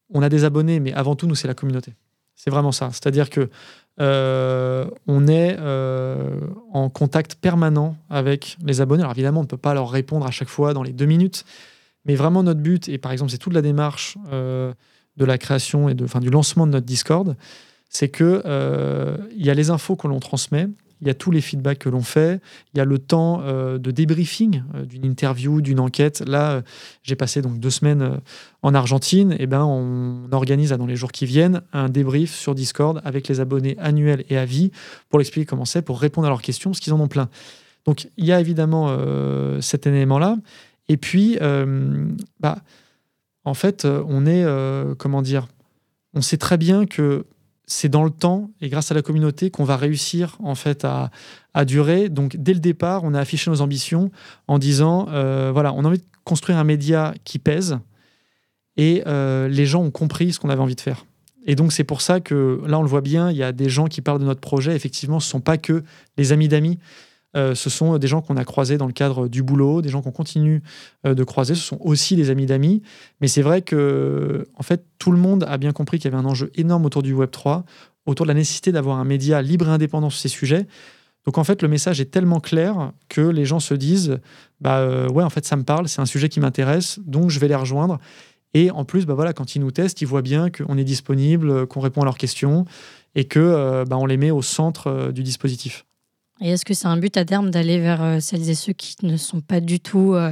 on 0.10 0.22
a 0.22 0.30
des 0.30 0.44
abonnés, 0.46 0.80
mais 0.80 0.94
avant 0.94 1.16
tout, 1.16 1.28
nous, 1.28 1.36
c'est 1.36 1.48
la 1.48 1.54
communauté. 1.54 1.94
C'est 2.36 2.50
vraiment 2.50 2.72
ça. 2.72 2.90
C'est-à-dire 2.92 3.30
que 3.30 3.50
euh, 4.00 4.90
on 5.08 5.28
est 5.28 5.56
euh, 5.60 6.40
en 6.72 6.90
contact 6.90 7.36
permanent 7.36 7.98
avec 8.10 8.58
les 8.64 8.82
abonnés. 8.82 9.02
Alors 9.02 9.14
évidemment, 9.14 9.40
on 9.40 9.44
ne 9.44 9.48
peut 9.48 9.58
pas 9.58 9.74
leur 9.74 9.90
répondre 9.90 10.26
à 10.26 10.32
chaque 10.32 10.50
fois 10.50 10.74
dans 10.74 10.84
les 10.84 10.94
deux 10.94 11.06
minutes, 11.06 11.46
mais 12.06 12.16
vraiment 12.16 12.44
notre 12.44 12.60
but, 12.60 12.90
et 12.90 12.98
par 12.98 13.12
exemple 13.12 13.32
c'est 13.32 13.38
toute 13.38 13.54
la 13.54 13.62
démarche 13.62 14.18
euh, 14.32 14.74
de 15.18 15.26
la 15.26 15.38
création 15.38 15.90
et 15.90 15.96
de, 15.96 16.06
du 16.20 16.30
lancement 16.30 16.68
de 16.68 16.74
notre 16.74 16.86
Discord, 16.86 17.36
c'est 17.90 18.10
qu'il 18.10 18.42
il 18.46 19.46
y 19.46 19.50
a 19.50 19.54
les 19.54 19.70
infos 19.72 19.96
que 19.96 20.08
l'on 20.08 20.20
transmet, 20.20 20.68
il 21.02 21.08
y 21.08 21.10
a 21.10 21.14
tous 21.14 21.32
les 21.32 21.42
feedbacks 21.42 21.80
que 21.80 21.90
l'on 21.90 22.02
fait, 22.02 22.42
il 22.74 22.78
y 22.78 22.82
a 22.82 22.86
le 22.86 22.98
temps 22.98 23.42
euh, 23.44 23.78
de 23.78 23.92
débriefing 23.92 24.64
euh, 24.76 24.86
d'une 24.86 25.06
interview, 25.06 25.62
d'une 25.62 25.80
enquête. 25.80 26.24
Là, 26.26 26.52
euh, 26.52 26.62
j'ai 27.04 27.16
passé 27.16 27.42
donc 27.42 27.60
deux 27.60 27.70
semaines 27.70 28.20
en 28.64 28.74
Argentine. 28.74 29.36
Et 29.40 29.46
ben, 29.46 29.64
on 29.64 30.32
organise 30.32 30.72
dans 30.72 30.86
les 30.86 30.96
jours 30.96 31.12
qui 31.12 31.26
viennent 31.26 31.62
un 31.72 31.90
débrief 31.90 32.34
sur 32.34 32.56
Discord 32.56 33.02
avec 33.04 33.28
les 33.28 33.40
abonnés 33.40 33.78
annuels 33.80 34.26
et 34.30 34.38
à 34.38 34.46
vie 34.46 34.72
pour 35.10 35.20
expliquer 35.22 35.46
comment 35.46 35.66
c'est, 35.66 35.82
pour 35.82 36.00
répondre 36.00 36.28
à 36.28 36.30
leurs 36.30 36.42
questions, 36.42 36.72
parce 36.72 36.80
qu'ils 36.80 36.94
en 36.94 37.00
ont 37.00 37.08
plein. 37.08 37.30
Donc, 37.86 38.10
il 38.18 38.26
y 38.26 38.32
a 38.32 38.40
évidemment 38.40 38.98
cet 39.62 39.88
élément-là. 39.88 40.38
Et 40.90 40.98
puis, 40.98 41.38
bah, 42.42 42.58
en 43.46 43.54
fait, 43.54 43.86
on 43.86 44.26
est, 44.26 44.46
comment 44.98 45.22
dire, 45.22 45.48
on 46.14 46.22
sait 46.22 46.38
très 46.38 46.58
bien 46.58 46.86
que 46.86 47.26
c'est 47.68 47.90
dans 47.90 48.06
le 48.06 48.10
temps 48.10 48.50
et 48.62 48.70
grâce 48.70 48.92
à 48.92 48.96
la 48.96 49.02
communauté 49.02 49.52
qu'on 49.52 49.66
va 49.66 49.76
réussir 49.76 50.38
en 50.42 50.56
fait 50.56 50.86
à, 50.86 51.12
durer. 51.66 52.08
Donc 52.10 52.38
dès 52.38 52.54
le 52.54 52.60
départ, 52.60 53.04
on 53.04 53.16
a 53.16 53.20
affiché 53.20 53.50
nos 53.50 53.62
ambitions 53.62 54.12
en 54.48 54.60
disant 54.60 55.08
euh, 55.10 55.50
voilà, 55.52 55.74
on 55.74 55.84
a 55.86 55.88
envie 55.88 55.98
de 55.98 56.06
construire 56.24 56.60
un 56.60 56.64
média 56.64 57.16
qui 57.24 57.40
pèse 57.40 57.80
et 58.78 59.02
euh, 59.08 59.48
les 59.48 59.66
gens 59.66 59.82
ont 59.82 59.90
compris 59.90 60.34
ce 60.34 60.40
qu'on 60.40 60.50
avait 60.50 60.62
envie 60.62 60.76
de 60.76 60.82
faire. 60.82 61.06
Et 61.48 61.56
donc 61.56 61.74
c'est 61.74 61.84
pour 61.84 62.02
ça 62.02 62.20
que 62.20 62.62
là 62.68 62.78
on 62.78 62.84
le 62.84 62.88
voit 62.88 63.02
bien, 63.02 63.32
il 63.32 63.38
y 63.38 63.44
a 63.44 63.52
des 63.52 63.70
gens 63.70 63.88
qui 63.88 64.02
parlent 64.02 64.20
de 64.20 64.26
notre 64.26 64.40
projet. 64.40 64.76
Effectivement, 64.76 65.20
ce 65.20 65.28
ne 65.28 65.32
sont 65.32 65.42
pas 65.42 65.58
que 65.58 65.84
les 66.18 66.32
amis 66.32 66.48
d'amis. 66.48 66.78
Euh, 67.38 67.54
ce 67.54 67.70
sont 67.70 67.98
des 67.98 68.08
gens 68.08 68.22
qu'on 68.22 68.36
a 68.36 68.44
croisés 68.44 68.78
dans 68.78 68.88
le 68.88 68.94
cadre 68.94 69.28
du 69.28 69.44
boulot, 69.44 69.82
des 69.82 69.90
gens 69.90 70.02
qu'on 70.02 70.12
continue 70.12 70.64
euh, 71.06 71.14
de 71.14 71.24
croiser. 71.24 71.54
Ce 71.56 71.62
sont 71.62 71.78
aussi 71.82 72.16
des 72.16 72.30
amis 72.30 72.48
d'amis. 72.48 72.82
Mais 73.22 73.28
c'est 73.28 73.44
vrai 73.44 73.62
que, 73.62 74.48
en 74.56 74.64
fait, 74.64 74.84
tout 74.98 75.12
le 75.12 75.18
monde 75.18 75.46
a 75.48 75.58
bien 75.58 75.72
compris 75.72 76.00
qu'il 76.00 76.12
y 76.12 76.14
avait 76.14 76.22
un 76.22 76.28
enjeu 76.28 76.52
énorme 76.56 76.86
autour 76.86 77.04
du 77.04 77.14
Web 77.14 77.30
3, 77.30 77.64
autour 78.06 78.26
de 78.26 78.30
la 78.30 78.34
nécessité 78.34 78.72
d'avoir 78.72 78.98
un 78.98 79.04
média 79.04 79.42
libre 79.42 79.68
et 79.68 79.72
indépendant 79.72 80.10
sur 80.10 80.20
ces 80.20 80.30
sujets. 80.30 80.66
Donc 81.26 81.38
en 81.38 81.44
fait, 81.44 81.62
le 81.62 81.68
message 81.68 82.00
est 82.00 82.10
tellement 82.10 82.40
clair 82.40 82.94
que 83.10 83.22
les 83.22 83.46
gens 83.46 83.60
se 83.60 83.74
disent, 83.74 84.20
bah 84.62 84.78
euh, 84.78 85.10
ouais, 85.10 85.24
en 85.24 85.30
fait, 85.30 85.46
ça 85.46 85.58
me 85.58 85.64
parle, 85.64 85.90
c'est 85.90 86.00
un 86.00 86.06
sujet 86.06 86.30
qui 86.30 86.40
m'intéresse, 86.40 87.00
donc 87.06 87.30
je 87.30 87.40
vais 87.40 87.50
les 87.50 87.56
rejoindre. 87.56 88.00
Et 88.54 88.72
en 88.72 88.86
plus, 88.86 89.06
bah 89.06 89.14
voilà, 89.14 89.34
quand 89.34 89.54
ils 89.54 89.60
nous 89.60 89.72
testent, 89.72 90.02
ils 90.02 90.08
voient 90.08 90.22
bien 90.22 90.50
qu'on 90.50 90.78
est 90.78 90.86
disponible, 90.86 91.68
qu'on 91.68 91.82
répond 91.82 92.02
à 92.02 92.06
leurs 92.06 92.18
questions 92.18 92.64
et 93.14 93.26
que 93.26 93.84
bah, 93.84 93.98
on 93.98 94.06
les 94.06 94.16
met 94.16 94.32
au 94.32 94.42
centre 94.42 95.12
du 95.12 95.22
dispositif. 95.22 95.86
Et 96.42 96.50
est-ce 96.52 96.66
que 96.66 96.74
c'est 96.74 96.88
un 96.88 96.98
but 96.98 97.16
à 97.18 97.26
terme 97.26 97.50
d'aller 97.50 97.80
vers 97.80 98.04
euh, 98.04 98.20
celles 98.20 98.50
et 98.50 98.56
ceux 98.56 98.74
qui 98.74 98.96
ne 99.04 99.18
sont 99.18 99.42
pas 99.42 99.60
du 99.60 99.80
tout 99.80 100.14
euh, 100.14 100.32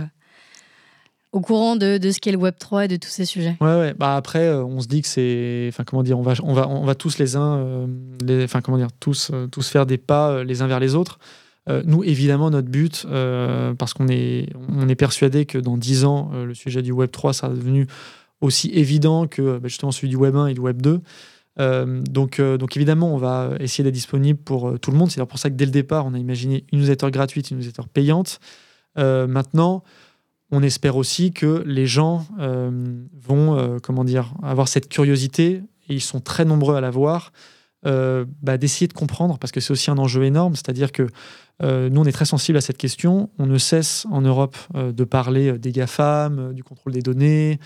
au 1.32 1.42
courant 1.42 1.76
de, 1.76 2.00
ce 2.02 2.20
qu'est 2.20 2.32
le 2.32 2.38
Web 2.38 2.56
3 2.60 2.86
et 2.86 2.88
de 2.88 2.96
tous 2.96 3.10
ces 3.10 3.26
sujets? 3.26 3.58
Ouais, 3.60 3.76
ouais. 3.76 3.94
Bah 3.98 4.16
après, 4.16 4.48
euh, 4.48 4.64
on 4.64 4.82
se 4.82 4.88
dit 4.88 5.02
que 5.02 5.08
c'est, 5.08 5.66
enfin 5.70 5.84
comment 5.84 6.04
dire, 6.04 6.20
on 6.20 6.22
va, 6.22 6.34
on 6.44 6.54
va, 6.54 6.70
on 6.70 6.86
va 6.86 6.96
tous 6.96 7.18
les 7.18 7.36
uns, 7.36 7.88
enfin 8.44 8.62
comment 8.62 8.78
dire, 8.78 8.90
tous, 9.00 9.32
tous 9.52 9.68
faire 9.68 9.86
des 9.86 9.98
pas 9.98 10.44
les 10.44 10.62
uns 10.62 10.68
vers 10.68 10.80
les 10.80 10.96
autres. 10.96 11.20
nous, 11.86 12.04
évidemment, 12.04 12.52
notre 12.52 12.70
but, 12.70 13.08
parce 13.78 13.94
qu'on 13.94 14.08
est, 14.08 14.50
on 14.70 14.88
est 14.88 14.96
persuadé 14.96 15.46
que 15.46 15.58
dans 15.58 15.78
10 15.78 16.06
ans, 16.06 16.32
le 16.34 16.54
sujet 16.54 16.82
du 16.82 16.92
Web 16.92 17.12
3 17.12 17.34
sera 17.34 17.50
devenu 17.50 17.88
aussi 18.42 18.70
évident 18.70 19.28
que 19.28 19.58
bah, 19.58 19.68
justement 19.68 19.92
celui 19.92 20.10
du 20.10 20.16
Web 20.16 20.36
1 20.36 20.48
et 20.48 20.54
du 20.54 20.60
Web 20.60 20.82
2. 20.82 21.02
Euh, 21.60 22.02
donc, 22.02 22.40
euh, 22.40 22.58
donc 22.58 22.76
évidemment, 22.76 23.14
on 23.14 23.18
va 23.18 23.52
essayer 23.60 23.84
d'être 23.84 23.94
disponible 23.94 24.40
pour 24.40 24.70
euh, 24.70 24.78
tout 24.78 24.92
le 24.92 24.98
monde. 24.98 25.12
C'est 25.12 25.24
pour 25.26 25.40
ça 25.40 25.50
que 25.50 25.56
dès 25.56 25.66
le 25.66 25.72
départ, 25.72 26.06
on 26.06 26.14
a 26.14 26.20
imaginé 26.20 26.66
une 26.72 26.80
newsletter 26.80 27.12
gratuite, 27.12 27.52
une 27.52 27.58
newsletter 27.58 27.84
payante. 27.94 28.40
maintenant, 28.98 29.84
on 30.52 30.62
espère 30.62 30.96
aussi 30.96 31.32
que 31.32 31.64
les 31.66 31.88
gens 31.88 32.26
vont, 32.38 33.80
comment 33.82 34.04
dire, 34.04 34.34
avoir 34.42 34.68
cette 34.68 34.88
curiosité, 34.88 35.64
et 35.90 35.96
ils 35.96 36.02
sont 36.02 36.22
très 36.22 36.46
nombreux 36.46 36.76
à 36.76 36.82
l'avoir, 36.82 37.34
bah, 37.84 38.58
d'essayer 38.58 38.88
de 38.88 38.94
comprendre, 38.94 39.38
parce 39.38 39.52
que 39.52 39.60
c'est 39.60 39.72
aussi 39.72 39.92
un 39.92 39.98
enjeu 39.98 40.24
énorme. 40.24 40.56
C'est-à-dire 40.56 40.92
que 40.94 41.08
nous, 41.62 42.02
on 42.02 42.06
est 42.06 42.14
très 42.14 42.26
sensible 42.26 42.58
à 42.58 42.62
cette 42.62 42.78
question. 42.78 43.30
On 43.38 43.48
ne 43.48 43.58
cesse 43.58 44.08
en 44.12 44.22
Europe 44.22 44.56
de 44.74 45.04
parler 45.04 45.58
des 45.58 45.72
GAFAM, 45.74 46.54
du 46.54 46.64
contrôle 46.64 46.94
des 46.94 47.02
données, 47.02 47.60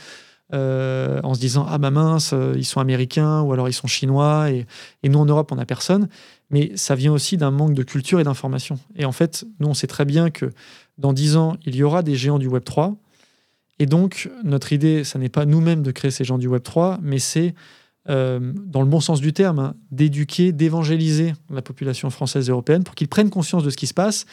euh, 0.52 1.20
en 1.24 1.36
se 1.36 1.40
disant 1.40 1.68
ah 1.70 1.78
bah 1.78 1.92
mince 1.92 2.32
euh, 2.34 2.54
ils 2.56 2.66
sont 2.66 2.80
américains 2.80 3.42
ou 3.42 3.54
alors 3.54 3.70
ils 3.70 3.74
sont 3.74 3.86
chinois 3.86 4.50
et, 4.50 4.66
nous 5.04 5.20
en 5.20 5.26
Europe 5.26 5.52
on 5.52 5.56
n'a 5.56 5.66
personne. 5.66 6.10
Mais 6.50 6.72
ça 6.76 6.96
vient 6.96 7.14
aussi 7.14 7.38
d'un 7.38 7.52
manque 7.52 7.76
de 7.76 7.84
culture 7.84 8.20
et 8.20 8.24
d'information. 8.24 8.80
Et 8.96 9.06
en 9.06 9.12
fait 9.12 9.46
nous 9.60 9.68
on 9.68 9.76
sait 9.76 9.86
très 9.86 10.06
bien 10.06 10.32
que 10.32 10.50
dans 10.98 11.14
dix 11.14 11.38
ans 11.38 11.56
il 11.68 11.76
y 11.76 11.84
aura 11.84 12.02
des 12.02 12.16
géants 12.16 12.40
du 12.40 12.48
Web 12.48 12.64
3 12.64 12.96
et 13.78 13.86
donc 13.86 14.28
notre 14.44 14.74
idée 14.74 15.04
ça 15.04 15.20
n'est 15.20 15.30
pas 15.30 15.46
nous-mêmes 15.46 15.84
de 15.84 15.92
créer 15.92 16.10
ces 16.10 16.24
géants 16.24 16.40
du 16.40 16.48
Web 16.48 16.64
3 16.64 16.98
mais 17.04 17.20
c'est 17.20 17.54
euh, 18.10 18.40
dans 18.66 18.82
le 18.82 18.88
bon 18.88 19.02
sens 19.02 19.22
du 19.22 19.34
terme 19.34 19.60
hein, 19.60 19.76
d'éduquer 19.92 20.52
d'évangéliser 20.52 21.34
la 21.52 21.62
population 21.62 22.10
française 22.10 22.50
et 22.50 22.52
européenne 22.52 22.84
pour 22.84 22.96
qu'ils 22.96 23.08
prennent 23.08 23.30
conscience 23.30 23.64
de 23.64 23.70
ce 23.70 23.78
qui 23.78 23.86
se 23.86 23.94
passe 23.94 24.26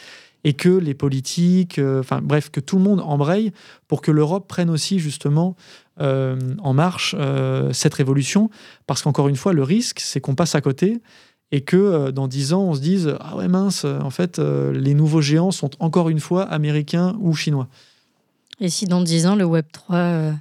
et 0.44 0.54
que 0.54 0.68
les 0.68 0.94
politiques, 0.94 1.80
enfin 1.80 2.20
bref, 2.22 2.50
que 2.50 2.60
tout 2.60 2.76
le 2.76 2.84
monde 2.84 3.00
embraye 3.00 3.52
pour 3.88 4.00
que 4.00 4.12
l'Europe 4.12 4.46
prenne 4.46 4.70
aussi 4.70 5.00
justement 5.00 5.56
en 5.98 6.74
marche 6.74 7.14
cette 7.72 7.94
révolution, 7.94 8.50
parce 8.86 9.02
qu'encore 9.02 9.28
une 9.28 9.36
fois, 9.36 9.52
le 9.52 9.62
risque, 9.62 10.00
c'est 10.00 10.20
qu'on 10.20 10.34
passe 10.34 10.54
à 10.54 10.60
côté 10.60 11.00
et 11.52 11.60
que 11.60 12.10
dans 12.10 12.28
dix 12.28 12.52
ans, 12.52 12.62
on 12.62 12.74
se 12.74 12.80
dise 12.80 13.16
ah 13.20 13.36
ouais 13.36 13.48
mince, 13.48 13.84
en 13.84 14.10
fait, 14.10 14.38
les 14.38 14.94
nouveaux 14.94 15.20
géants 15.20 15.50
sont 15.52 15.70
encore 15.78 16.08
une 16.08 16.20
fois 16.20 16.42
américains 16.42 17.16
ou 17.20 17.34
chinois. 17.34 17.68
Et 18.60 18.68
si 18.68 18.86
dans 18.86 19.02
dix 19.02 19.26
ans, 19.26 19.36
le 19.36 19.44
Web 19.44 19.66
3 19.72 20.32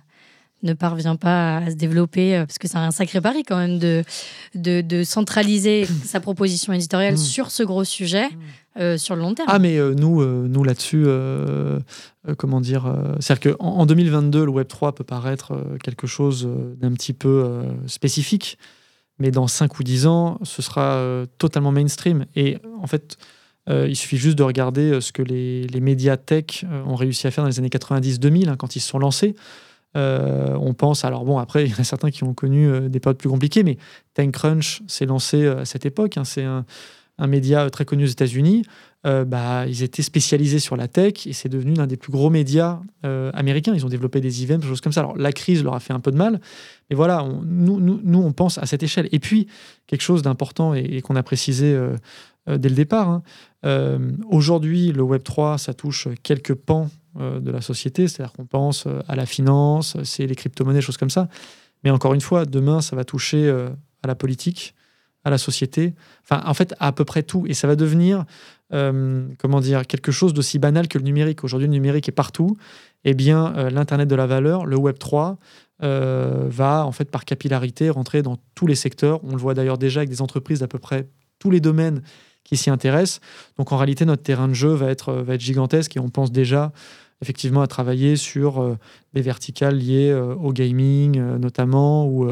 ne 0.65 0.73
parvient 0.73 1.15
pas 1.15 1.57
à 1.57 1.69
se 1.69 1.75
développer, 1.75 2.35
euh, 2.35 2.45
parce 2.45 2.57
que 2.57 2.67
c'est 2.67 2.77
un 2.77 2.91
sacré 2.91 3.21
pari 3.21 3.43
quand 3.43 3.57
même 3.57 3.79
de, 3.79 4.03
de, 4.55 5.03
centraliser 5.03 5.85
sa 6.03 6.19
proposition 6.19 6.73
éditoriale 6.73 7.13
mm. 7.13 7.17
sur 7.17 7.51
ce 7.51 7.63
gros 7.63 7.83
sujet 7.83 8.27
mm. 8.27 8.79
euh, 8.79 8.97
sur 8.97 9.15
le 9.15 9.21
long 9.21 9.33
terme. 9.33 9.47
Ah, 9.49 9.59
mais 9.59 9.77
euh, 9.77 9.93
nous, 9.93 10.25
nous 10.25 10.63
là-dessus, 10.63 11.05
comment 12.37 12.59
dire, 12.59 12.93
c'est-à-dire 13.19 13.55
qu'en 13.55 13.65
en 13.65 13.85
2022, 13.85 14.45
le 14.45 14.51
Web3 14.51 14.93
peut 14.93 15.03
paraître 15.03 15.53
quelque 15.83 16.07
chose 16.07 16.49
d'un 16.77 16.91
petit 16.91 17.13
peu 17.13 17.63
spécifique, 17.87 18.57
mais 19.19 19.31
dans 19.31 19.47
5 19.47 19.79
ou 19.79 19.83
10 19.83 20.07
ans, 20.07 20.39
ce 20.43 20.61
sera 20.61 21.25
totalement 21.37 21.71
mainstream. 21.71 22.25
Et 22.35 22.57
en 22.81 22.87
fait, 22.87 23.17
il 23.69 23.95
suffit 23.95 24.17
juste 24.17 24.37
de 24.37 24.43
regarder 24.43 24.99
ce 25.01 25.11
que 25.11 25.21
les, 25.21 25.67
les 25.67 25.79
médias 25.79 26.17
tech 26.17 26.65
ont 26.87 26.95
réussi 26.95 27.27
à 27.27 27.31
faire 27.31 27.43
dans 27.43 27.49
les 27.49 27.59
années 27.59 27.69
90-2000, 27.69 28.49
hein, 28.49 28.55
quand 28.57 28.75
ils 28.75 28.79
se 28.79 28.89
sont 28.89 28.99
lancés. 28.99 29.35
Euh, 29.95 30.57
on 30.59 30.73
pense, 30.73 31.05
alors 31.05 31.23
bon, 31.25 31.37
après, 31.37 31.65
il 31.65 31.71
y 31.71 31.73
en 31.73 31.79
a 31.79 31.83
certains 31.83 32.11
qui 32.11 32.23
ont 32.23 32.33
connu 32.33 32.67
euh, 32.67 32.89
des 32.89 32.99
périodes 32.99 33.17
plus 33.17 33.29
compliquées, 33.29 33.63
mais 33.63 33.77
TechCrunch 34.13 34.81
s'est 34.87 35.05
lancé 35.05 35.43
euh, 35.43 35.61
à 35.61 35.65
cette 35.65 35.85
époque. 35.85 36.17
Hein. 36.17 36.25
c'est 36.25 36.43
un, 36.43 36.65
média 37.27 37.69
très 37.69 37.85
connu 37.85 38.03
aux 38.03 38.07
États-Unis. 38.07 38.63
bah, 39.05 39.65
ils 39.67 39.83
étaient 39.83 40.01
spécialisés 40.01 40.59
sur 40.59 40.75
la 40.75 40.89
tech 40.89 41.25
et 41.27 41.31
c'est 41.31 41.47
devenu 41.47 41.73
l'un 41.73 41.87
des 41.87 41.95
plus 41.95 42.11
gros 42.11 42.29
médias 42.29 42.81
américains. 43.03 43.73
Ils 43.73 43.85
ont 43.85 43.89
développé 43.89 44.19
des 44.19 44.43
events, 44.43 44.57
des 44.57 44.67
choses 44.67 44.81
comme 44.81 44.91
ça. 44.91 44.99
Alors, 44.99 45.15
la 45.15 45.31
crise 45.31 45.63
leur 45.63 45.75
a 45.75 45.79
fait 45.79 45.93
un 45.93 46.01
peu 46.01 46.11
de 46.11 46.17
mal, 46.17 46.41
mais 46.89 46.95
voilà, 46.97 47.25
nous, 47.45 47.79
nous, 47.79 48.19
on 48.19 48.33
pense 48.33 48.57
à 48.57 48.65
cette 48.65 48.83
échelle. 48.83 49.07
Et 49.13 49.19
puis, 49.19 49.47
quelque 49.87 50.01
chose 50.01 50.23
d'important 50.23 50.73
et, 50.73 51.01
qu'on 51.01 51.15
a 51.15 51.23
précisé 51.23 51.73
dès 52.47 52.67
le 52.67 52.75
départ, 52.75 53.07
hein, 53.63 53.99
aujourd'hui, 54.29 54.91
le 54.91 55.03
Web3, 55.03 55.57
ça 55.57 55.73
touche 55.73 56.09
quelques 56.21 56.53
pans 56.53 56.89
de 57.15 57.51
la 57.51 57.61
société, 57.61 58.07
c'est-à-dire 58.07 58.33
qu'on 58.33 58.45
pense 58.45 58.87
euh, 58.87 58.99
à 59.07 59.15
la 59.15 59.25
finance, 59.25 59.97
c'est 60.03 60.27
les 60.27 60.35
crypto-monnaies, 60.35 60.81
choses 60.81 60.97
comme 60.97 61.09
ça. 61.09 61.29
Mais 61.83 61.89
encore 61.89 62.13
une 62.13 62.21
fois, 62.21 62.45
demain, 62.45 62.81
ça 62.81 62.95
va 62.95 63.05
toucher 63.05 63.47
euh, 63.47 63.69
à 64.03 64.07
la 64.07 64.15
politique, 64.15 64.75
à 65.23 65.29
la 65.29 65.37
société, 65.37 65.93
enfin, 66.23 66.43
en 66.45 66.53
fait, 66.53 66.75
à, 66.79 66.91
peu 66.91 67.05
près 67.05 67.23
tout. 67.23 67.45
Et 67.47 67.53
ça 67.53 67.67
va 67.67 67.75
devenir, 67.75 68.25
comment 68.69 69.59
dire, 69.59 69.87
quelque 69.87 70.11
chose 70.11 70.35
d'aussi 70.35 70.59
banal 70.59 70.87
que 70.87 70.99
le 70.99 71.03
numérique. 71.03 71.43
Aujourd'hui, 71.43 71.67
le 71.67 71.73
numérique 71.73 72.07
est 72.07 72.11
partout. 72.11 72.55
Eh 73.05 73.15
bien, 73.15 73.69
l'Internet 73.71 74.07
de 74.07 74.13
la 74.13 74.27
valeur, 74.27 74.67
le 74.67 74.75
Web 74.75 74.99
3, 74.99 75.39
va, 75.79 76.85
en 76.85 76.91
fait, 76.91 77.09
par 77.09 77.25
capillarité, 77.25 77.89
rentrer 77.89 78.21
dans 78.21 78.37
tous 78.53 78.67
les 78.67 78.75
secteurs. 78.75 79.19
On 79.23 79.31
le 79.31 79.37
voit 79.37 79.55
d'ailleurs 79.55 79.79
déjà 79.79 80.01
avec 80.01 80.11
des 80.11 80.21
entreprises 80.21 80.59
d'à 80.59 80.67
peu 80.67 80.77
près 80.77 81.07
tous 81.39 81.49
les 81.49 81.59
domaines 81.59 82.03
qui 82.45 82.55
s'y 82.55 82.69
intéressent. 82.69 83.19
Donc, 83.57 83.73
en 83.73 83.77
réalité, 83.77 84.05
notre 84.05 84.23
terrain 84.23 84.47
de 84.47 84.53
jeu 84.53 84.69
va 84.69 84.89
être, 84.89 85.11
va 85.11 85.33
être 85.33 85.41
gigantesque 85.41 85.97
et 85.97 85.99
on 85.99 86.09
pense 86.09 86.31
déjà 86.31 86.71
effectivement 87.25 87.61
à 87.61 87.67
travailler 87.67 88.17
sur 88.17 88.61
euh, 88.61 88.77
des 89.15 89.21
verticales 89.21 89.75
liées 89.75 90.11
euh, 90.11 90.35
au 90.35 90.53
gaming 90.53 91.19
euh, 91.19 91.39
notamment 91.39 92.05
ou, 92.05 92.29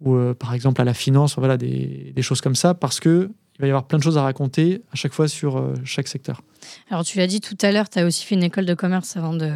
ou 0.00 0.34
par 0.34 0.54
exemple 0.54 0.80
à 0.80 0.84
la 0.84 0.94
finance, 0.94 1.36
voilà, 1.36 1.58
des, 1.58 2.12
des 2.16 2.22
choses 2.22 2.40
comme 2.40 2.56
ça, 2.56 2.74
parce 2.74 2.98
que 2.98 3.30
il 3.58 3.60
va 3.60 3.66
y 3.66 3.70
avoir 3.70 3.84
plein 3.84 3.98
de 3.98 4.02
choses 4.02 4.16
à 4.16 4.22
raconter 4.22 4.82
à 4.90 4.96
chaque 4.96 5.12
fois 5.12 5.28
sur 5.28 5.72
chaque 5.84 6.08
secteur. 6.08 6.40
Alors 6.90 7.04
tu 7.04 7.18
l'as 7.18 7.26
dit 7.26 7.40
tout 7.40 7.56
à 7.60 7.70
l'heure, 7.70 7.88
tu 7.88 7.98
as 7.98 8.06
aussi 8.06 8.24
fait 8.24 8.34
une 8.34 8.42
école 8.42 8.64
de 8.64 8.74
commerce 8.74 9.16
avant 9.16 9.34
de, 9.34 9.52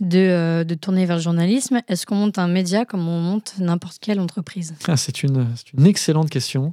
de, 0.00 0.62
de 0.62 0.74
tourner 0.74 1.04
vers 1.04 1.16
le 1.16 1.22
journalisme. 1.22 1.82
Est-ce 1.88 2.06
qu'on 2.06 2.14
monte 2.14 2.38
un 2.38 2.48
média 2.48 2.84
comme 2.84 3.06
on 3.08 3.20
monte 3.20 3.54
n'importe 3.58 3.98
quelle 4.00 4.20
entreprise? 4.20 4.74
Ah, 4.86 4.96
C'est 4.96 5.22
une, 5.24 5.48
une, 5.76 5.86
excellente 5.86 6.30
question. 6.30 6.72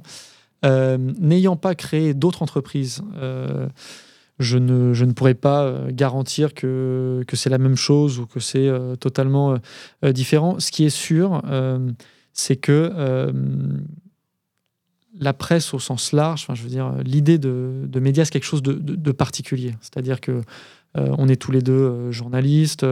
N'ayant 0.62 1.56
pas 1.56 1.74
créé 1.74 2.14
d'autres 2.14 2.42
entreprises, 2.42 3.02
je 4.38 4.58
ne, 4.58 4.92
je 4.92 5.04
ne 5.04 5.12
pourrais 5.12 5.34
pas 5.34 5.64
euh, 5.64 5.90
garantir 5.90 6.52
que, 6.54 7.24
que 7.26 7.36
c'est 7.36 7.50
la 7.50 7.58
même 7.58 7.76
chose 7.76 8.18
ou 8.18 8.26
que 8.26 8.40
c'est 8.40 8.68
euh, 8.68 8.96
totalement 8.96 9.56
euh, 10.04 10.12
différent. 10.12 10.58
Ce 10.60 10.70
qui 10.70 10.84
est 10.84 10.90
sûr, 10.90 11.42
c'est 12.32 12.56
que 12.56 13.32
la 15.18 15.32
presse 15.32 15.72
au 15.72 15.78
sens 15.78 16.12
large, 16.12 16.46
je 16.52 16.62
veux 16.62 16.68
dire, 16.68 16.92
l'idée 17.02 17.38
de, 17.38 17.84
de 17.86 18.00
médias, 18.00 18.26
c'est 18.26 18.30
quelque 18.30 18.44
chose 18.44 18.62
de, 18.62 18.74
de, 18.74 19.12
particulier. 19.12 19.74
C'est-à-dire 19.80 20.20
que 20.20 20.42
on 20.94 21.28
est 21.28 21.36
tous 21.36 21.52
les 21.52 21.62
deux 21.62 22.10
journalistes, 22.10 22.84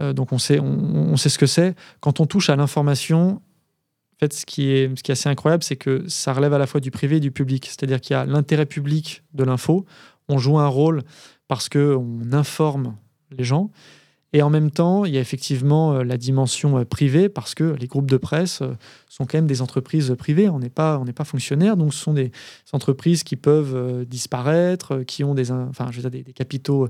donc 0.00 0.32
on 0.32 0.38
sait, 0.38 0.60
on, 0.60 1.16
sait 1.16 1.28
ce 1.28 1.38
que 1.38 1.46
c'est. 1.46 1.74
Quand 2.00 2.20
on 2.20 2.26
touche 2.26 2.50
à 2.50 2.56
l'information, 2.56 3.28
en 3.30 4.18
fait, 4.18 4.32
ce 4.32 4.44
qui 4.44 4.70
est, 4.70 4.94
ce 4.96 5.02
qui 5.02 5.10
est 5.10 5.12
assez 5.12 5.28
incroyable, 5.28 5.62
c'est 5.62 5.76
que 5.76 6.04
ça 6.08 6.32
relève 6.32 6.52
à 6.52 6.58
la 6.58 6.66
fois 6.66 6.80
du 6.80 6.90
privé 6.90 7.16
et 7.16 7.20
du 7.20 7.30
public. 7.30 7.66
C'est-à-dire 7.66 8.00
qu'il 8.00 8.14
y 8.14 8.16
a 8.16 8.26
l'intérêt 8.26 8.66
public 8.66 9.22
de 9.32 9.44
l'info 9.44 9.86
on 10.28 10.38
joue 10.38 10.58
un 10.58 10.66
rôle 10.66 11.02
parce 11.48 11.68
qu'on 11.68 12.20
informe 12.32 12.94
les 13.30 13.44
gens. 13.44 13.70
Et 14.34 14.42
en 14.42 14.50
même 14.50 14.70
temps, 14.70 15.06
il 15.06 15.14
y 15.14 15.16
a 15.16 15.20
effectivement 15.20 15.94
euh, 15.94 16.04
la 16.04 16.18
dimension 16.18 16.78
euh, 16.78 16.84
privée 16.84 17.30
parce 17.30 17.54
que 17.54 17.64
les 17.64 17.86
groupes 17.86 18.10
de 18.10 18.18
presse 18.18 18.60
euh, 18.60 18.74
sont 19.08 19.24
quand 19.24 19.38
même 19.38 19.46
des 19.46 19.62
entreprises 19.62 20.14
privées. 20.18 20.50
On 20.50 20.58
n'est 20.58 20.68
pas, 20.68 20.98
on 20.98 21.06
n'est 21.06 21.14
pas 21.14 21.24
fonctionnaire, 21.24 21.78
donc 21.78 21.94
ce 21.94 22.00
sont 22.00 22.12
des 22.12 22.30
entreprises 22.72 23.22
qui 23.22 23.36
peuvent 23.36 24.04
disparaître, 24.04 25.02
qui 25.06 25.24
ont 25.24 25.34
des, 25.34 25.50
enfin, 25.50 25.88
je 25.90 26.06
des, 26.06 26.22
capitaux 26.24 26.88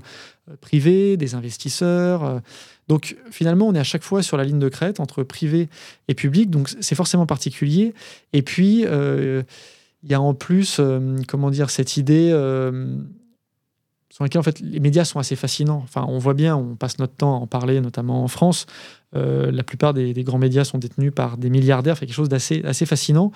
privés, 0.59 1.15
des 1.15 1.33
investisseurs. 1.33 2.41
Donc 2.87 3.15
finalement, 3.31 3.67
on 3.67 3.73
est 3.73 3.79
à 3.79 3.83
chaque 3.83 4.03
fois 4.03 4.21
sur 4.21 4.35
la 4.35 4.43
ligne 4.43 4.59
de 4.59 4.69
crête 4.69 4.99
entre 4.99 5.23
privé 5.23 5.69
et 6.07 6.13
public, 6.13 6.49
donc 6.49 6.69
c'est 6.81 6.95
forcément 6.95 7.25
particulier. 7.25 7.93
Et 8.33 8.41
puis, 8.41 8.81
il 8.83 10.09
y 10.09 10.13
a 10.13 10.21
en 10.21 10.33
plus, 10.33 10.79
comment 11.27 11.49
dire, 11.49 11.69
cette 11.69 11.97
idée 11.97 12.31
en 14.19 14.43
fait 14.43 14.59
les 14.59 14.79
médias 14.79 15.05
sont 15.05 15.19
assez 15.19 15.35
fascinants. 15.35 15.81
Enfin, 15.83 16.05
on 16.07 16.17
voit 16.17 16.33
bien, 16.33 16.55
on 16.55 16.75
passe 16.75 16.99
notre 16.99 17.15
temps 17.15 17.35
à 17.35 17.39
en 17.39 17.47
parler, 17.47 17.79
notamment 17.81 18.23
en 18.23 18.27
France. 18.27 18.65
Euh, 19.15 19.51
la 19.51 19.63
plupart 19.63 19.93
des, 19.93 20.13
grands 20.23 20.37
médias 20.37 20.63
sont 20.63 20.77
détenus 20.77 21.11
par 21.13 21.37
des 21.37 21.49
milliardaires, 21.49 21.97
c'est 21.97 22.05
quelque 22.05 22.15
chose 22.15 22.29
d'assez 22.29 22.61
assez 22.65 22.85
fascinant. 22.85 23.31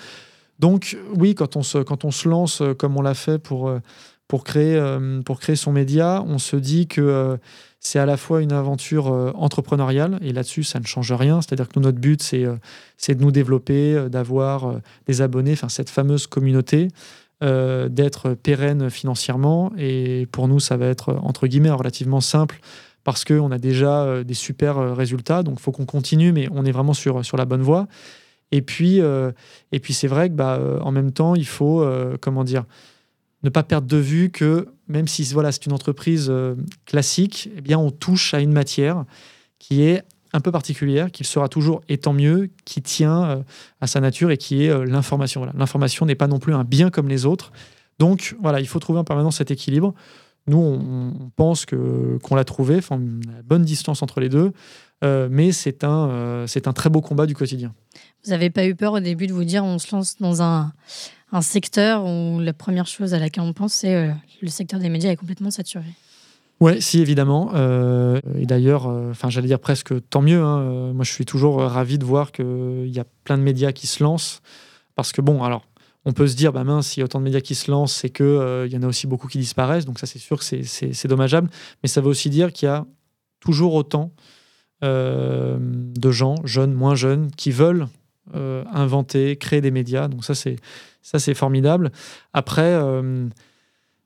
Donc 0.60 0.98
oui, 1.16 1.36
quand 1.36 1.56
on 1.56 1.64
se, 1.64 1.80
quand 1.80 2.06
on 2.06 2.12
se 2.12 2.30
lance 2.30 2.62
euh, 2.62 2.74
comme 2.74 2.96
on 2.96 3.02
l'a 3.02 3.16
fait 3.16 3.40
pour, 3.40 3.70
euh, 3.70 3.80
pour, 4.28 4.44
créer, 4.44 4.80
pour 5.26 5.40
créer 5.40 5.56
son 5.56 5.72
média, 5.72 6.24
on 6.28 6.38
se 6.38 6.56
dit 6.56 6.88
que 6.88 7.38
c'est 7.80 8.00
à 8.00 8.06
la 8.06 8.18
fois 8.18 8.42
une 8.42 8.54
aventure 8.54 9.08
entrepreneuriale, 9.36 10.18
et 10.22 10.32
là-dessus, 10.32 10.64
ça 10.64 10.80
ne 10.80 10.86
change 10.86 11.12
rien. 11.12 11.42
C'est-à-dire 11.42 11.68
que 11.68 11.80
notre 11.80 12.00
but, 12.00 12.22
c'est 12.22 13.16
de 13.16 13.22
nous 13.22 13.32
développer, 13.32 14.08
d'avoir 14.10 14.80
des 15.06 15.22
abonnés, 15.22 15.52
enfin 15.52 15.70
cette 15.70 15.90
fameuse 15.90 16.26
communauté. 16.26 16.88
Euh, 17.44 17.90
d'être 17.90 18.36
pérenne 18.36 18.90
financièrement. 18.90 19.74
Et 19.78 20.28
pour 20.32 20.48
nous, 20.48 20.62
ça 20.62 20.78
va 20.78 20.86
être, 20.86 21.14
entre 21.24 21.48
guillemets, 21.48 21.72
relativement 21.72 22.22
simple 22.22 22.62
parce 23.04 23.26
qu'on 23.26 23.52
a 23.52 23.58
déjà 23.58 24.04
euh, 24.04 24.24
des 24.24 24.34
super 24.34 24.78
euh, 24.78 24.94
résultats. 24.94 25.44
Donc, 25.44 25.58
il 25.60 25.62
faut 25.62 25.74
qu'on 25.74 25.86
continue, 25.86 26.32
mais 26.32 26.48
on 26.52 26.64
est 26.64 26.72
vraiment 26.72 26.94
sur, 26.94 27.26
sur 27.26 27.36
la 27.36 27.44
bonne 27.44 27.62
voie. 27.62 27.88
Et 28.54 28.62
puis, 28.62 29.02
puis 29.82 29.94
c'est 29.94 30.08
vrai 30.08 30.30
que 30.30 30.36
bah, 30.36 30.62
en 30.82 30.92
même 30.92 31.12
temps, 31.12 31.34
il 31.34 31.48
faut, 31.48 31.84
comment 32.22 32.44
dire, 32.44 32.66
ne 33.42 33.50
pas 33.50 33.64
perdre 33.64 33.88
de 33.88 33.98
vue 33.98 34.30
que 34.30 34.68
même 34.88 35.08
si 35.08 35.24
voilà, 35.34 35.52
c'est 35.52 35.66
une 35.66 35.74
entreprise 35.74 36.32
classique, 36.86 37.50
eh 37.58 37.62
bien, 37.62 37.80
on 37.80 37.90
touche 37.90 38.36
à 38.36 38.42
une 38.42 38.52
matière 38.52 39.06
qui 39.58 39.82
est 39.82 40.04
un 40.34 40.42
peu 40.42 40.52
particulière, 40.52 41.12
qu'il 41.12 41.26
sera 41.26 41.48
toujours, 41.48 41.82
et 41.88 42.00
tant 42.00 42.14
mieux, 42.14 42.50
qui 42.66 42.82
tient 42.82 43.24
euh, 43.24 43.44
à 43.80 43.88
sa 43.88 44.02
nature 44.02 44.32
et 44.32 44.38
qui 44.38 44.66
est 44.66 44.70
euh, 44.70 44.84
l'information. 44.84 45.48
L'information 45.56 46.06
n'est 46.08 46.16
pas 46.16 46.28
non 46.28 46.40
plus 46.40 46.54
un 46.54 46.64
bien 46.64 46.90
comme 46.90 47.08
les 47.08 47.26
autres. 47.26 47.52
Donc 48.00 48.36
voilà, 48.42 48.60
il 48.60 48.68
faut 48.68 48.80
trouver 48.80 49.00
en 49.00 49.04
permanence 49.04 49.38
cet 49.38 49.52
équilibre. 49.52 49.94
Nous, 50.48 50.58
on, 50.58 51.32
pense 51.36 51.66
qu'on 51.66 52.36
l'a 52.36 52.44
trouvé, 52.44 52.78
enfin, 52.78 53.00
la 53.00 53.44
bonne 53.44 53.64
distance 53.64 54.02
entre 54.02 54.20
les 54.20 54.28
deux, 54.28 54.52
euh, 55.04 55.30
mais 55.32 55.52
c'est 55.52 55.84
un, 55.84 56.46
un 56.46 56.74
très 56.74 56.90
beau 56.90 57.00
combat 57.00 57.28
du 57.28 57.36
quotidien. 57.36 57.74
Vous 58.26 58.32
n'avez 58.32 58.50
pas 58.50 58.66
eu 58.66 58.76
peur 58.76 58.94
au 58.94 59.00
début 59.00 59.28
de 59.28 59.34
vous 59.34 59.46
dire 59.46 59.64
on 59.64 59.80
se 59.80 59.96
lance 59.96 60.18
dans 60.18 60.42
un, 60.42 60.74
un 61.32 61.42
secteur 61.42 62.06
où 62.06 62.40
la 62.40 62.54
première 62.54 62.88
chose 62.88 63.14
à 63.14 63.20
laquelle 63.20 63.44
on 63.44 63.54
pense, 63.54 63.74
c'est 63.74 64.12
le 64.42 64.50
secteur 64.50 64.80
des 64.80 64.90
médias 64.90 65.12
est 65.12 65.16
complètement 65.16 65.52
saturé? 65.52 65.86
Oui, 66.64 66.82
si, 66.82 67.02
évidemment. 67.02 67.52
Euh, 67.56 68.22
et 68.40 68.46
d'ailleurs, 68.46 68.88
euh, 68.88 69.12
enfin, 69.12 69.30
j'allais 69.30 69.48
dire 69.48 69.60
presque 69.60 69.94
tant 70.10 70.22
mieux. 70.22 70.42
Hein. 70.42 70.60
Euh, 70.60 70.94
moi, 70.94 71.04
je 71.04 71.12
suis 71.12 71.26
toujours 71.26 71.60
ravi 71.60 71.98
de 71.98 72.06
voir 72.06 72.32
qu'il 72.32 72.88
y 72.88 73.00
a 73.02 73.06
plein 73.26 73.38
de 73.38 73.44
médias 73.44 73.74
qui 73.74 73.86
se 73.86 74.02
lancent. 74.02 74.42
Parce 74.96 75.12
que, 75.12 75.20
bon, 75.20 75.44
alors, 75.44 75.66
on 76.06 76.14
peut 76.14 76.26
se 76.26 76.38
dire, 76.38 76.54
bah 76.54 76.64
mince, 76.64 76.88
s'il 76.88 77.02
y 77.02 77.04
a 77.04 77.06
autant 77.06 77.20
de 77.20 77.26
médias 77.26 77.42
qui 77.42 77.54
se 77.54 77.70
lancent, 77.70 77.94
c'est 77.94 78.10
qu'il 78.10 78.26
il 78.26 78.72
y 78.72 78.78
en 78.78 78.84
a 78.84 78.88
aussi 78.88 79.08
beaucoup 79.08 79.28
qui 79.28 79.40
disparaissent. 79.40 79.84
Donc, 79.84 80.00
ça, 80.00 80.08
c'est 80.08 80.20
sûr 80.20 80.40
que 80.40 80.46
c'est 80.46 81.08
dommageable. 81.10 81.50
Mais 81.84 81.90
ça 81.90 82.00
veut 82.00 82.08
aussi 82.08 82.30
dire 82.30 82.54
qu'il 82.54 82.68
y 82.68 82.72
a 82.72 82.86
toujours 83.42 83.74
autant 83.74 84.14
de 84.82 86.12
gens, 86.12 86.36
jeunes, 86.46 86.74
moins 86.74 86.96
jeunes, 86.96 87.30
qui 87.32 87.52
veulent 87.52 87.88
inventer, 88.34 89.36
créer 89.36 89.60
des 89.60 89.72
médias. 89.72 90.08
Donc, 90.08 90.24
ça, 90.24 90.34
c'est 90.34 91.34
formidable. 91.34 91.92
Après 92.32 92.78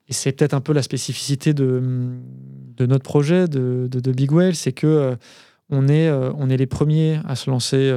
c'est 0.10 0.32
peut-être 0.32 0.54
un 0.54 0.62
peu 0.62 0.74
la 0.74 0.82
spécificité 0.82 1.54
de, 1.54 1.82
de 2.78 2.86
notre 2.86 3.04
projet, 3.04 3.48
de, 3.48 3.88
de, 3.92 4.12
Big 4.12 4.32
c'est 4.54 4.72
que 4.72 5.16
on 5.70 5.88
est, 5.88 6.10
on 6.10 6.50
est 6.50 6.58
les 6.58 6.66
premiers 6.66 7.20
à 7.26 7.36
se 7.36 7.50
lancer 7.50 7.94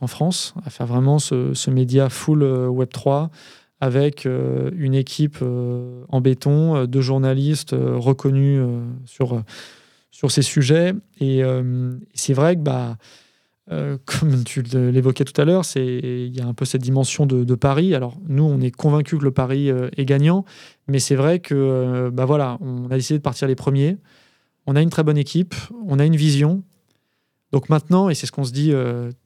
en 0.00 0.06
France, 0.06 0.54
à 0.66 0.70
faire 0.70 0.86
vraiment 0.86 1.18
ce, 1.18 1.54
ce 1.54 1.70
média 1.70 2.08
full 2.10 2.42
Web3 2.42 3.28
avec 3.80 4.26
une 4.26 4.94
équipe 4.94 5.38
en 5.42 6.20
béton 6.20 6.84
de 6.86 7.00
journalistes 7.00 7.74
reconnus 7.74 8.62
sur, 9.06 9.42
sur 10.10 10.30
ces 10.30 10.42
sujets. 10.42 10.92
Et 11.20 11.42
c'est 12.14 12.34
vrai 12.34 12.56
que 12.56 12.60
bah, 12.60 12.96
euh, 13.72 13.98
comme 14.04 14.44
tu 14.44 14.62
l'évoquais 14.62 15.24
tout 15.24 15.38
à 15.40 15.44
l'heure, 15.44 15.64
il 15.74 16.34
y 16.34 16.40
a 16.40 16.46
un 16.46 16.54
peu 16.54 16.64
cette 16.64 16.82
dimension 16.82 17.26
de, 17.26 17.54
pari. 17.54 17.94
Alors 17.94 18.16
nous, 18.28 18.44
on 18.44 18.60
est 18.60 18.70
convaincus 18.70 19.18
que 19.18 19.24
le 19.24 19.32
pari 19.32 19.70
euh, 19.70 19.88
est 19.96 20.04
gagnant, 20.04 20.44
mais 20.86 20.98
c'est 20.98 21.16
vrai 21.16 21.40
que 21.40 21.54
euh, 21.54 22.10
bah 22.10 22.24
voilà, 22.24 22.58
on 22.60 22.86
a 22.86 22.94
décidé 22.94 23.18
de 23.18 23.22
partir 23.22 23.48
les 23.48 23.56
premiers. 23.56 23.96
On 24.66 24.76
a 24.76 24.82
une 24.82 24.90
très 24.90 25.02
bonne 25.02 25.18
équipe, 25.18 25.54
on 25.86 25.98
a 25.98 26.04
une 26.04 26.16
vision. 26.16 26.62
Donc 27.52 27.68
maintenant, 27.68 28.08
et 28.08 28.14
c'est 28.14 28.26
ce 28.26 28.32
qu'on 28.32 28.44
se 28.44 28.52
dit 28.52 28.72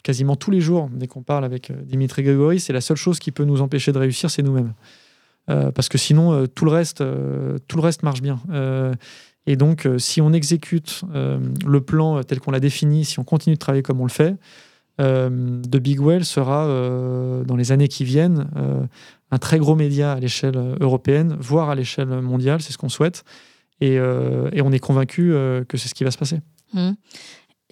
quasiment 0.02 0.36
tous 0.36 0.50
les 0.50 0.60
jours 0.60 0.90
dès 0.92 1.06
qu'on 1.06 1.22
parle 1.22 1.44
avec 1.46 1.72
Dimitri 1.86 2.22
Grégory, 2.22 2.60
c'est 2.60 2.74
la 2.74 2.82
seule 2.82 2.98
chose 2.98 3.18
qui 3.18 3.32
peut 3.32 3.44
nous 3.44 3.62
empêcher 3.62 3.90
de 3.92 3.98
réussir, 3.98 4.30
c'est 4.30 4.42
nous-mêmes. 4.42 4.74
parce 5.46 5.88
que 5.88 5.96
sinon, 5.96 6.46
tout, 6.46 6.66
le 6.66 6.70
reste, 6.70 7.02
tout 7.66 7.76
le 7.78 7.82
reste 7.82 8.02
marche 8.02 8.20
bien. 8.20 8.38
Et 9.46 9.56
donc, 9.56 9.86
euh, 9.86 9.98
si 9.98 10.20
on 10.20 10.32
exécute 10.32 11.02
euh, 11.14 11.38
le 11.66 11.80
plan 11.80 12.22
tel 12.22 12.40
qu'on 12.40 12.50
l'a 12.50 12.60
défini, 12.60 13.04
si 13.04 13.18
on 13.18 13.24
continue 13.24 13.54
de 13.54 13.58
travailler 13.58 13.82
comme 13.82 14.00
on 14.00 14.04
le 14.04 14.10
fait, 14.10 14.36
euh, 15.00 15.62
The 15.62 15.76
Big 15.78 16.00
Well 16.00 16.24
sera, 16.24 16.66
dans 17.46 17.56
les 17.56 17.72
années 17.72 17.88
qui 17.88 18.04
viennent, 18.04 18.48
un 19.30 19.38
très 19.38 19.58
gros 19.58 19.74
média 19.74 20.12
à 20.12 20.20
l'échelle 20.20 20.76
européenne, 20.80 21.36
voire 21.40 21.70
à 21.70 21.74
l'échelle 21.74 22.08
mondiale, 22.08 22.60
c'est 22.60 22.72
ce 22.72 22.78
qu'on 22.78 22.90
souhaite. 22.90 23.24
Et, 23.80 23.98
on 23.98 24.72
est 24.72 24.78
convaincu 24.78 25.30
que 25.68 25.78
c'est 25.78 25.88
ce 25.88 25.94
qui 25.94 26.04
va 26.04 26.10
se 26.10 26.18
passer. 26.18 26.40
Mmh. 26.74 26.90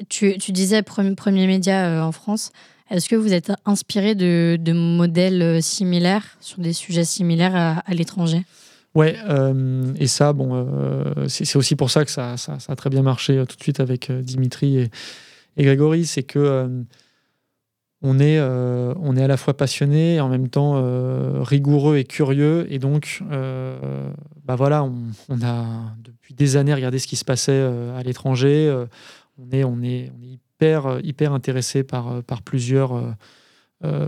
Tu, 0.08 0.36
disais 0.52 0.82
premier, 0.82 1.14
premier 1.14 1.46
média 1.46 2.06
en 2.06 2.12
France. 2.12 2.50
Est-ce 2.88 3.10
que 3.10 3.16
vous 3.16 3.34
êtes 3.34 3.52
inspiré 3.66 4.14
de, 4.14 4.72
modèles 4.72 5.62
similaires 5.62 6.38
sur 6.40 6.60
des 6.60 6.72
sujets 6.72 7.04
similaires 7.04 7.82
à 7.84 7.94
l'étranger? 7.94 8.46
Ouais, 8.94 9.16
euh, 9.28 9.92
et 9.98 10.06
ça, 10.06 10.32
bon, 10.32 10.50
euh, 10.54 11.28
c'est 11.28 11.56
aussi 11.56 11.76
pour 11.76 11.90
ça 11.90 12.04
que 12.04 12.10
ça, 12.10 12.36
ça, 12.36 12.58
a 12.66 12.76
très 12.76 12.90
bien 12.90 13.02
marché 13.02 13.38
euh, 13.38 13.44
tout 13.44 13.56
de 13.56 13.62
suite 13.62 13.80
avec 13.80 14.10
Dimitri 14.10 14.78
et, 14.78 14.90
Grégory, 15.62 16.06
c'est 16.06 16.22
que 16.22 16.84
on 18.00 18.20
est, 18.20 18.40
on 18.40 19.16
est 19.16 19.22
à 19.24 19.26
la 19.26 19.36
fois 19.36 19.56
passionné 19.56 20.14
et 20.14 20.20
en 20.20 20.28
même 20.28 20.48
temps 20.48 20.80
rigoureux 21.42 21.96
et 21.96 22.04
curieux, 22.04 22.64
et 22.70 22.78
donc, 22.78 23.24
bah 23.28 24.54
voilà, 24.54 24.84
on, 24.84 24.94
on, 25.28 25.42
a 25.42 25.66
depuis 26.04 26.32
des 26.32 26.56
années 26.56 26.74
regardé 26.74 27.00
ce 27.00 27.08
qui 27.08 27.16
se 27.16 27.24
passait 27.24 27.60
à 27.60 28.00
l'étranger. 28.04 28.72
on 29.36 29.50
est, 29.50 29.64
on 29.64 29.82
est, 29.82 30.12
on 30.16 30.22
est 30.22 30.28
hyper, 30.28 31.00
hyper 31.02 31.32
intéressé 31.32 31.82
par, 31.82 32.22
par 32.22 32.42
plusieurs. 32.42 33.16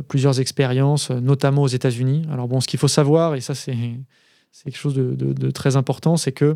plusieurs 0.07 0.39
expériences, 0.39 1.11
notamment 1.11 1.63
aux 1.63 1.69
États-Unis. 1.69 2.27
Alors 2.31 2.47
bon, 2.47 2.61
ce 2.61 2.69
qu'il 2.69 2.79
faut 2.79 2.87
savoir, 2.87 3.35
et 3.35 3.41
ça 3.41 3.57
c'est 3.57 3.77
c'est 4.53 4.65
quelque 4.65 4.79
chose 4.79 4.95
de, 4.95 5.51
très 5.51 5.77
important, 5.77 6.17
c'est 6.17 6.33
que 6.33 6.55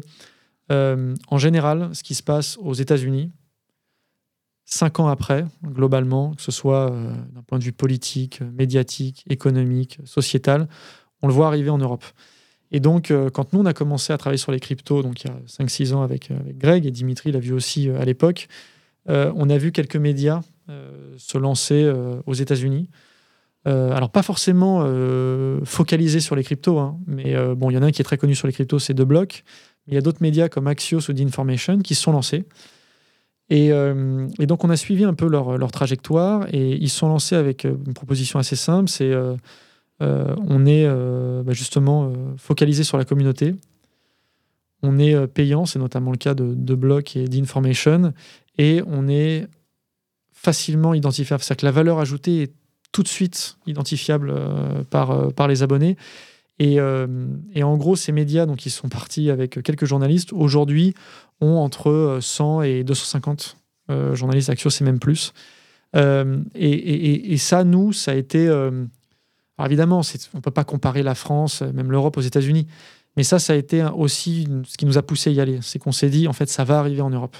euh, 0.72 1.14
en 1.28 1.38
général, 1.38 1.90
ce 1.92 2.02
qui 2.02 2.14
se 2.14 2.22
passe 2.22 2.56
aux 2.58 2.74
États-Unis, 2.74 3.30
cinq 4.64 4.98
ans 4.98 5.08
après, 5.08 5.44
globalement, 5.62 6.34
que 6.34 6.42
ce 6.42 6.52
soit 6.52 6.90
euh, 6.90 7.12
d'un 7.32 7.42
point 7.42 7.58
de 7.58 7.64
vue 7.64 7.72
politique, 7.72 8.40
médiatique, 8.40 9.24
économique, 9.28 9.98
sociétal, 10.04 10.68
on 11.22 11.28
le 11.28 11.32
voit 11.34 11.46
arriver 11.46 11.70
en 11.70 11.78
Europe. 11.78 12.04
Et 12.70 12.80
donc, 12.80 13.10
euh, 13.10 13.30
quand 13.30 13.52
nous, 13.52 13.60
on 13.60 13.66
a 13.66 13.74
commencé 13.74 14.12
à 14.12 14.18
travailler 14.18 14.38
sur 14.38 14.52
les 14.52 14.60
cryptos, 14.60 15.02
donc 15.02 15.22
il 15.22 15.28
y 15.28 15.30
a 15.30 15.36
5-6 15.46 15.92
ans 15.92 16.02
avec, 16.02 16.30
avec, 16.30 16.58
Greg, 16.58 16.86
et 16.86 16.90
Dimitri 16.90 17.30
l'a 17.30 17.40
vu 17.40 17.52
aussi 17.52 17.90
à 17.90 18.04
l'époque, 18.04 18.48
on 19.06 19.50
a 19.50 19.58
vu 19.58 19.70
quelques 19.70 19.96
médias 19.96 20.40
se 21.18 21.36
lancer 21.36 21.92
aux 22.24 22.32
États-Unis. 22.32 22.88
Euh, 23.66 23.92
alors, 23.92 24.10
pas 24.10 24.22
forcément 24.22 24.82
euh, 24.84 25.60
focalisé 25.64 26.20
sur 26.20 26.36
les 26.36 26.44
cryptos, 26.44 26.78
hein, 26.78 26.98
mais 27.06 27.34
euh, 27.34 27.54
bon, 27.54 27.70
il 27.70 27.74
y 27.74 27.78
en 27.78 27.82
a 27.82 27.86
un 27.86 27.90
qui 27.90 28.02
est 28.02 28.04
très 28.04 28.18
connu 28.18 28.34
sur 28.34 28.46
les 28.46 28.52
cryptos, 28.52 28.78
c'est 28.78 28.94
De 28.94 29.04
Block. 29.04 29.42
Il 29.86 29.94
y 29.94 29.96
a 29.96 30.00
d'autres 30.00 30.20
médias 30.20 30.48
comme 30.48 30.66
Axios 30.66 31.10
ou 31.10 31.12
The 31.12 31.82
qui 31.82 31.94
se 31.94 32.02
sont 32.02 32.12
lancés. 32.12 32.44
Et, 33.50 33.70
donc, 34.38 34.64
on 34.64 34.70
a 34.70 34.76
suivi 34.76 35.04
un 35.04 35.12
peu 35.12 35.28
leur, 35.28 35.70
trajectoire 35.70 36.46
et 36.52 36.72
ils 36.72 36.88
se 36.88 36.98
sont 36.98 37.08
lancés 37.08 37.36
avec 37.36 37.64
une 37.64 37.92
proposition 37.92 38.38
assez 38.38 38.56
simple 38.56 38.88
c'est 38.88 39.12
on 40.00 40.66
est 40.66 40.88
bah, 40.88 41.52
justement 41.52 42.10
focalisé 42.38 42.82
sur 42.84 42.96
la 42.96 43.04
communauté. 43.04 43.54
On 44.82 44.98
est 44.98 45.26
payant, 45.26 45.66
c'est 45.66 45.78
notamment 45.78 46.10
le 46.10 46.16
cas 46.16 46.32
de, 46.32 46.54
de 46.54 46.74
Block 46.74 47.16
et 47.16 47.28
d'Information, 47.28 48.14
et 48.56 48.80
on 48.86 49.08
est 49.08 49.46
facilement 50.32 50.94
identifiable. 50.94 51.42
C'est-à-dire 51.42 51.60
que 51.60 51.66
la 51.66 51.72
valeur 51.72 51.98
ajoutée 51.98 52.42
est 52.44 52.52
tout 52.94 53.02
de 53.02 53.08
suite 53.08 53.58
identifiable 53.66 54.30
euh, 54.32 54.84
par, 54.88 55.10
euh, 55.10 55.30
par 55.30 55.48
les 55.48 55.62
abonnés. 55.62 55.96
Et, 56.60 56.78
euh, 56.78 57.26
et, 57.52 57.64
en 57.64 57.76
gros, 57.76 57.96
ces 57.96 58.12
médias, 58.12 58.46
donc 58.46 58.64
ils 58.64 58.70
sont 58.70 58.88
partis 58.88 59.30
avec 59.30 59.60
quelques 59.62 59.84
journalistes, 59.84 60.32
aujourd'hui 60.32 60.94
ont 61.40 61.56
entre 61.56 62.18
100 62.22 62.62
et 62.62 62.84
250 62.84 63.56
journalistes 64.12 64.48
Axios, 64.48 64.70
c'est 64.70 64.84
même 64.84 65.00
plus. 65.00 65.34
Et, 65.94 67.32
et, 67.32 67.36
ça, 67.36 67.64
nous, 67.64 67.92
ça 67.92 68.12
a 68.12 68.14
été. 68.14 68.46
alors 68.48 69.66
évidemment, 69.66 70.00
on 70.00 70.36
ne 70.36 70.40
peut 70.40 70.52
pas 70.52 70.64
comparer 70.64 71.02
la 71.02 71.16
France, 71.16 71.62
même 71.62 71.90
l'Europe 71.90 72.16
aux 72.16 72.22
États-Unis. 72.22 72.68
Mais 73.16 73.24
ça, 73.24 73.40
ça 73.40 73.52
a 73.52 73.56
été 73.56 73.84
aussi 73.84 74.48
ce 74.64 74.76
qui 74.76 74.86
nous 74.86 74.96
a 74.96 75.02
poussé 75.02 75.30
à 75.30 75.32
y 75.32 75.40
aller. 75.40 75.58
C'est 75.60 75.80
qu'on 75.80 75.92
s'est 75.92 76.08
dit, 76.08 76.28
en 76.28 76.32
fait, 76.32 76.48
ça 76.48 76.62
va 76.62 76.78
arriver 76.78 77.02
en 77.02 77.10
Europe. 77.10 77.36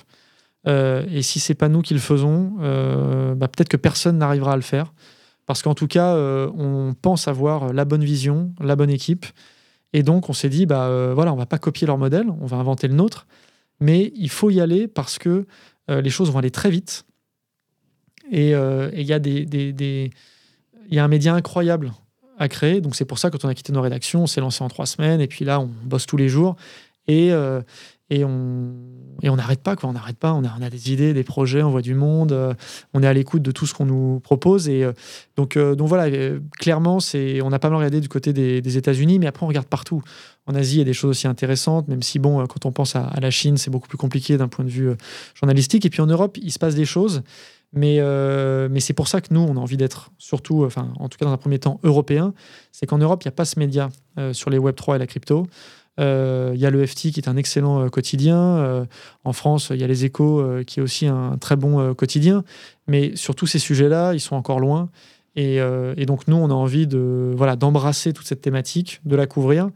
et 0.66 1.22
si 1.22 1.38
c'est 1.38 1.54
pas 1.54 1.68
nous 1.68 1.82
qui 1.82 1.94
le 1.94 2.00
faisons, 2.00 2.56
bah, 3.36 3.46
peut-être 3.46 3.68
que 3.68 3.78
personne 3.78 4.18
n'arrivera 4.18 4.54
à 4.54 4.56
le 4.56 4.62
faire. 4.62 4.92
Parce 5.46 5.62
qu'en 5.62 5.74
tout 5.74 5.86
cas, 5.86 6.14
euh, 6.14 6.50
on 6.56 6.94
pense 6.94 7.28
avoir 7.28 7.72
la 7.72 7.84
bonne 7.84 8.04
vision, 8.04 8.52
la 8.60 8.76
bonne 8.76 8.90
équipe. 8.90 9.26
Et 9.92 10.02
donc, 10.02 10.28
on 10.28 10.32
s'est 10.32 10.48
dit, 10.48 10.66
bah, 10.66 10.86
euh, 10.86 11.12
voilà, 11.14 11.32
on 11.32 11.36
va 11.36 11.46
pas 11.46 11.58
copier 11.58 11.86
leur 11.86 11.98
modèle, 11.98 12.26
on 12.40 12.46
va 12.46 12.56
inventer 12.56 12.88
le 12.88 12.94
nôtre. 12.94 13.26
Mais 13.80 14.12
il 14.16 14.30
faut 14.30 14.50
y 14.50 14.60
aller 14.60 14.88
parce 14.88 15.18
que 15.18 15.46
euh, 15.90 16.00
les 16.00 16.10
choses 16.10 16.30
vont 16.30 16.38
aller 16.38 16.50
très 16.50 16.70
vite. 16.70 17.04
Et 18.32 18.52
il 18.52 19.02
y, 19.02 19.12
a 19.12 19.18
des, 19.18 20.10
y 20.90 20.98
a 20.98 21.04
un 21.04 21.08
média 21.08 21.34
incroyable 21.34 21.92
à 22.38 22.48
créer. 22.48 22.80
Donc, 22.80 22.96
c'est 22.96 23.04
pour 23.04 23.18
ça 23.18 23.30
que 23.30 23.36
quand 23.36 23.46
on 23.46 23.50
a 23.50 23.54
quitté 23.54 23.70
nos 23.70 23.82
rédactions, 23.82 24.22
on 24.22 24.26
s'est 24.26 24.40
lancé 24.40 24.64
en 24.64 24.68
trois 24.68 24.86
semaines. 24.86 25.20
Et 25.20 25.26
puis 25.26 25.44
là, 25.44 25.60
on 25.60 25.66
bosse 25.66 26.06
tous 26.06 26.16
les 26.16 26.30
jours. 26.30 26.56
Et, 27.06 27.30
et 28.10 28.24
on 28.24 28.74
et 29.22 29.30
on 29.30 29.36
n'arrête 29.36 29.62
pas 29.62 29.76
quoi. 29.76 29.88
On 29.88 29.92
n'arrête 29.92 30.18
pas. 30.18 30.32
On 30.34 30.44
a, 30.44 30.70
des 30.70 30.92
idées 30.92 31.14
des 31.14 31.24
projets 31.24 31.62
on 31.62 31.70
voit 31.70 31.82
du 31.82 31.94
monde 31.94 32.32
euh, 32.32 32.54
on 32.92 33.02
est 33.02 33.06
à 33.06 33.12
l'écoute 33.12 33.42
de 33.42 33.50
tout 33.50 33.66
ce 33.66 33.74
qu'on 33.74 33.86
nous 33.86 34.20
propose. 34.20 34.68
Et 34.68 34.84
euh, 34.84 34.92
donc 35.36 35.56
euh, 35.56 35.74
donc 35.74 35.88
voilà 35.88 36.14
clairement 36.58 37.00
c'est 37.00 37.40
on 37.42 37.52
a 37.52 37.58
pas 37.58 37.70
mal 37.70 37.78
regardé 37.78 38.00
du 38.00 38.08
côté 38.08 38.32
des, 38.32 38.76
États-Unis 38.76 39.18
mais 39.18 39.26
après 39.26 39.44
on 39.44 39.48
regarde 39.48 39.66
partout. 39.66 40.02
En 40.46 40.54
Asie 40.54 40.76
il 40.76 40.78
y 40.78 40.82
a 40.82 40.84
des 40.84 40.92
choses 40.92 41.10
aussi 41.10 41.26
intéressantes 41.26 41.88
même 41.88 42.02
si 42.02 42.18
bon 42.18 42.46
quand 42.46 42.66
on 42.66 42.72
pense 42.72 42.96
à, 42.96 43.10
la 43.20 43.30
Chine 43.30 43.56
c'est 43.56 43.70
beaucoup 43.70 43.88
plus 43.88 43.98
compliqué 43.98 44.36
d'un 44.36 44.48
point 44.48 44.64
de 44.64 44.70
vue 44.70 44.90
journalistique. 45.34 45.86
Et 45.86 45.90
puis 45.90 46.00
en 46.00 46.06
Europe 46.06 46.36
il 46.40 46.52
se 46.52 46.58
passe 46.58 46.74
des 46.74 46.84
choses 46.84 47.22
mais, 47.76 47.98
mais 48.70 48.78
c'est 48.78 48.92
pour 48.92 49.08
ça 49.08 49.20
que 49.20 49.34
nous, 49.34 49.40
on 49.40 49.56
a 49.56 49.58
envie 49.58 49.76
d'être 49.76 50.12
surtout, 50.16 50.64
enfin, 50.64 50.92
en 51.00 51.08
tout 51.08 51.18
cas 51.18 51.24
dans 51.24 51.32
un 51.32 51.36
premier 51.36 51.58
temps, 51.58 51.80
européen. 51.82 52.32
C'est 52.70 52.86
qu'en 52.86 52.98
Europe, 52.98 53.24
il 53.24 53.26
n'y 53.26 53.30
a 53.30 53.32
pas 53.32 53.44
ce 53.44 53.58
média 53.58 53.88
sur 54.30 54.48
les 54.48 54.58
Web3 54.58 54.94
et 54.94 54.98
la 55.00 55.08
crypto. 55.08 55.48
Euh, 56.00 56.52
il 56.54 56.60
y 56.60 56.66
a 56.66 56.70
le 56.70 56.84
FT 56.84 57.12
qui 57.12 57.20
est 57.20 57.28
un 57.28 57.36
excellent 57.36 57.84
euh, 57.84 57.88
quotidien. 57.88 58.38
Euh, 58.38 58.84
en 59.22 59.32
France, 59.32 59.68
il 59.72 59.80
y 59.80 59.84
a 59.84 59.86
les 59.86 60.04
Échos 60.04 60.44
qui 60.66 60.80
est 60.80 60.82
aussi 60.82 61.06
un 61.06 61.36
très 61.38 61.56
bon 61.56 61.94
quotidien. 61.94 62.44
Mais 62.86 63.14
sur 63.16 63.34
tous 63.34 63.46
ces 63.46 63.58
sujets-là, 63.58 64.14
ils 64.14 64.20
sont 64.20 64.36
encore 64.36 64.60
loin. 64.60 64.90
Et, 65.36 65.58
donc 66.06 66.28
nous, 66.28 66.36
on 66.36 66.50
a 66.50 66.54
envie 66.54 66.86
de 66.86 67.32
voilà 67.36 67.56
d'embrasser 67.56 68.12
toute 68.12 68.26
cette 68.26 68.40
thématique, 68.40 69.00
de 69.04 69.16
la 69.16 69.26
couvrir 69.26 69.70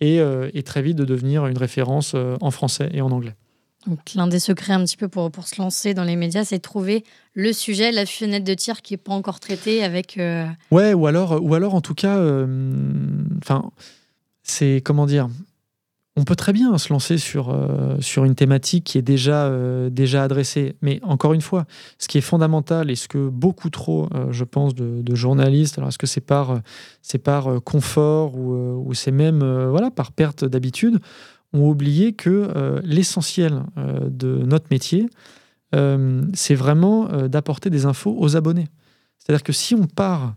et, 0.00 0.20
très 0.64 0.82
vite 0.82 0.96
de 0.96 1.04
devenir 1.04 1.46
une 1.46 1.58
référence 1.58 2.14
en 2.40 2.50
français 2.50 2.88
et 2.92 3.02
en 3.02 3.10
anglais. 3.10 3.34
Donc 3.86 3.98
l'un 4.14 4.26
des 4.26 4.38
secrets 4.38 4.72
un 4.72 4.82
petit 4.82 4.96
peu 4.96 5.08
pour, 5.08 5.30
pour 5.30 5.46
se 5.46 5.60
lancer 5.60 5.92
dans 5.92 6.04
les 6.04 6.16
médias, 6.16 6.44
c'est 6.44 6.56
de 6.56 6.62
trouver 6.62 7.04
le 7.34 7.52
sujet, 7.52 7.92
la 7.92 8.06
fenêtre 8.06 8.46
de 8.46 8.54
tir 8.54 8.80
qui 8.80 8.94
n'est 8.94 8.98
pas 8.98 9.12
encore 9.12 9.40
traitée 9.40 9.84
avec... 9.84 10.18
Ouais, 10.70 10.94
ou 10.94 11.06
alors, 11.06 11.44
ou 11.44 11.52
alors 11.52 11.74
en 11.74 11.82
tout 11.82 11.94
cas, 11.94 12.18
enfin, 13.42 13.70
c'est 14.42 14.80
comment 14.82 15.04
dire 15.04 15.28
on 16.16 16.22
peut 16.22 16.36
très 16.36 16.52
bien 16.52 16.78
se 16.78 16.92
lancer 16.92 17.18
sur, 17.18 17.50
euh, 17.50 17.98
une 18.16 18.34
thématique 18.36 18.84
qui 18.84 18.98
est 18.98 19.02
déjà, 19.02 19.46
euh, 19.46 19.90
déjà 19.90 20.22
adressée. 20.22 20.76
Mais 20.80 21.00
encore 21.02 21.32
une 21.32 21.40
fois, 21.40 21.66
ce 21.98 22.06
qui 22.06 22.18
est 22.18 22.22
fondamental 22.22 22.90
et 22.90 22.94
ce 22.94 23.08
que 23.08 23.28
beaucoup 23.28 23.68
trop, 23.68 24.08
euh, 24.14 24.30
je 24.30 24.44
pense, 24.44 24.74
de, 24.74 25.14
journalistes, 25.14 25.78
alors 25.78 25.88
est-ce 25.88 25.98
que 25.98 26.06
c'est 26.06 26.20
par, 26.20 26.62
confort 27.64 28.36
ou, 28.36 28.54
ou 28.86 28.94
c'est 28.94 29.10
même 29.10 29.40
voilà, 29.68 29.90
par 29.90 30.12
perte 30.12 30.44
d'habitude, 30.44 30.98
ont 31.52 31.68
oublié 31.68 32.12
que 32.14 32.80
l'essentiel 32.82 33.62
de 33.76 34.42
notre 34.44 34.66
métier, 34.72 35.08
c'est 35.72 36.54
vraiment 36.56 37.06
d'apporter 37.28 37.70
des 37.70 37.86
infos 37.86 38.16
aux 38.18 38.36
abonnés. 38.36 38.66
C'est-à-dire 39.18 39.44
que 39.44 39.52
si 39.52 39.76
on 39.76 39.86
part 39.86 40.34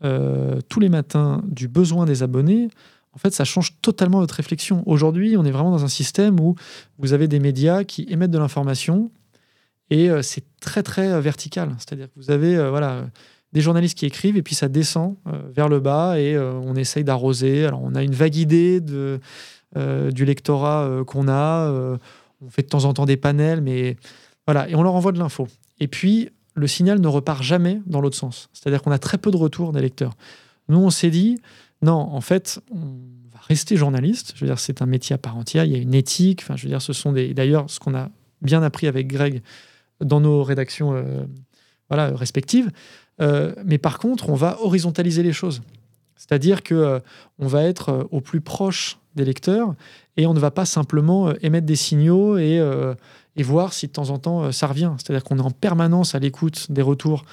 tous 0.00 0.80
les 0.80 0.88
matins 0.88 1.42
du 1.46 1.68
besoin 1.68 2.06
des 2.06 2.22
abonnés, 2.22 2.68
en 3.14 3.18
fait, 3.18 3.32
ça 3.32 3.44
change 3.44 3.76
totalement 3.80 4.18
votre 4.18 4.34
réflexion. 4.34 4.82
Aujourd'hui, 4.86 5.36
on 5.36 5.44
est 5.44 5.50
vraiment 5.50 5.70
dans 5.70 5.84
un 5.84 5.88
système 5.88 6.40
où 6.40 6.56
vous 6.98 7.12
avez 7.12 7.28
des 7.28 7.38
médias 7.38 7.84
qui 7.84 8.06
émettent 8.08 8.32
de 8.32 8.38
l'information 8.38 9.10
et 9.90 10.10
euh, 10.10 10.22
c'est 10.22 10.44
très, 10.60 10.82
très 10.82 11.12
euh, 11.12 11.20
vertical. 11.20 11.74
C'est-à-dire 11.78 12.06
que 12.06 12.12
vous 12.16 12.30
avez 12.30 12.56
euh, 12.56 12.70
voilà, 12.70 13.06
des 13.52 13.60
journalistes 13.60 13.96
qui 13.96 14.06
écrivent 14.06 14.36
et 14.36 14.42
puis 14.42 14.56
ça 14.56 14.68
descend 14.68 15.16
vers 15.54 15.68
le 15.68 15.78
bas 15.78 16.18
et 16.18 16.36
on 16.36 16.74
essaye 16.74 17.04
d'arroser. 17.04 17.64
Alors, 17.64 17.80
on 17.84 17.94
a 17.94 18.02
une 18.02 18.14
vague 18.14 18.34
idée 18.34 18.80
de, 18.80 19.20
du 20.10 20.24
lectorat 20.24 21.04
qu'on 21.06 21.28
a. 21.28 21.70
on 22.42 22.50
fait 22.50 22.62
de 22.62 22.66
temps 22.66 22.84
en 22.84 22.92
temps 22.92 23.06
des 23.06 23.16
panels, 23.16 23.60
mais 23.60 23.96
voilà, 24.44 24.68
et 24.68 24.74
on 24.74 24.82
leur 24.82 24.94
envoie 24.94 25.12
de 25.12 25.20
l'info. 25.20 25.46
Et 25.78 25.86
puis, 25.86 26.30
le 26.54 26.66
signal 26.66 27.00
ne 27.00 27.06
repart 27.06 27.44
jamais 27.44 27.80
dans 27.86 28.00
l'autre 28.00 28.16
sens. 28.16 28.48
C'est-à-dire 28.52 28.82
qu'on 28.82 28.90
a 28.90 28.98
très 28.98 29.18
peu 29.18 29.30
de 29.30 29.36
retours 29.36 29.70
des 29.70 29.80
lecteurs. 29.80 30.14
Nous, 30.68 30.78
on 30.78 30.90
s'est 30.90 31.10
dit, 31.10 31.38
non, 31.84 31.98
en 32.14 32.22
fait, 32.22 32.60
on 32.70 32.78
va 33.30 33.40
rester 33.46 33.76
journaliste. 33.76 34.32
Je 34.36 34.40
veux 34.40 34.46
dire, 34.46 34.58
c'est 34.58 34.80
un 34.80 34.86
métier 34.86 35.12
à 35.12 35.18
part 35.18 35.36
entière. 35.36 35.66
Il 35.66 35.72
y 35.72 35.74
a 35.74 35.78
une 35.78 35.94
éthique. 35.94 36.42
Enfin, 36.42 36.56
ce 36.56 36.92
sont 36.94 37.12
des. 37.12 37.34
D'ailleurs, 37.34 37.68
ce 37.68 37.78
qu'on 37.78 37.94
a 37.94 38.08
bien 38.40 38.62
appris 38.62 38.86
avec 38.86 39.06
Greg 39.06 39.42
dans 40.00 40.20
nos 40.20 40.42
rédactions 40.42 40.94
euh, 40.94 41.26
respectives. 41.90 42.70
Euh, 43.20 43.54
mais 43.66 43.76
par 43.76 43.98
contre, 43.98 44.30
on 44.30 44.34
va 44.34 44.58
horizontaliser 44.62 45.22
les 45.22 45.34
choses. 45.34 45.60
C'est-à-dire 46.16 46.62
que 46.62 46.74
euh, 46.74 47.00
on 47.38 47.46
va 47.48 47.64
être 47.64 48.08
au 48.10 48.22
plus 48.22 48.40
proche 48.40 48.98
des 49.14 49.26
lecteurs 49.26 49.74
et 50.16 50.26
on 50.26 50.32
ne 50.32 50.40
va 50.40 50.50
pas 50.50 50.64
simplement 50.64 51.34
émettre 51.42 51.66
des 51.66 51.76
signaux 51.76 52.38
et, 52.38 52.60
et 53.36 53.42
voir 53.44 53.72
si 53.72 53.86
de 53.86 53.92
temps 53.92 54.10
en 54.10 54.18
temps 54.18 54.50
ça 54.50 54.66
revient. 54.66 54.92
C'est-à-dire 54.96 55.22
qu'on 55.22 55.38
est 55.38 55.42
en 55.42 55.52
permanence 55.52 56.16
à 56.16 56.18
l'écoute 56.18 56.72
des 56.72 56.82
retours 56.82 57.24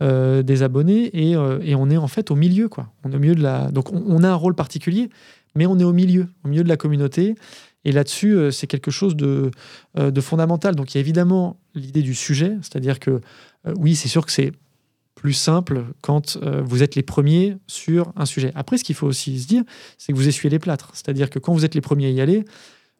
euh, 0.00 0.44
des 0.44 0.62
abonnés 0.62 1.10
euh, 1.16 1.58
et, 1.60 1.74
on 1.74 1.90
est 1.90 1.96
en 1.96 2.06
fait 2.06 2.30
au 2.30 2.36
milieu 2.36 2.68
quoi. 2.68 2.92
On 3.02 3.10
est 3.10 3.16
au 3.16 3.18
milieu 3.18 3.34
de 3.34 3.42
la 3.42 3.68
donc 3.72 3.92
on, 3.92 4.22
a 4.22 4.28
un 4.28 4.34
rôle 4.34 4.54
particulier, 4.54 5.10
mais 5.56 5.66
on 5.66 5.76
est 5.78 5.84
au 5.84 5.92
milieu, 5.92 6.28
au 6.44 6.48
milieu 6.48 6.62
de 6.62 6.68
la 6.68 6.76
communauté. 6.76 7.34
Et 7.84 7.90
là-dessus, 7.90 8.32
euh, 8.36 8.52
c'est 8.52 8.68
quelque 8.68 8.92
chose 8.92 9.16
de, 9.16 9.50
de, 9.96 10.20
fondamental. 10.20 10.76
Donc 10.76 10.94
il 10.94 10.96
y 10.96 10.98
a 10.98 11.00
évidemment 11.00 11.58
l'idée 11.74 12.02
du 12.02 12.14
sujet, 12.14 12.56
c'est-à-dire 12.62 13.00
que 13.00 13.20
oui, 13.76 13.96
c'est 13.96 14.08
sûr 14.08 14.24
que 14.24 14.30
c'est 14.30 14.52
plus 15.16 15.32
simple 15.32 15.84
quand 16.00 16.38
vous 16.62 16.84
êtes 16.84 16.94
les 16.94 17.02
premiers 17.02 17.56
sur 17.66 18.12
un 18.14 18.24
sujet. 18.24 18.52
Après, 18.54 18.78
ce 18.78 18.84
qu'il 18.84 18.94
faut 18.94 19.08
aussi 19.08 19.40
se 19.40 19.48
dire, 19.48 19.64
c'est 19.96 20.12
que 20.12 20.16
vous 20.16 20.28
essuyez 20.28 20.48
les 20.48 20.60
plâtres. 20.60 20.90
C'est-à-dire 20.94 21.28
que 21.28 21.40
quand 21.40 21.52
vous 21.52 21.64
êtes 21.64 21.74
les 21.74 21.80
premiers 21.80 22.06
à 22.06 22.10
y 22.10 22.20
aller, 22.20 22.44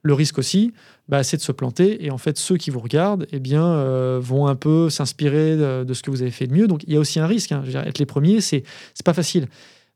le 0.03 0.15
risque 0.15 0.39
aussi, 0.39 0.73
bah, 1.09 1.23
c'est 1.23 1.37
de 1.37 1.43
se 1.43 1.53
planter. 1.53 2.05
Et 2.05 2.11
en 2.11 2.19
fait, 2.19 2.39
ceux 2.39 2.57
qui 2.57 2.71
vous 2.71 2.81
regardent 2.81 3.27
eh 3.33 3.41
bien, 3.41 3.65
euh, 3.65 4.19
vont 4.23 4.47
un 4.47 4.55
peu 4.55 4.91
s'inspirer 4.91 5.57
de, 5.57 5.93
ce 5.93 6.03
que 6.03 6.11
vous 6.11 6.23
avez 6.23 6.31
fait 6.31 6.47
de 6.47 6.55
mieux. 6.55 6.69
Donc, 6.69 6.85
il 6.87 6.93
y 6.93 6.97
a 6.97 7.01
aussi 7.01 7.19
un 7.21 7.27
risque. 7.27 7.53
Hein. 7.53 7.63
être 7.85 7.99
les 7.99 8.07
premiers, 8.07 8.41
c'est 8.41 8.59
n'est 8.59 9.05
pas 9.05 9.15
facile. 9.15 9.49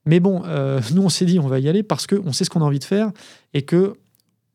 Mais 0.04 0.20
bon, 0.20 0.42
euh, 0.46 0.80
nous, 0.94 1.02
on 1.02 1.08
s'est 1.08 1.24
dit, 1.24 1.38
on 1.38 1.48
va 1.48 1.60
y 1.60 1.68
aller 1.68 1.82
parce 1.82 2.06
qu'on 2.06 2.32
sait 2.32 2.44
ce 2.44 2.50
qu'on 2.50 2.62
a 2.62 2.64
envie 2.64 2.78
de 2.78 2.84
faire 2.84 3.10
et 3.54 3.62
que 3.62 3.94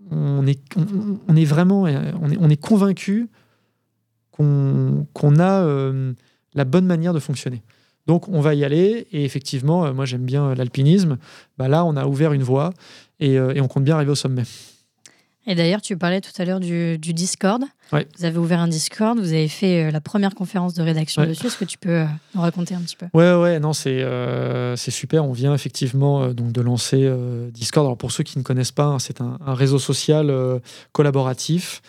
on 0.09 0.47
est, 0.47 1.43
vraiment, 1.43 1.85
euh, 1.85 2.13
on 2.21 2.31
est, 2.31 2.37
on 2.39 2.55
convaincu 2.55 3.27
qu'on 4.31 5.05
a 5.39 5.91
la 6.53 6.63
bonne 6.63 6.85
manière 6.85 7.13
de 7.13 7.19
fonctionner. 7.19 7.63
Donc, 8.05 8.29
on 8.29 8.39
va 8.39 8.53
y 8.53 8.63
aller. 8.63 9.07
Et 9.11 9.25
effectivement, 9.25 9.93
moi, 9.93 10.05
j'aime 10.05 10.23
bien 10.23 10.53
l'alpinisme. 10.53 11.17
Bah, 11.57 11.67
là, 11.67 11.83
on 11.83 11.97
a 11.97 12.05
ouvert 12.05 12.33
une 12.33 12.43
voie 12.43 12.71
et 13.19 13.39
on 13.39 13.67
compte 13.67 13.83
bien 13.83 13.95
arriver 13.95 14.11
au 14.11 14.15
sommet. 14.15 14.43
Et 15.49 15.55
d'ailleurs, 15.55 15.81
tu 15.81 15.97
parlais 15.97 16.19
tout 16.19 16.31
à 16.37 16.43
l'heure 16.43 16.59
du, 16.59 16.97
Discord. 16.97 17.63
Vous 17.91 18.25
avez 18.25 18.37
ouvert 18.37 18.59
un 18.59 18.67
Discord, 18.67 19.17
vous 19.17 19.31
avez 19.31 19.47
fait 19.47 19.85
euh, 19.85 19.91
la 19.91 20.01
première 20.01 20.35
conférence 20.35 20.73
de 20.73 20.83
rédaction 20.83 21.25
dessus. 21.25 21.47
Est-ce 21.47 21.57
que 21.57 21.63
tu 21.63 21.77
peux 21.77 22.01
euh, 22.01 22.05
nous 22.35 22.41
raconter 22.41 22.75
un 22.75 22.81
petit 22.81 22.97
peu? 22.97 23.05
Ouais, 23.13 23.33
ouais, 23.33 23.57
non, 23.61 23.71
c'est 23.71 24.01
euh, 24.03 24.75
c'est 24.75 24.91
super. 24.91 25.23
On 25.23 25.31
vient 25.31 25.53
effectivement 25.53 26.33
donc 26.33 26.51
de 26.51 26.59
lancer 26.59 27.09
Discord. 27.53 27.85
Alors 27.85 27.97
pour 27.97 28.11
ceux 28.11 28.25
qui 28.25 28.37
ne 28.37 28.43
connaissent 28.43 28.73
pas, 28.73 28.83
hein, 28.83 28.99
c'est 28.99 29.21
un, 29.21 29.37
réseau 29.47 29.79
social 29.79 30.31
collaboratif 30.91 31.81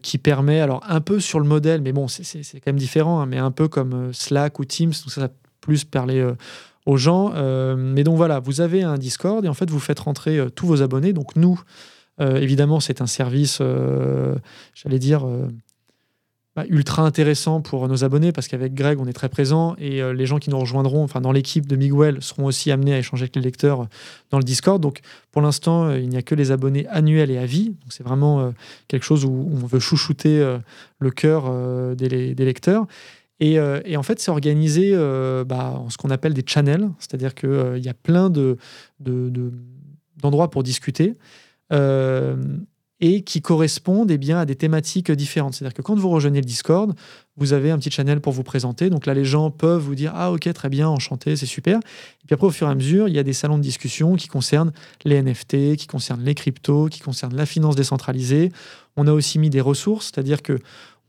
qui 0.00 0.16
permet, 0.16 0.60
alors 0.60 0.82
un 0.88 1.02
peu 1.02 1.20
sur 1.20 1.38
le 1.38 1.46
modèle, 1.46 1.82
mais 1.82 1.92
bon, 1.92 2.08
c'est 2.08 2.24
quand 2.54 2.68
même 2.68 2.78
différent, 2.78 3.20
hein, 3.20 3.26
mais 3.26 3.36
un 3.36 3.50
peu 3.50 3.68
comme 3.68 4.14
Slack 4.14 4.58
ou 4.58 4.64
Teams, 4.64 4.92
donc 4.92 5.12
ça, 5.12 5.20
ça 5.20 5.28
plus 5.60 5.84
parler 5.84 6.26
aux 6.86 6.96
gens. 6.96 7.34
mais 7.76 8.04
donc 8.04 8.16
voilà, 8.16 8.38
vous 8.38 8.62
avez 8.62 8.82
un 8.82 8.96
Discord 8.96 9.44
et 9.44 9.48
en 9.48 9.54
fait 9.54 9.68
vous 9.68 9.80
faites 9.80 10.00
rentrer 10.00 10.38
tous 10.54 10.66
vos 10.66 10.80
abonnés. 10.80 11.12
Donc 11.12 11.36
nous, 11.36 11.60
évidemment, 12.20 12.80
c'est 12.80 13.00
un 13.00 13.06
service, 13.06 13.58
euh, 13.60 14.34
j'allais 14.74 14.98
dire, 14.98 15.26
euh, 15.26 15.48
bah, 16.54 16.64
ultra 16.68 17.02
intéressant 17.02 17.60
pour 17.60 17.88
nos 17.88 18.04
abonnés 18.04 18.30
parce 18.30 18.46
qu'avec 18.46 18.74
Greg, 18.74 19.00
on 19.00 19.06
est 19.06 19.12
très 19.12 19.28
présent 19.28 19.74
et 19.78 20.00
les 20.12 20.24
gens 20.24 20.38
qui 20.38 20.50
nous 20.50 20.58
rejoindront, 20.58 21.02
enfin 21.02 21.20
dans 21.20 21.32
l'équipe 21.32 21.66
de 21.66 21.74
Miguel, 21.74 22.22
seront 22.22 22.44
aussi 22.44 22.70
amenés 22.70 22.94
à 22.94 22.98
échanger 22.98 23.24
avec 23.24 23.34
les 23.34 23.42
lecteurs 23.42 23.88
dans 24.30 24.38
le 24.38 24.44
Discord. 24.44 24.80
Donc 24.80 25.00
pour 25.32 25.42
l'instant, 25.42 25.92
il 25.92 26.08
n'y 26.08 26.16
a 26.16 26.22
que 26.22 26.36
les 26.36 26.52
abonnés 26.52 26.86
annuels 26.86 27.32
et 27.32 27.38
à 27.38 27.46
vie. 27.46 27.70
Donc 27.70 27.90
c'est 27.92 28.04
vraiment 28.04 28.52
quelque 28.86 29.02
chose 29.02 29.24
où, 29.24 29.50
on 29.52 29.66
veut 29.66 29.80
chouchouter 29.80 30.58
le 31.00 31.10
cœur 31.10 31.52
des, 31.96 32.34
lecteurs. 32.36 32.86
Et, 33.40 33.58
en 33.58 34.02
fait, 34.04 34.20
c'est 34.20 34.30
organisé 34.30 34.94
bah, 35.44 35.74
en 35.76 35.90
ce 35.90 35.96
qu'on 35.96 36.10
appelle 36.10 36.34
des 36.34 36.44
channels, 36.46 36.88
c'est-à-dire 37.00 37.34
qu'il 37.34 37.82
y 37.82 37.88
a 37.88 37.94
plein 37.94 38.30
de, 38.30 38.58
d'endroits 39.00 40.50
pour 40.50 40.62
discuter. 40.62 41.16
Euh, 41.74 42.36
et 43.00 43.22
qui 43.22 43.42
correspondent 43.42 44.10
eh 44.10 44.18
bien, 44.18 44.38
à 44.38 44.46
des 44.46 44.54
thématiques 44.54 45.10
différentes. 45.10 45.54
C'est-à-dire 45.54 45.74
que 45.74 45.82
quand 45.82 45.94
vous 45.94 46.08
rejoignez 46.08 46.40
le 46.40 46.46
Discord, 46.46 46.94
vous 47.36 47.52
avez 47.52 47.70
un 47.70 47.78
petit 47.78 47.90
channel 47.90 48.20
pour 48.20 48.32
vous 48.32 48.44
présenter. 48.44 48.88
Donc 48.88 49.04
là, 49.04 49.14
les 49.14 49.24
gens 49.24 49.50
peuvent 49.50 49.82
vous 49.82 49.96
dire 49.96 50.12
Ah, 50.14 50.32
ok, 50.32 50.50
très 50.52 50.68
bien, 50.68 50.88
enchanté, 50.88 51.36
c'est 51.36 51.44
super. 51.44 51.78
Et 51.78 52.26
puis 52.26 52.34
après, 52.34 52.46
au 52.46 52.50
fur 52.50 52.68
et 52.68 52.70
à 52.70 52.74
mesure, 52.74 53.08
il 53.08 53.14
y 53.14 53.18
a 53.18 53.22
des 53.22 53.32
salons 53.32 53.58
de 53.58 53.62
discussion 53.62 54.14
qui 54.14 54.28
concernent 54.28 54.72
les 55.04 55.20
NFT, 55.20 55.76
qui 55.76 55.86
concernent 55.86 56.22
les 56.22 56.34
cryptos, 56.34 56.86
qui 56.86 57.00
concernent 57.00 57.36
la 57.36 57.46
finance 57.46 57.76
décentralisée. 57.76 58.52
On 58.96 59.06
a 59.06 59.12
aussi 59.12 59.38
mis 59.38 59.50
des 59.50 59.60
ressources, 59.60 60.12
c'est-à-dire 60.14 60.40
que 60.40 60.58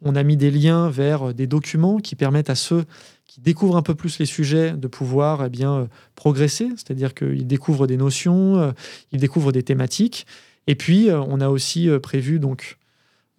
on 0.01 0.16
a 0.16 0.24
mis 0.24 0.36
des 0.36 0.51
liens 0.51 0.89
vers 0.89 1.34
des 1.34 1.47
documents 1.47 1.99
qui 1.99 2.16
permettent 2.16 2.49
à 2.49 2.55
ceux 2.55 2.84
qui 3.26 3.39
découvrent 3.39 3.78
un 3.78 3.82
peu 3.82 3.95
plus 3.95 4.20
les 4.20 4.26
sujets 4.26 4.74
de 4.74 4.88
pouvoir 4.88 5.45
eh 5.45 5.49
bien, 5.49 5.88
progresser, 6.16 6.70
c'est-à-dire 6.76 7.13
qu'ils 7.13 7.47
découvrent 7.47 7.88
des 7.88 7.97
notions, 7.97 8.57
euh, 8.57 8.72
ils 9.13 9.20
découvrent 9.20 9.51
des 9.51 9.63
thématiques. 9.63 10.26
Et 10.68 10.76
puis, 10.76 11.09
euh, 11.09 11.22
on 11.22 11.41
a 11.41 11.49
aussi 11.49 11.89
euh, 11.89 11.99
prévu 11.99 12.39
donc 12.39 12.78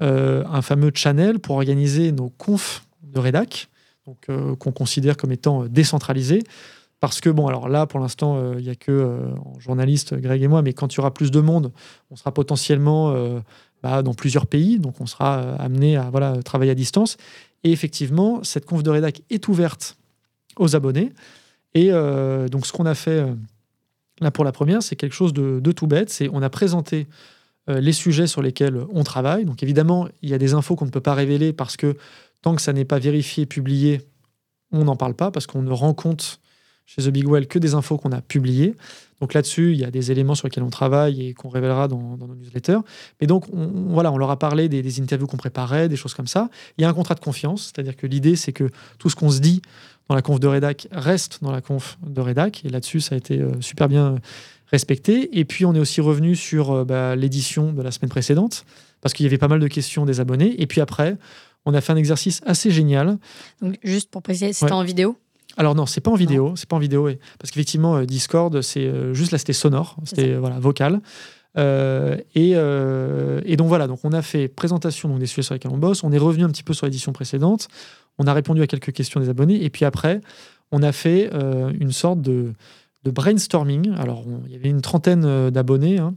euh, 0.02 0.44
un 0.46 0.62
fameux 0.62 0.90
channel 0.94 1.38
pour 1.38 1.56
organiser 1.56 2.12
nos 2.12 2.28
confs 2.28 2.84
de 3.02 3.18
rédac, 3.18 3.68
donc 4.06 4.26
qu'on 4.58 4.72
considère 4.72 5.16
comme 5.16 5.32
étant 5.32 5.64
décentralisés. 5.64 6.42
Parce 7.00 7.20
que, 7.20 7.28
bon, 7.28 7.46
alors 7.46 7.68
là, 7.68 7.86
pour 7.86 7.98
l'instant, 7.98 8.52
il 8.56 8.64
n'y 8.64 8.70
a 8.70 8.74
que 8.74 9.18
journalistes, 9.58 10.14
Greg 10.14 10.42
et 10.42 10.48
moi, 10.48 10.62
mais 10.62 10.72
quand 10.72 10.94
il 10.94 10.98
y 10.98 11.00
aura 11.00 11.12
plus 11.12 11.30
de 11.30 11.40
monde, 11.40 11.72
on 12.10 12.16
sera 12.16 12.32
potentiellement 12.32 13.14
bah, 13.82 14.02
dans 14.02 14.14
plusieurs 14.14 14.46
pays, 14.46 14.78
donc 14.78 15.00
on 15.00 15.06
sera 15.06 15.56
amené 15.56 15.96
à 15.96 16.08
voilà, 16.10 16.42
travailler 16.42 16.70
à 16.70 16.74
distance. 16.74 17.16
Et 17.64 17.72
effectivement, 17.72 18.44
cette 18.44 18.64
conf 18.64 18.82
de 18.82 18.90
rédac 18.90 19.22
est 19.28 19.48
ouverte 19.48 19.98
aux 20.56 20.76
abonnés. 20.76 21.12
Et 21.74 21.90
donc, 21.90 22.64
ce 22.64 22.72
qu'on 22.72 22.86
a 22.86 22.94
fait 22.94 23.24
Là, 24.20 24.30
pour 24.30 24.44
la 24.44 24.52
première, 24.52 24.82
c'est 24.82 24.96
quelque 24.96 25.14
chose 25.14 25.32
de, 25.32 25.72
tout 25.72 25.86
bête. 25.86 26.10
C'est 26.10 26.28
on 26.32 26.42
a 26.42 26.50
présenté 26.50 27.06
euh, 27.68 27.80
les 27.80 27.92
sujets 27.92 28.26
sur 28.26 28.42
lesquels 28.42 28.78
on 28.92 29.02
travaille. 29.02 29.44
Donc 29.44 29.62
évidemment, 29.62 30.08
il 30.22 30.30
y 30.30 30.34
a 30.34 30.38
des 30.38 30.54
infos 30.54 30.76
qu'on 30.76 30.86
ne 30.86 30.90
peut 30.90 31.00
pas 31.00 31.14
révéler 31.14 31.52
parce 31.52 31.76
que 31.76 31.96
tant 32.42 32.54
que 32.54 32.62
ça 32.62 32.72
n'est 32.72 32.84
pas 32.84 32.98
vérifié, 32.98 33.44
publié, 33.44 34.00
on 34.72 34.84
n'en 34.84 34.96
parle 34.96 35.14
pas 35.14 35.30
parce 35.30 35.46
qu'on 35.46 35.62
ne 35.62 35.72
rend 35.72 35.94
compte 35.94 36.40
chez 36.86 37.02
The 37.02 37.08
Big 37.08 37.28
Well 37.28 37.46
que 37.46 37.58
des 37.58 37.74
infos 37.74 37.98
qu'on 37.98 38.12
a 38.12 38.20
publiées. 38.22 38.74
Donc 39.20 39.34
là-dessus, 39.34 39.72
il 39.72 39.78
y 39.78 39.84
a 39.84 39.90
des 39.90 40.10
éléments 40.12 40.34
sur 40.34 40.46
lesquels 40.46 40.62
on 40.62 40.70
travaille 40.70 41.28
et 41.28 41.34
qu'on 41.34 41.48
révélera 41.48 41.88
dans, 41.88 42.16
nos 42.16 42.34
newsletters. 42.34 42.78
Mais 43.20 43.26
donc, 43.26 43.46
on, 43.52 43.66
voilà, 43.88 44.12
on 44.12 44.18
leur 44.18 44.30
a 44.30 44.38
parlé 44.38 44.68
des, 44.68 44.82
des 44.82 45.00
interviews 45.00 45.26
qu'on 45.26 45.36
préparait, 45.36 45.88
des 45.88 45.96
choses 45.96 46.14
comme 46.14 46.26
ça. 46.26 46.50
Il 46.78 46.82
y 46.82 46.84
a 46.84 46.88
un 46.88 46.94
contrat 46.94 47.14
de 47.14 47.20
confiance, 47.20 47.72
c'est-à-dire 47.74 47.96
que 47.96 48.06
l'idée, 48.06 48.36
c'est 48.36 48.52
que 48.52 48.70
tout 48.98 49.08
ce 49.08 49.16
qu'on 49.16 49.30
se 49.30 49.40
dit 49.40 49.62
dans 50.08 50.14
la 50.14 50.22
conf 50.22 50.38
de 50.38 50.46
rédac 50.46 50.86
reste 50.92 51.38
dans 51.42 51.50
la 51.50 51.60
conf 51.60 51.98
de 52.06 52.20
rédac. 52.20 52.64
Et 52.64 52.68
là-dessus, 52.68 53.00
ça 53.00 53.14
a 53.14 53.18
été 53.18 53.40
euh, 53.40 53.60
super 53.60 53.88
bien 53.88 54.16
respecté. 54.66 55.38
Et 55.38 55.44
puis, 55.44 55.64
on 55.64 55.74
est 55.74 55.80
aussi 55.80 56.00
revenu 56.00 56.36
sur 56.36 56.70
euh, 56.72 56.84
bah, 56.84 57.16
l'édition 57.16 57.72
de 57.72 57.82
la 57.82 57.90
semaine 57.90 58.10
précédente, 58.10 58.66
parce 59.00 59.14
qu'il 59.14 59.24
y 59.24 59.28
avait 59.28 59.38
pas 59.38 59.48
mal 59.48 59.60
de 59.60 59.68
questions 59.68 60.04
des 60.04 60.20
abonnés. 60.20 60.60
Et 60.60 60.66
puis 60.66 60.82
après, 60.82 61.16
on 61.64 61.74
a 61.74 61.80
fait 61.80 61.92
un 61.92 61.96
exercice 61.96 62.42
assez 62.44 62.70
génial. 62.70 63.18
Donc, 63.62 63.78
juste 63.82 64.10
pour 64.10 64.22
préciser, 64.22 64.52
c'était 64.52 64.72
en 64.72 64.84
vidéo 64.84 65.16
alors 65.56 65.74
non, 65.74 65.86
c'est 65.86 66.00
pas 66.00 66.10
en 66.10 66.16
vidéo, 66.16 66.52
c'est 66.56 66.68
pas 66.68 66.76
en 66.76 66.80
vidéo, 66.80 67.08
parce 67.38 67.50
qu'effectivement 67.50 67.96
euh, 67.96 68.04
Discord, 68.04 68.60
c'est 68.60 69.14
juste 69.14 69.32
là, 69.32 69.38
c'était 69.38 69.52
sonore, 69.52 69.96
c'était 70.04 70.34
voilà 70.34 70.58
vocal. 70.58 71.00
et, 71.56 72.50
et, 72.50 73.56
donc 73.56 73.68
voilà, 73.68 73.86
donc 73.86 74.00
on 74.04 74.12
a 74.12 74.22
fait 74.22 74.48
présentation 74.48 75.08
donc, 75.08 75.18
des 75.18 75.26
sujets 75.26 75.42
sur 75.42 75.54
lesquels 75.54 75.72
on 75.72 75.78
bosse, 75.78 76.04
on 76.04 76.12
est 76.12 76.18
revenu 76.18 76.44
un 76.44 76.50
petit 76.50 76.62
peu 76.62 76.74
sur 76.74 76.86
l'édition 76.86 77.12
précédente, 77.12 77.68
on 78.18 78.26
a 78.26 78.32
répondu 78.32 78.62
à 78.62 78.66
quelques 78.66 78.92
questions 78.92 79.20
des 79.20 79.28
abonnés. 79.28 79.62
Et 79.64 79.70
puis 79.70 79.84
après, 79.84 80.20
on 80.72 80.82
a 80.82 80.92
fait 80.92 81.30
euh, 81.32 81.72
une 81.78 81.92
sorte 81.92 82.20
de, 82.20 82.52
brainstorming. 83.04 83.92
Alors, 83.98 84.24
il 84.46 84.52
y 84.52 84.56
avait 84.56 84.68
une 84.68 84.80
trentaine 84.80 85.24
euh, 85.24 85.50
d'abonnés 85.50 85.98
hein, 85.98 86.14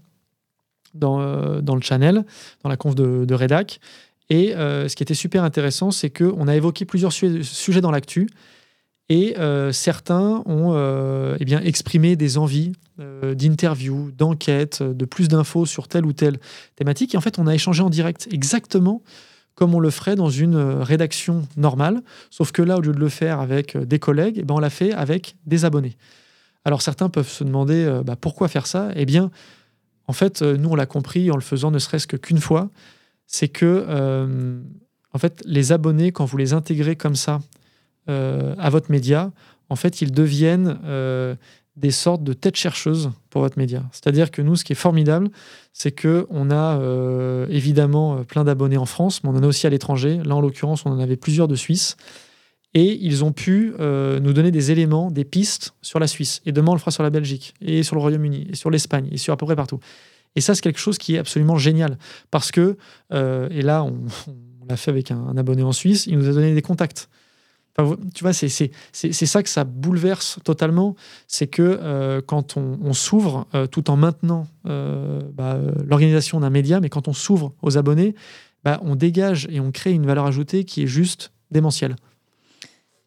euh, 1.04 1.62
dans, 1.62 1.76
le 1.76 1.82
channel, 1.82 2.26
dans 2.64 2.70
la 2.70 2.78
conf 2.78 2.96
de, 2.96 3.26
de 3.26 3.36
Redac. 3.36 3.80
Et 4.32 4.54
ce 4.54 4.96
qui 4.96 5.02
était 5.02 5.16
super 5.16 5.44
intéressant, 5.44 5.90
c'est 5.90 6.12
qu'on 6.12 6.48
a 6.48 6.56
évoqué 6.56 6.86
plusieurs 6.86 7.12
sujets 7.12 7.82
dans 7.82 7.90
l'actu. 7.90 8.30
Et 9.10 9.36
certains 9.72 10.44
ont 10.46 11.36
eh 11.40 11.44
bien, 11.44 11.60
exprimé 11.62 12.16
des 12.16 12.38
envies 12.38 12.74
d'interviews, 12.98 14.12
d'enquêtes, 14.12 14.84
de 14.84 15.06
plus 15.06 15.28
d'infos 15.28 15.66
sur 15.66 15.88
telle 15.88 16.06
ou 16.06 16.14
telle 16.14 16.40
thématique. 16.76 17.16
Et 17.16 17.18
en 17.18 17.22
fait, 17.22 17.40
on 17.40 17.48
a 17.48 17.56
échangé 17.56 17.82
en 17.82 17.90
direct 17.90 18.28
exactement 18.32 19.02
comme 19.56 19.74
on 19.74 19.80
le 19.80 19.90
ferait 19.90 20.16
dans 20.16 20.30
une 20.30 20.56
rédaction 20.56 21.48
normale. 21.58 22.02
Sauf 22.30 22.52
que 22.52 22.62
là, 22.62 22.78
au 22.78 22.82
lieu 22.82 22.94
de 22.94 23.00
le 23.00 23.10
faire 23.10 23.40
avec 23.40 23.76
des 23.76 23.98
collègues, 23.98 24.38
eh 24.38 24.44
ben, 24.44 24.54
on 24.54 24.60
l'a 24.60 24.70
fait 24.70 24.94
avec 24.94 25.36
des 25.48 25.66
abonnés. 25.66 25.98
Alors 26.64 26.84
certains 26.84 27.10
peuvent 27.10 27.28
se 27.28 27.44
demander 27.44 28.02
bah, 28.06 28.16
pourquoi 28.16 28.48
faire 28.48 28.68
ça? 28.68 28.90
Eh 28.96 29.06
bien, 29.06 29.32
en 30.10 30.14
fait, 30.14 30.42
nous, 30.42 30.70
on 30.70 30.76
l'a 30.76 30.88
compris 30.88 31.30
en 31.30 31.36
le 31.36 31.42
faisant 31.42 31.70
ne 31.70 31.78
serait-ce 31.78 32.08
qu'une 32.08 32.40
fois, 32.40 32.70
c'est 33.28 33.48
que 33.48 33.86
euh, 33.88 34.60
en 35.14 35.20
fait, 35.20 35.44
les 35.46 35.72
abonnés, 35.72 36.12
quand 36.12 36.26
vous 36.26 36.38
les 36.38 36.54
intégrez 36.54 36.96
comme 36.96 37.16
ça 37.16 37.34
euh, 37.36 37.59
à 38.08 38.70
votre 38.70 38.92
média, 38.92 39.32
en 39.70 39.76
fait, 39.76 40.02
ils 40.02 40.12
deviennent 40.12 40.80
euh, 40.86 41.36
des 41.76 41.92
sortes 41.92 42.24
de 42.24 42.34
têtes 42.34 42.56
chercheuses 42.56 43.12
pour 43.30 43.42
votre 43.42 43.60
média. 43.60 43.84
C'est-à-dire 43.92 44.32
que 44.32 44.42
nous, 44.42 44.56
ce 44.56 44.64
qui 44.64 44.74
est 44.74 44.76
formidable, 44.76 45.30
c'est 45.74 45.92
que 45.92 46.26
on 46.30 46.50
a 46.50 46.80
évidemment 47.50 48.24
plein 48.24 48.44
d'abonnés 48.44 48.78
en 48.78 48.86
France, 48.86 49.24
mais 49.24 49.30
on 49.30 49.36
en 49.36 49.44
a 49.44 49.48
aussi 49.48 49.68
à 49.68 49.70
l'étranger. 49.70 50.20
Là, 50.26 50.36
en 50.36 50.42
l'occurrence, 50.42 50.86
on 50.86 50.92
en 50.92 51.00
avait 51.00 51.18
plusieurs 51.18 51.48
de 51.48 51.56
Suisse. 51.56 51.96
Et 52.74 52.98
ils 53.02 53.24
ont 53.24 53.32
pu 53.32 53.74
nous 53.80 54.34
donner 54.34 54.52
des 54.52 54.72
éléments, 54.72 55.10
des 55.12 55.24
pistes 55.24 55.74
sur 55.82 56.00
la 56.00 56.08
Suisse. 56.08 56.42
Et 56.46 56.52
demain, 56.52 56.72
on 56.72 56.76
le 56.76 56.80
fera 56.80 56.92
sur 56.92 57.04
la 57.04 57.12
Belgique, 57.12 57.54
et 57.62 57.84
sur 57.84 57.96
le 57.96 58.02
Royaume-Uni, 58.02 58.48
et 58.50 58.56
sur 58.56 58.72
l'Espagne, 58.72 59.08
et 59.12 59.18
sur 59.18 59.34
à 59.34 59.38
peu 59.38 59.46
près 59.46 59.56
partout. 59.56 59.80
Et 60.36 60.42
ça, 60.42 60.56
c'est 60.56 60.62
quelque 60.62 60.80
chose 60.80 60.98
qui 60.98 61.16
est 61.16 61.18
absolument 61.18 61.58
génial. 61.58 61.98
Parce 62.32 62.52
que, 62.52 62.78
euh, 63.14 63.50
et 63.52 63.62
là, 63.62 63.84
on, 63.84 64.06
l'a 64.68 64.78
fait 64.78 64.92
avec 64.92 65.12
un, 65.12 65.36
abonné 65.38 65.64
en 65.64 65.72
Suisse, 65.72 66.06
il 66.08 66.18
nous 66.18 66.30
a 66.30 66.34
donné 66.34 66.54
des 66.54 66.62
contacts. 66.62 67.10
Tu 68.14 68.24
vois, 68.24 68.34
c'est 68.34 68.72
ça 68.92 69.44
que 69.44 69.50
ça 69.50 69.64
bouleverse 69.64 70.40
totalement. 70.44 70.96
C'est 71.28 71.48
que 71.48 71.62
euh, 71.62 72.22
quand 72.26 72.58
on, 72.58 72.94
s'ouvre, 72.94 73.48
euh, 73.56 73.68
tout 73.68 73.90
en 73.90 73.96
maintenant 73.96 74.48
bah, 74.66 75.58
l'organisation 75.86 76.40
d'un 76.40 76.50
média, 76.50 76.80
mais 76.80 76.90
quand 76.90 77.08
on 77.08 77.14
s'ouvre 77.14 77.54
aux 77.62 77.78
abonnés, 77.78 78.16
bah, 78.64 78.80
on 78.84 78.96
dégage 78.96 79.48
et 79.50 79.60
on 79.60 79.72
crée 79.72 79.92
une 79.92 80.06
valeur 80.06 80.26
ajoutée 80.26 80.66
qui 80.66 80.84
est 80.84 80.88
juste 80.88 81.32
démentielle. 81.52 81.96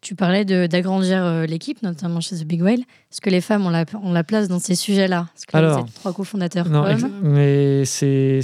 Tu 0.03 0.15
parlais 0.15 0.43
d'agrandir 0.43 1.23
euh, 1.23 1.45
l'équipe, 1.45 1.81
notamment 1.81 2.19
chez 2.19 2.35
The 2.35 2.43
Big 2.43 2.61
Whale. 2.61 2.81
Est-ce 2.81 3.21
que 3.21 3.29
les 3.29 3.39
femmes 3.39 3.65
ont 3.65 3.69
la, 3.69 3.85
la 4.03 4.23
place 4.25 4.49
dans 4.49 4.59
ces 4.59 4.75
sujets-là? 4.75 5.29
Parce 5.33 5.45
que 5.45 5.57
Alors, 5.57 5.79
vous 5.79 5.87
êtes 5.87 5.93
trois 5.93 6.11
cofondateurs. 6.11 6.67
Non, 6.67 6.85
mais 7.21 7.85
c'est 7.85 8.41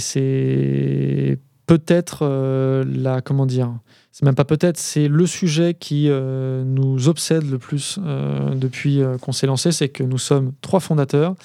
peut-être 1.66 2.20
euh, 2.22 2.82
la. 2.88 3.20
Comment 3.20 3.44
dire 3.44 3.74
C'est 4.12 4.24
même 4.24 4.34
pas 4.34 4.44
peut-être, 4.44 4.76
c'est 4.76 5.06
le 5.08 5.26
sujet 5.26 5.74
qui 5.74 6.06
euh, 6.08 6.64
nous 6.64 7.08
obsède 7.08 7.48
le 7.48 7.58
plus 7.58 7.98
depuis 8.54 9.00
qu'on 9.20 9.32
s'est 9.32 9.46
lancé 9.46 9.70
c'est 9.70 9.88
que 9.88 10.02
nous 10.02 10.18
sommes 10.18 10.52
trois 10.60 10.80
fondateurs 10.80 11.36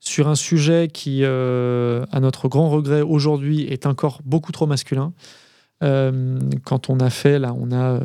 sur 0.00 0.28
un 0.28 0.34
sujet 0.34 0.88
qui, 0.92 1.24
à 1.24 2.20
notre 2.20 2.48
grand 2.48 2.70
regret 2.70 3.02
aujourd'hui, 3.02 3.64
est 3.64 3.86
encore 3.86 4.20
beaucoup 4.24 4.52
trop 4.52 4.66
masculin. 4.66 5.12
quand 5.80 6.90
on 6.90 7.00
a 7.00 7.10
fait, 7.10 7.38
là, 7.38 7.54
on 7.58 7.72
a 7.72 7.98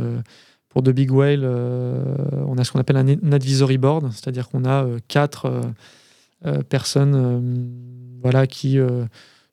pour 0.76 0.84
The 0.84 0.90
Big 0.90 1.10
Whale, 1.10 1.44
euh, 1.46 2.04
on 2.48 2.58
a 2.58 2.66
ce 2.66 2.74
qu'on 2.74 2.82
appelle 2.82 2.98
un, 2.98 3.32
advisory 3.32 3.78
board, 3.78 4.12
c'est-à-dire 4.12 4.50
qu'on 4.50 4.66
a 4.66 4.84
euh, 4.84 5.00
quatre 5.08 5.50
euh, 6.46 6.64
personnes 6.64 7.74
voilà, 8.22 8.46
qui 8.46 8.78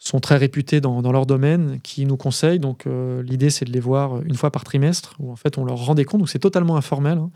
sont 0.08 0.20
très 0.20 0.36
réputées 0.36 0.80
dans, 0.80 1.12
leur 1.12 1.26
domaine, 1.26 1.78
qui 1.82 2.04
nous 2.06 2.16
conseillent. 2.16 2.58
Donc 2.58 2.86
l'idée, 3.24 3.50
c'est 3.50 3.64
de 3.64 3.72
les 3.72 3.80
voir 3.80 4.20
une 4.22 4.34
fois 4.34 4.50
par 4.50 4.64
trimestre, 4.64 5.14
où 5.18 5.30
en 5.30 5.36
fait 5.36 5.58
on 5.58 5.64
leur 5.64 5.76
rend 5.76 5.94
des 5.94 6.04
comptes, 6.04 6.20
donc 6.20 6.28
c'est 6.28 6.38
totalement 6.38 6.76
informel. 6.76 7.18
Hein. 7.18 7.30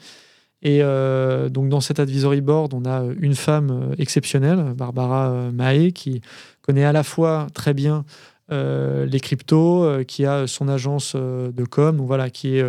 Et 0.62 0.80
donc 1.50 1.68
dans 1.68 1.80
cet 1.80 2.00
advisory 2.00 2.40
board, 2.40 2.74
on 2.74 2.84
a 2.84 3.04
une 3.20 3.36
femme 3.36 3.94
exceptionnelle, 3.98 4.74
Barbara 4.76 5.50
Mahé, 5.52 5.92
qui 5.92 6.22
connaît 6.60 6.84
à 6.84 6.92
la 6.92 7.04
fois 7.04 7.46
très 7.54 7.72
bien 7.72 8.04
euh, 8.52 9.06
les 9.06 9.18
cryptos, 9.18 9.82
euh, 9.82 10.04
qui 10.04 10.24
a 10.24 10.46
son 10.46 10.68
agence 10.68 11.14
euh, 11.16 11.50
de 11.50 11.64
com, 11.64 12.00
voilà, 12.00 12.30
qui, 12.30 12.60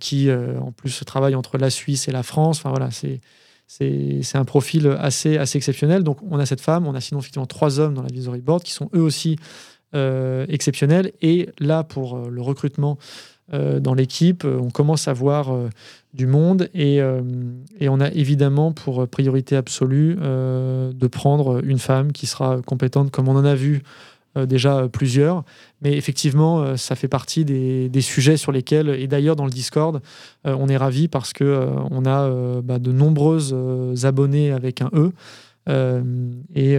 qui 0.00 0.30
en 0.30 0.72
plus 0.72 1.04
travaille 1.04 1.34
entre 1.34 1.58
la 1.58 1.70
Suisse 1.70 2.08
et 2.08 2.12
la 2.12 2.22
France. 2.22 2.58
Enfin 2.58 2.70
voilà, 2.70 2.90
c'est 2.90 3.20
c'est 3.66 4.36
un 4.36 4.44
profil 4.44 4.96
assez, 4.98 5.38
assez 5.38 5.58
exceptionnel. 5.58 6.02
Donc 6.02 6.18
on 6.30 6.38
a 6.38 6.46
cette 6.46 6.60
femme, 6.60 6.86
on 6.86 6.94
a 6.94 7.00
sinon 7.00 7.20
effectivement 7.20 7.46
trois 7.46 7.80
hommes 7.80 7.94
dans 7.94 8.02
la 8.02 8.12
visory 8.12 8.40
board 8.40 8.62
qui 8.62 8.72
sont 8.72 8.90
eux 8.94 9.02
aussi 9.02 9.36
exceptionnels. 10.48 11.12
Et 11.22 11.48
là, 11.58 11.82
pour 11.82 12.28
le 12.28 12.42
recrutement 12.42 12.98
dans 13.52 13.94
l'équipe, 13.94 14.44
on 14.44 14.70
commence 14.70 15.08
à 15.08 15.14
voir 15.14 15.50
du 16.12 16.26
monde 16.26 16.68
et, 16.74 16.96
et, 17.80 17.88
on 17.88 18.00
a 18.00 18.10
évidemment 18.10 18.72
pour 18.72 19.08
priorité 19.08 19.56
absolue 19.56 20.16
de 20.16 21.06
prendre 21.06 21.64
une 21.64 21.78
femme 21.78 22.12
qui 22.12 22.26
sera 22.26 22.60
compétente 22.60 23.10
comme 23.10 23.28
on 23.28 23.36
en 23.36 23.44
a 23.44 23.54
vu 23.54 23.76
euh, 23.76 23.80
déjà 24.44 24.78
euh, 24.78 24.88
plusieurs. 24.88 25.44
Mais 25.80 25.96
effectivement, 25.96 26.60
euh, 26.60 26.76
ça 26.76 26.96
fait 26.96 27.08
partie 27.08 27.44
des, 27.44 28.00
sujets 28.00 28.36
sur 28.36 28.52
lesquels, 28.52 28.90
et 28.90 29.06
d'ailleurs 29.06 29.36
dans 29.36 29.44
le 29.44 29.50
Discord, 29.50 30.02
on 30.44 30.68
est 30.68 30.76
ravis 30.76 31.08
parce 31.08 31.32
que 31.32 31.66
on 31.90 32.04
a 32.04 32.60
bah, 32.60 32.78
de 32.78 32.92
nombreuses 32.92 33.56
abonnés 34.04 34.52
avec 34.52 34.82
un 34.82 34.90
E. 34.94 35.12
et, 36.54 36.78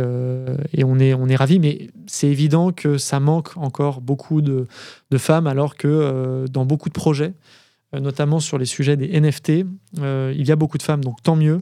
on 0.83 0.99
est, 0.99 1.35
ravis, 1.35 1.59
mais 1.59 1.89
c'est 2.05 2.27
évident 2.27 2.71
que 2.71 2.97
ça 2.97 3.19
manque 3.19 3.57
encore 3.57 4.01
beaucoup 4.01 4.41
de 4.41 4.67
femmes, 5.17 5.47
alors 5.47 5.75
que 5.75 6.45
dans 6.49 6.65
beaucoup 6.65 6.89
de 6.89 6.93
projets, 6.93 7.33
notamment 7.93 8.39
sur 8.39 8.57
les 8.57 8.65
sujets 8.65 8.97
des 8.97 9.19
NFT, 9.19 9.49
il 9.97 10.47
y 10.47 10.51
a 10.51 10.55
beaucoup 10.55 10.77
de 10.77 10.83
femmes, 10.83 11.03
donc 11.03 11.21
tant 11.23 11.35
mieux. 11.35 11.61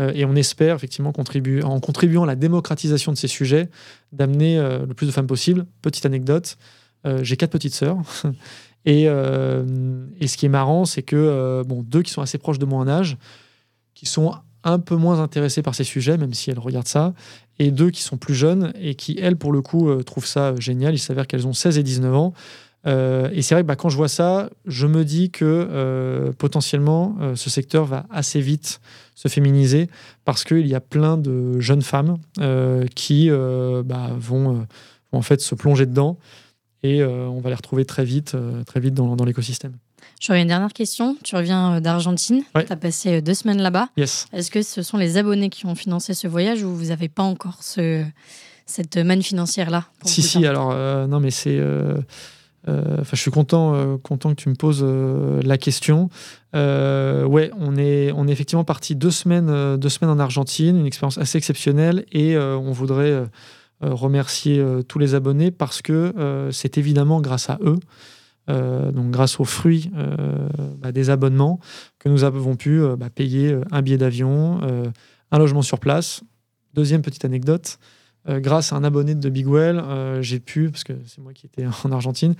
Euh, 0.00 0.12
et 0.14 0.24
on 0.24 0.34
espère 0.34 0.74
effectivement 0.74 1.12
contribuer, 1.12 1.62
en 1.62 1.78
contribuant 1.80 2.24
à 2.24 2.26
la 2.26 2.36
démocratisation 2.36 3.12
de 3.12 3.16
ces 3.16 3.28
sujets, 3.28 3.68
d'amener 4.12 4.58
euh, 4.58 4.86
le 4.86 4.94
plus 4.94 5.06
de 5.06 5.12
femmes 5.12 5.26
possible. 5.26 5.66
Petite 5.82 6.06
anecdote, 6.06 6.56
euh, 7.06 7.22
j'ai 7.22 7.36
quatre 7.36 7.50
petites 7.50 7.74
sœurs. 7.74 7.98
et, 8.84 9.04
et, 9.04 10.26
ce 10.26 10.36
qui 10.36 10.46
est 10.46 10.50
marrant, 10.50 10.84
c'est 10.84 11.02
que 11.02 11.62
bon, 11.66 11.82
deux 11.82 12.02
qui 12.02 12.10
sont 12.10 12.22
assez 12.22 12.38
proches 12.38 12.58
de 12.58 12.66
moi 12.66 12.78
en 12.78 12.88
âge, 12.88 13.16
qui 13.94 14.06
sont 14.06 14.34
un 14.62 14.78
peu 14.78 14.96
moins 14.96 15.20
intéressées 15.20 15.62
par 15.62 15.74
ces 15.74 15.84
sujets, 15.84 16.18
même 16.18 16.34
si 16.34 16.50
elles 16.50 16.58
regardent 16.58 16.88
ça, 16.88 17.14
et 17.58 17.70
deux 17.70 17.90
qui 17.90 18.02
sont 18.02 18.18
plus 18.18 18.34
jeunes 18.34 18.72
et 18.78 18.94
qui, 18.94 19.18
elles, 19.20 19.36
pour 19.36 19.52
le 19.52 19.62
coup, 19.62 19.94
trouvent 20.02 20.26
ça 20.26 20.54
génial. 20.58 20.94
Il 20.94 20.98
s'avère 20.98 21.26
qu'elles 21.26 21.46
ont 21.46 21.54
16 21.54 21.78
et 21.78 21.82
19 21.82 22.14
ans. 22.14 22.34
Et 22.86 23.42
c'est 23.42 23.54
vrai 23.54 23.62
que 23.62 23.68
bah, 23.68 23.76
quand 23.76 23.88
je 23.88 23.96
vois 23.96 24.08
ça, 24.08 24.50
je 24.66 24.86
me 24.86 25.04
dis 25.04 25.30
que 25.30 26.32
potentiellement, 26.38 27.16
ce 27.34 27.50
secteur 27.50 27.84
va 27.84 28.06
assez 28.10 28.40
vite 28.40 28.80
se 29.14 29.28
féminiser 29.28 29.88
parce 30.24 30.44
qu'il 30.44 30.66
y 30.66 30.74
a 30.74 30.80
plein 30.80 31.16
de 31.16 31.58
jeunes 31.60 31.82
femmes 31.82 32.18
euh, 32.40 32.86
qui 32.94 33.30
euh, 33.30 33.82
bah, 33.84 34.08
euh, 34.10 34.16
vont, 34.18 34.66
en 35.12 35.22
fait 35.22 35.40
se 35.40 35.54
plonger 35.54 35.86
dedans 35.86 36.18
et 36.82 37.02
on 37.02 37.40
va 37.40 37.48
les 37.48 37.54
retrouver 37.54 37.86
très 37.86 38.04
vite, 38.04 38.36
très 38.66 38.78
vite 38.78 38.92
dans, 38.92 39.16
dans 39.16 39.24
l'écosystème. 39.24 39.72
J'aurais 40.20 40.42
une 40.42 40.48
dernière 40.48 40.74
question. 40.74 41.16
Tu 41.24 41.34
reviens 41.34 41.80
d'Argentine. 41.80 42.42
Tu 42.54 42.70
as 42.70 42.76
passé 42.76 43.22
deux 43.22 43.32
semaines 43.32 43.62
là-bas. 43.62 43.88
Yes. 43.96 44.26
Est-ce 44.34 44.50
que 44.50 44.60
ce 44.60 44.82
sont 44.82 44.98
les 44.98 45.16
abonnés 45.16 45.48
qui 45.48 45.64
ont 45.64 45.74
financé 45.74 46.12
ce 46.12 46.28
voyage 46.28 46.62
ou 46.62 46.74
vous 46.74 46.86
n'avez 46.86 47.08
pas 47.08 47.22
encore 47.22 47.62
ce, 47.62 48.04
cette 48.66 48.98
manne 48.98 49.22
financière-là 49.22 49.86
Si, 50.04 50.20
si. 50.20 50.44
Alors, 50.44 50.74
non, 51.08 51.20
mais 51.20 51.30
c'est. 51.30 51.58
Euh, 52.68 52.98
enfin, 53.00 53.10
je 53.12 53.20
suis 53.20 53.30
content, 53.30 53.74
euh, 53.74 53.96
content 53.98 54.30
que 54.30 54.40
tu 54.40 54.48
me 54.48 54.54
poses 54.54 54.82
euh, 54.82 55.42
la 55.42 55.58
question. 55.58 56.08
ouais, 56.54 57.50
on 57.58 57.76
est, 57.76 58.12
on 58.12 58.26
est 58.26 58.32
effectivement 58.32 58.64
parti 58.64 58.96
deux 58.96 59.10
semaines, 59.10 59.76
deux 59.76 59.88
semaines 59.88 60.10
en 60.10 60.18
Argentine, 60.18 60.78
une 60.78 60.86
expérience 60.86 61.18
assez 61.18 61.38
exceptionnelle, 61.38 62.04
et 62.12 62.38
on 62.38 62.70
voudrait 62.72 63.24
remercier 63.80 64.64
tous 64.86 64.98
les 65.00 65.14
abonnés 65.14 65.50
parce 65.50 65.82
que 65.82 66.48
c'est 66.52 66.78
évidemment 66.78 67.20
grâce 67.20 67.50
à 67.50 67.58
eux. 67.62 67.78
donc 68.48 69.10
grâce 69.10 69.40
aux 69.40 69.44
fruits 69.44 69.90
bah, 70.78 70.92
des 70.92 71.10
abonnements 71.10 71.58
que 71.98 72.08
nous 72.08 72.22
avons 72.22 72.54
pu 72.54 72.80
bah, 72.96 73.10
payer 73.10 73.58
un 73.72 73.82
billet 73.82 73.98
d'avion, 73.98 74.60
un 75.32 75.38
logement 75.38 75.62
sur 75.62 75.80
place. 75.80 76.22
Deuxième 76.74 77.02
petite 77.02 77.24
anecdote, 77.24 77.78
euh, 78.28 78.40
grâce 78.40 78.72
à 78.72 78.76
un 78.76 78.84
abonné 78.84 79.14
de 79.14 79.28
Big 79.28 79.46
Well, 79.46 79.78
euh, 79.78 80.22
j'ai 80.22 80.40
pu, 80.40 80.70
parce 80.70 80.82
que 80.82 80.94
c'est 81.06 81.20
moi 81.20 81.32
qui 81.34 81.46
étais 81.46 81.66
en 81.84 81.92
Argentine, 81.92 82.34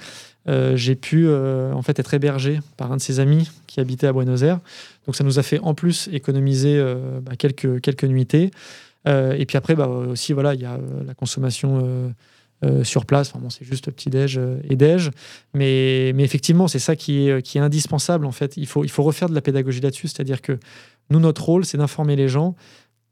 euh, 0.49 0.77
j'ai 0.77 0.95
pu 0.95 1.29
en 1.31 1.83
fait 1.83 1.99
être 1.99 2.15
hébergé 2.15 2.61
par 2.77 2.93
un 2.93 2.97
de 2.97 3.03
ses 3.03 3.21
amis 3.21 3.51
qui 3.67 3.81
habitait 3.81 4.07
à 4.07 4.13
Buenos 4.13 4.43
Aires. 4.43 4.61
Donc 5.07 5.17
ça 5.17 5.25
nous 5.25 5.39
a 5.39 5.43
fait 5.43 5.59
en 5.61 5.75
plus 5.75 6.09
économiser 6.13 6.83
bah, 7.23 7.37
quelques, 7.37 7.81
quelques 7.81 8.05
nuitées. 8.05 8.51
et 9.07 9.45
puis 9.47 9.57
après, 9.57 9.75
bah, 9.75 9.89
aussi, 9.89 10.33
voilà, 10.33 10.55
il 10.55 10.61
y 10.61 10.65
a 10.65 10.79
la 11.07 11.15
consommation 11.15 12.15
sur 12.83 13.05
place. 13.05 13.33
Bon, 13.33 13.51
c'est 13.51 13.65
juste 13.65 13.91
petit-déj 13.91 14.41
et 14.69 14.77
déj. 14.77 15.11
Mais, 15.53 16.13
mais 16.15 16.25
effectivement, 16.25 16.69
c'est 16.69 16.79
ça 16.79 16.97
qui 16.97 17.29
est, 17.29 17.43
qui 17.43 17.59
est 17.59 17.61
indispensable. 17.61 18.25
En 18.25 18.33
fait, 18.33 18.57
il 18.57 18.67
faut, 18.67 18.85
il 18.85 18.91
faut 18.91 19.03
refaire 19.03 19.29
de 19.29 19.35
la 19.35 19.43
pédagogie 19.43 19.81
là-dessus. 19.81 20.09
C'est-à-dire 20.09 20.41
que 20.41 20.59
nous, 21.11 21.21
notre 21.21 21.45
rôle, 21.45 21.65
c'est 21.65 21.77
d'informer 21.77 22.17
les 22.17 22.29
gens 22.29 22.55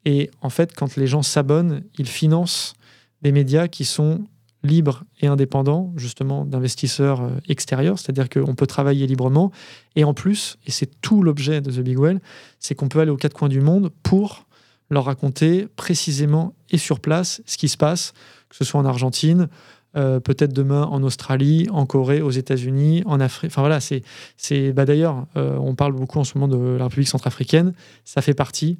et 0.05 0.30
en 0.40 0.50
fait, 0.50 0.74
quand 0.74 0.96
les 0.96 1.07
gens 1.07 1.22
s'abonnent, 1.22 1.82
ils 1.98 2.09
financent 2.09 2.74
des 3.22 3.32
médias 3.32 3.68
qui 3.68 3.84
sont 3.84 4.24
libre 4.64 5.05
et 5.20 5.26
indépendant, 5.26 5.92
justement, 5.96 6.44
d'investisseurs 6.44 7.22
euh, 7.22 7.30
extérieurs, 7.48 7.98
c'est-à-dire 7.98 8.28
qu'on 8.28 8.55
peut 8.55 8.66
travailler 8.66 9.07
librement. 9.07 9.50
Et 9.96 10.05
en 10.05 10.14
plus, 10.14 10.59
et 10.66 10.70
c'est 10.70 11.00
tout 11.00 11.22
l'objet 11.22 11.61
de 11.61 11.70
The 11.70 11.80
Big 11.80 11.98
Well, 11.98 12.20
c'est 12.61 12.74
qu'on 12.74 12.88
peut 12.88 13.00
aller 13.00 13.11
aux 13.11 13.16
quatre 13.16 13.34
coins 13.34 13.48
du 13.48 13.61
monde 13.61 13.90
pour 14.03 14.46
leur 14.90 15.07
raconter 15.07 15.66
précisément 15.74 16.55
et 16.70 16.78
sur 16.78 17.00
place 17.00 17.42
ce 17.46 17.57
qui 17.57 17.68
se 17.68 17.76
passe, 17.76 18.12
que 18.50 18.57
ce 18.57 18.64
soit 18.64 18.80
en 18.80 18.84
Argentine, 18.84 19.48
euh, 19.96 20.20
peut-être 20.20 20.53
demain 20.53 20.84
en 20.84 21.03
Australie, 21.03 21.66
en 21.70 21.86
Corée, 21.86 22.22
aux 22.22 22.30
États-Unis, 22.30 23.03
en 23.05 23.20
Afrique. 23.20 23.50
Enfin 23.50 23.62
voilà, 23.62 23.80
c'est 23.80 24.72
bah 24.72 24.84
d'ailleurs, 24.84 25.26
euh, 25.36 25.57
on 25.59 25.74
parle 25.74 25.92
beaucoup 25.92 26.18
en 26.18 26.24
ce 26.24 26.38
moment 26.38 26.55
de 26.55 26.76
la 26.76 26.84
République 26.84 27.09
centrafricaine. 27.09 27.74
Ça 28.05 28.22
fait 28.22 28.34
partie 28.34 28.78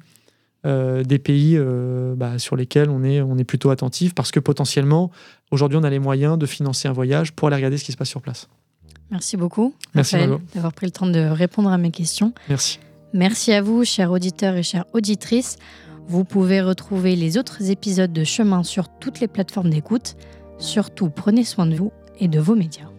euh, 0.65 1.03
des 1.03 1.19
pays 1.19 1.59
bah, 2.15 2.39
sur 2.39 2.55
lesquels 2.55 2.89
on 2.89 3.03
est, 3.03 3.21
on 3.21 3.37
est 3.37 3.43
plutôt 3.43 3.69
attentif 3.69 4.13
parce 4.13 4.31
que 4.31 4.39
potentiellement, 4.39 5.11
aujourd'hui, 5.51 5.77
on 5.77 5.83
a 5.83 5.89
les 5.89 5.99
moyens 5.99 6.37
de 6.37 6.45
financer 6.45 6.87
un 6.87 6.93
voyage 6.93 7.33
pour 7.33 7.47
aller 7.47 7.57
regarder 7.57 7.77
ce 7.77 7.83
qui 7.83 7.91
se 7.91 7.97
passe 7.97 8.09
sur 8.09 8.21
place. 8.21 8.47
Merci 9.11 9.37
beaucoup, 9.37 9.75
Merci 9.93 10.15
Raphaël, 10.15 10.39
d'avoir 10.55 10.73
pris 10.73 10.87
le 10.87 10.91
temps 10.91 11.05
de 11.05 11.19
répondre 11.19 11.69
à 11.69 11.77
mes 11.77 11.91
questions. 11.91 12.33
Merci. 12.49 12.79
Merci 13.13 13.51
à 13.51 13.61
vous, 13.61 13.83
chers 13.83 14.11
auditeurs 14.11 14.55
et 14.55 14.63
chères 14.63 14.85
auditrices. 14.93 15.57
Vous 16.07 16.23
pouvez 16.23 16.61
retrouver 16.61 17.15
les 17.15 17.37
autres 17.37 17.69
épisodes 17.69 18.11
de 18.11 18.23
Chemin 18.23 18.63
sur 18.63 18.89
toutes 18.99 19.19
les 19.19 19.27
plateformes 19.27 19.69
d'écoute. 19.69 20.15
Surtout, 20.57 21.09
prenez 21.09 21.43
soin 21.43 21.65
de 21.65 21.75
vous 21.75 21.91
et 22.19 22.27
de 22.27 22.39
vos 22.39 22.55
médias. 22.55 22.92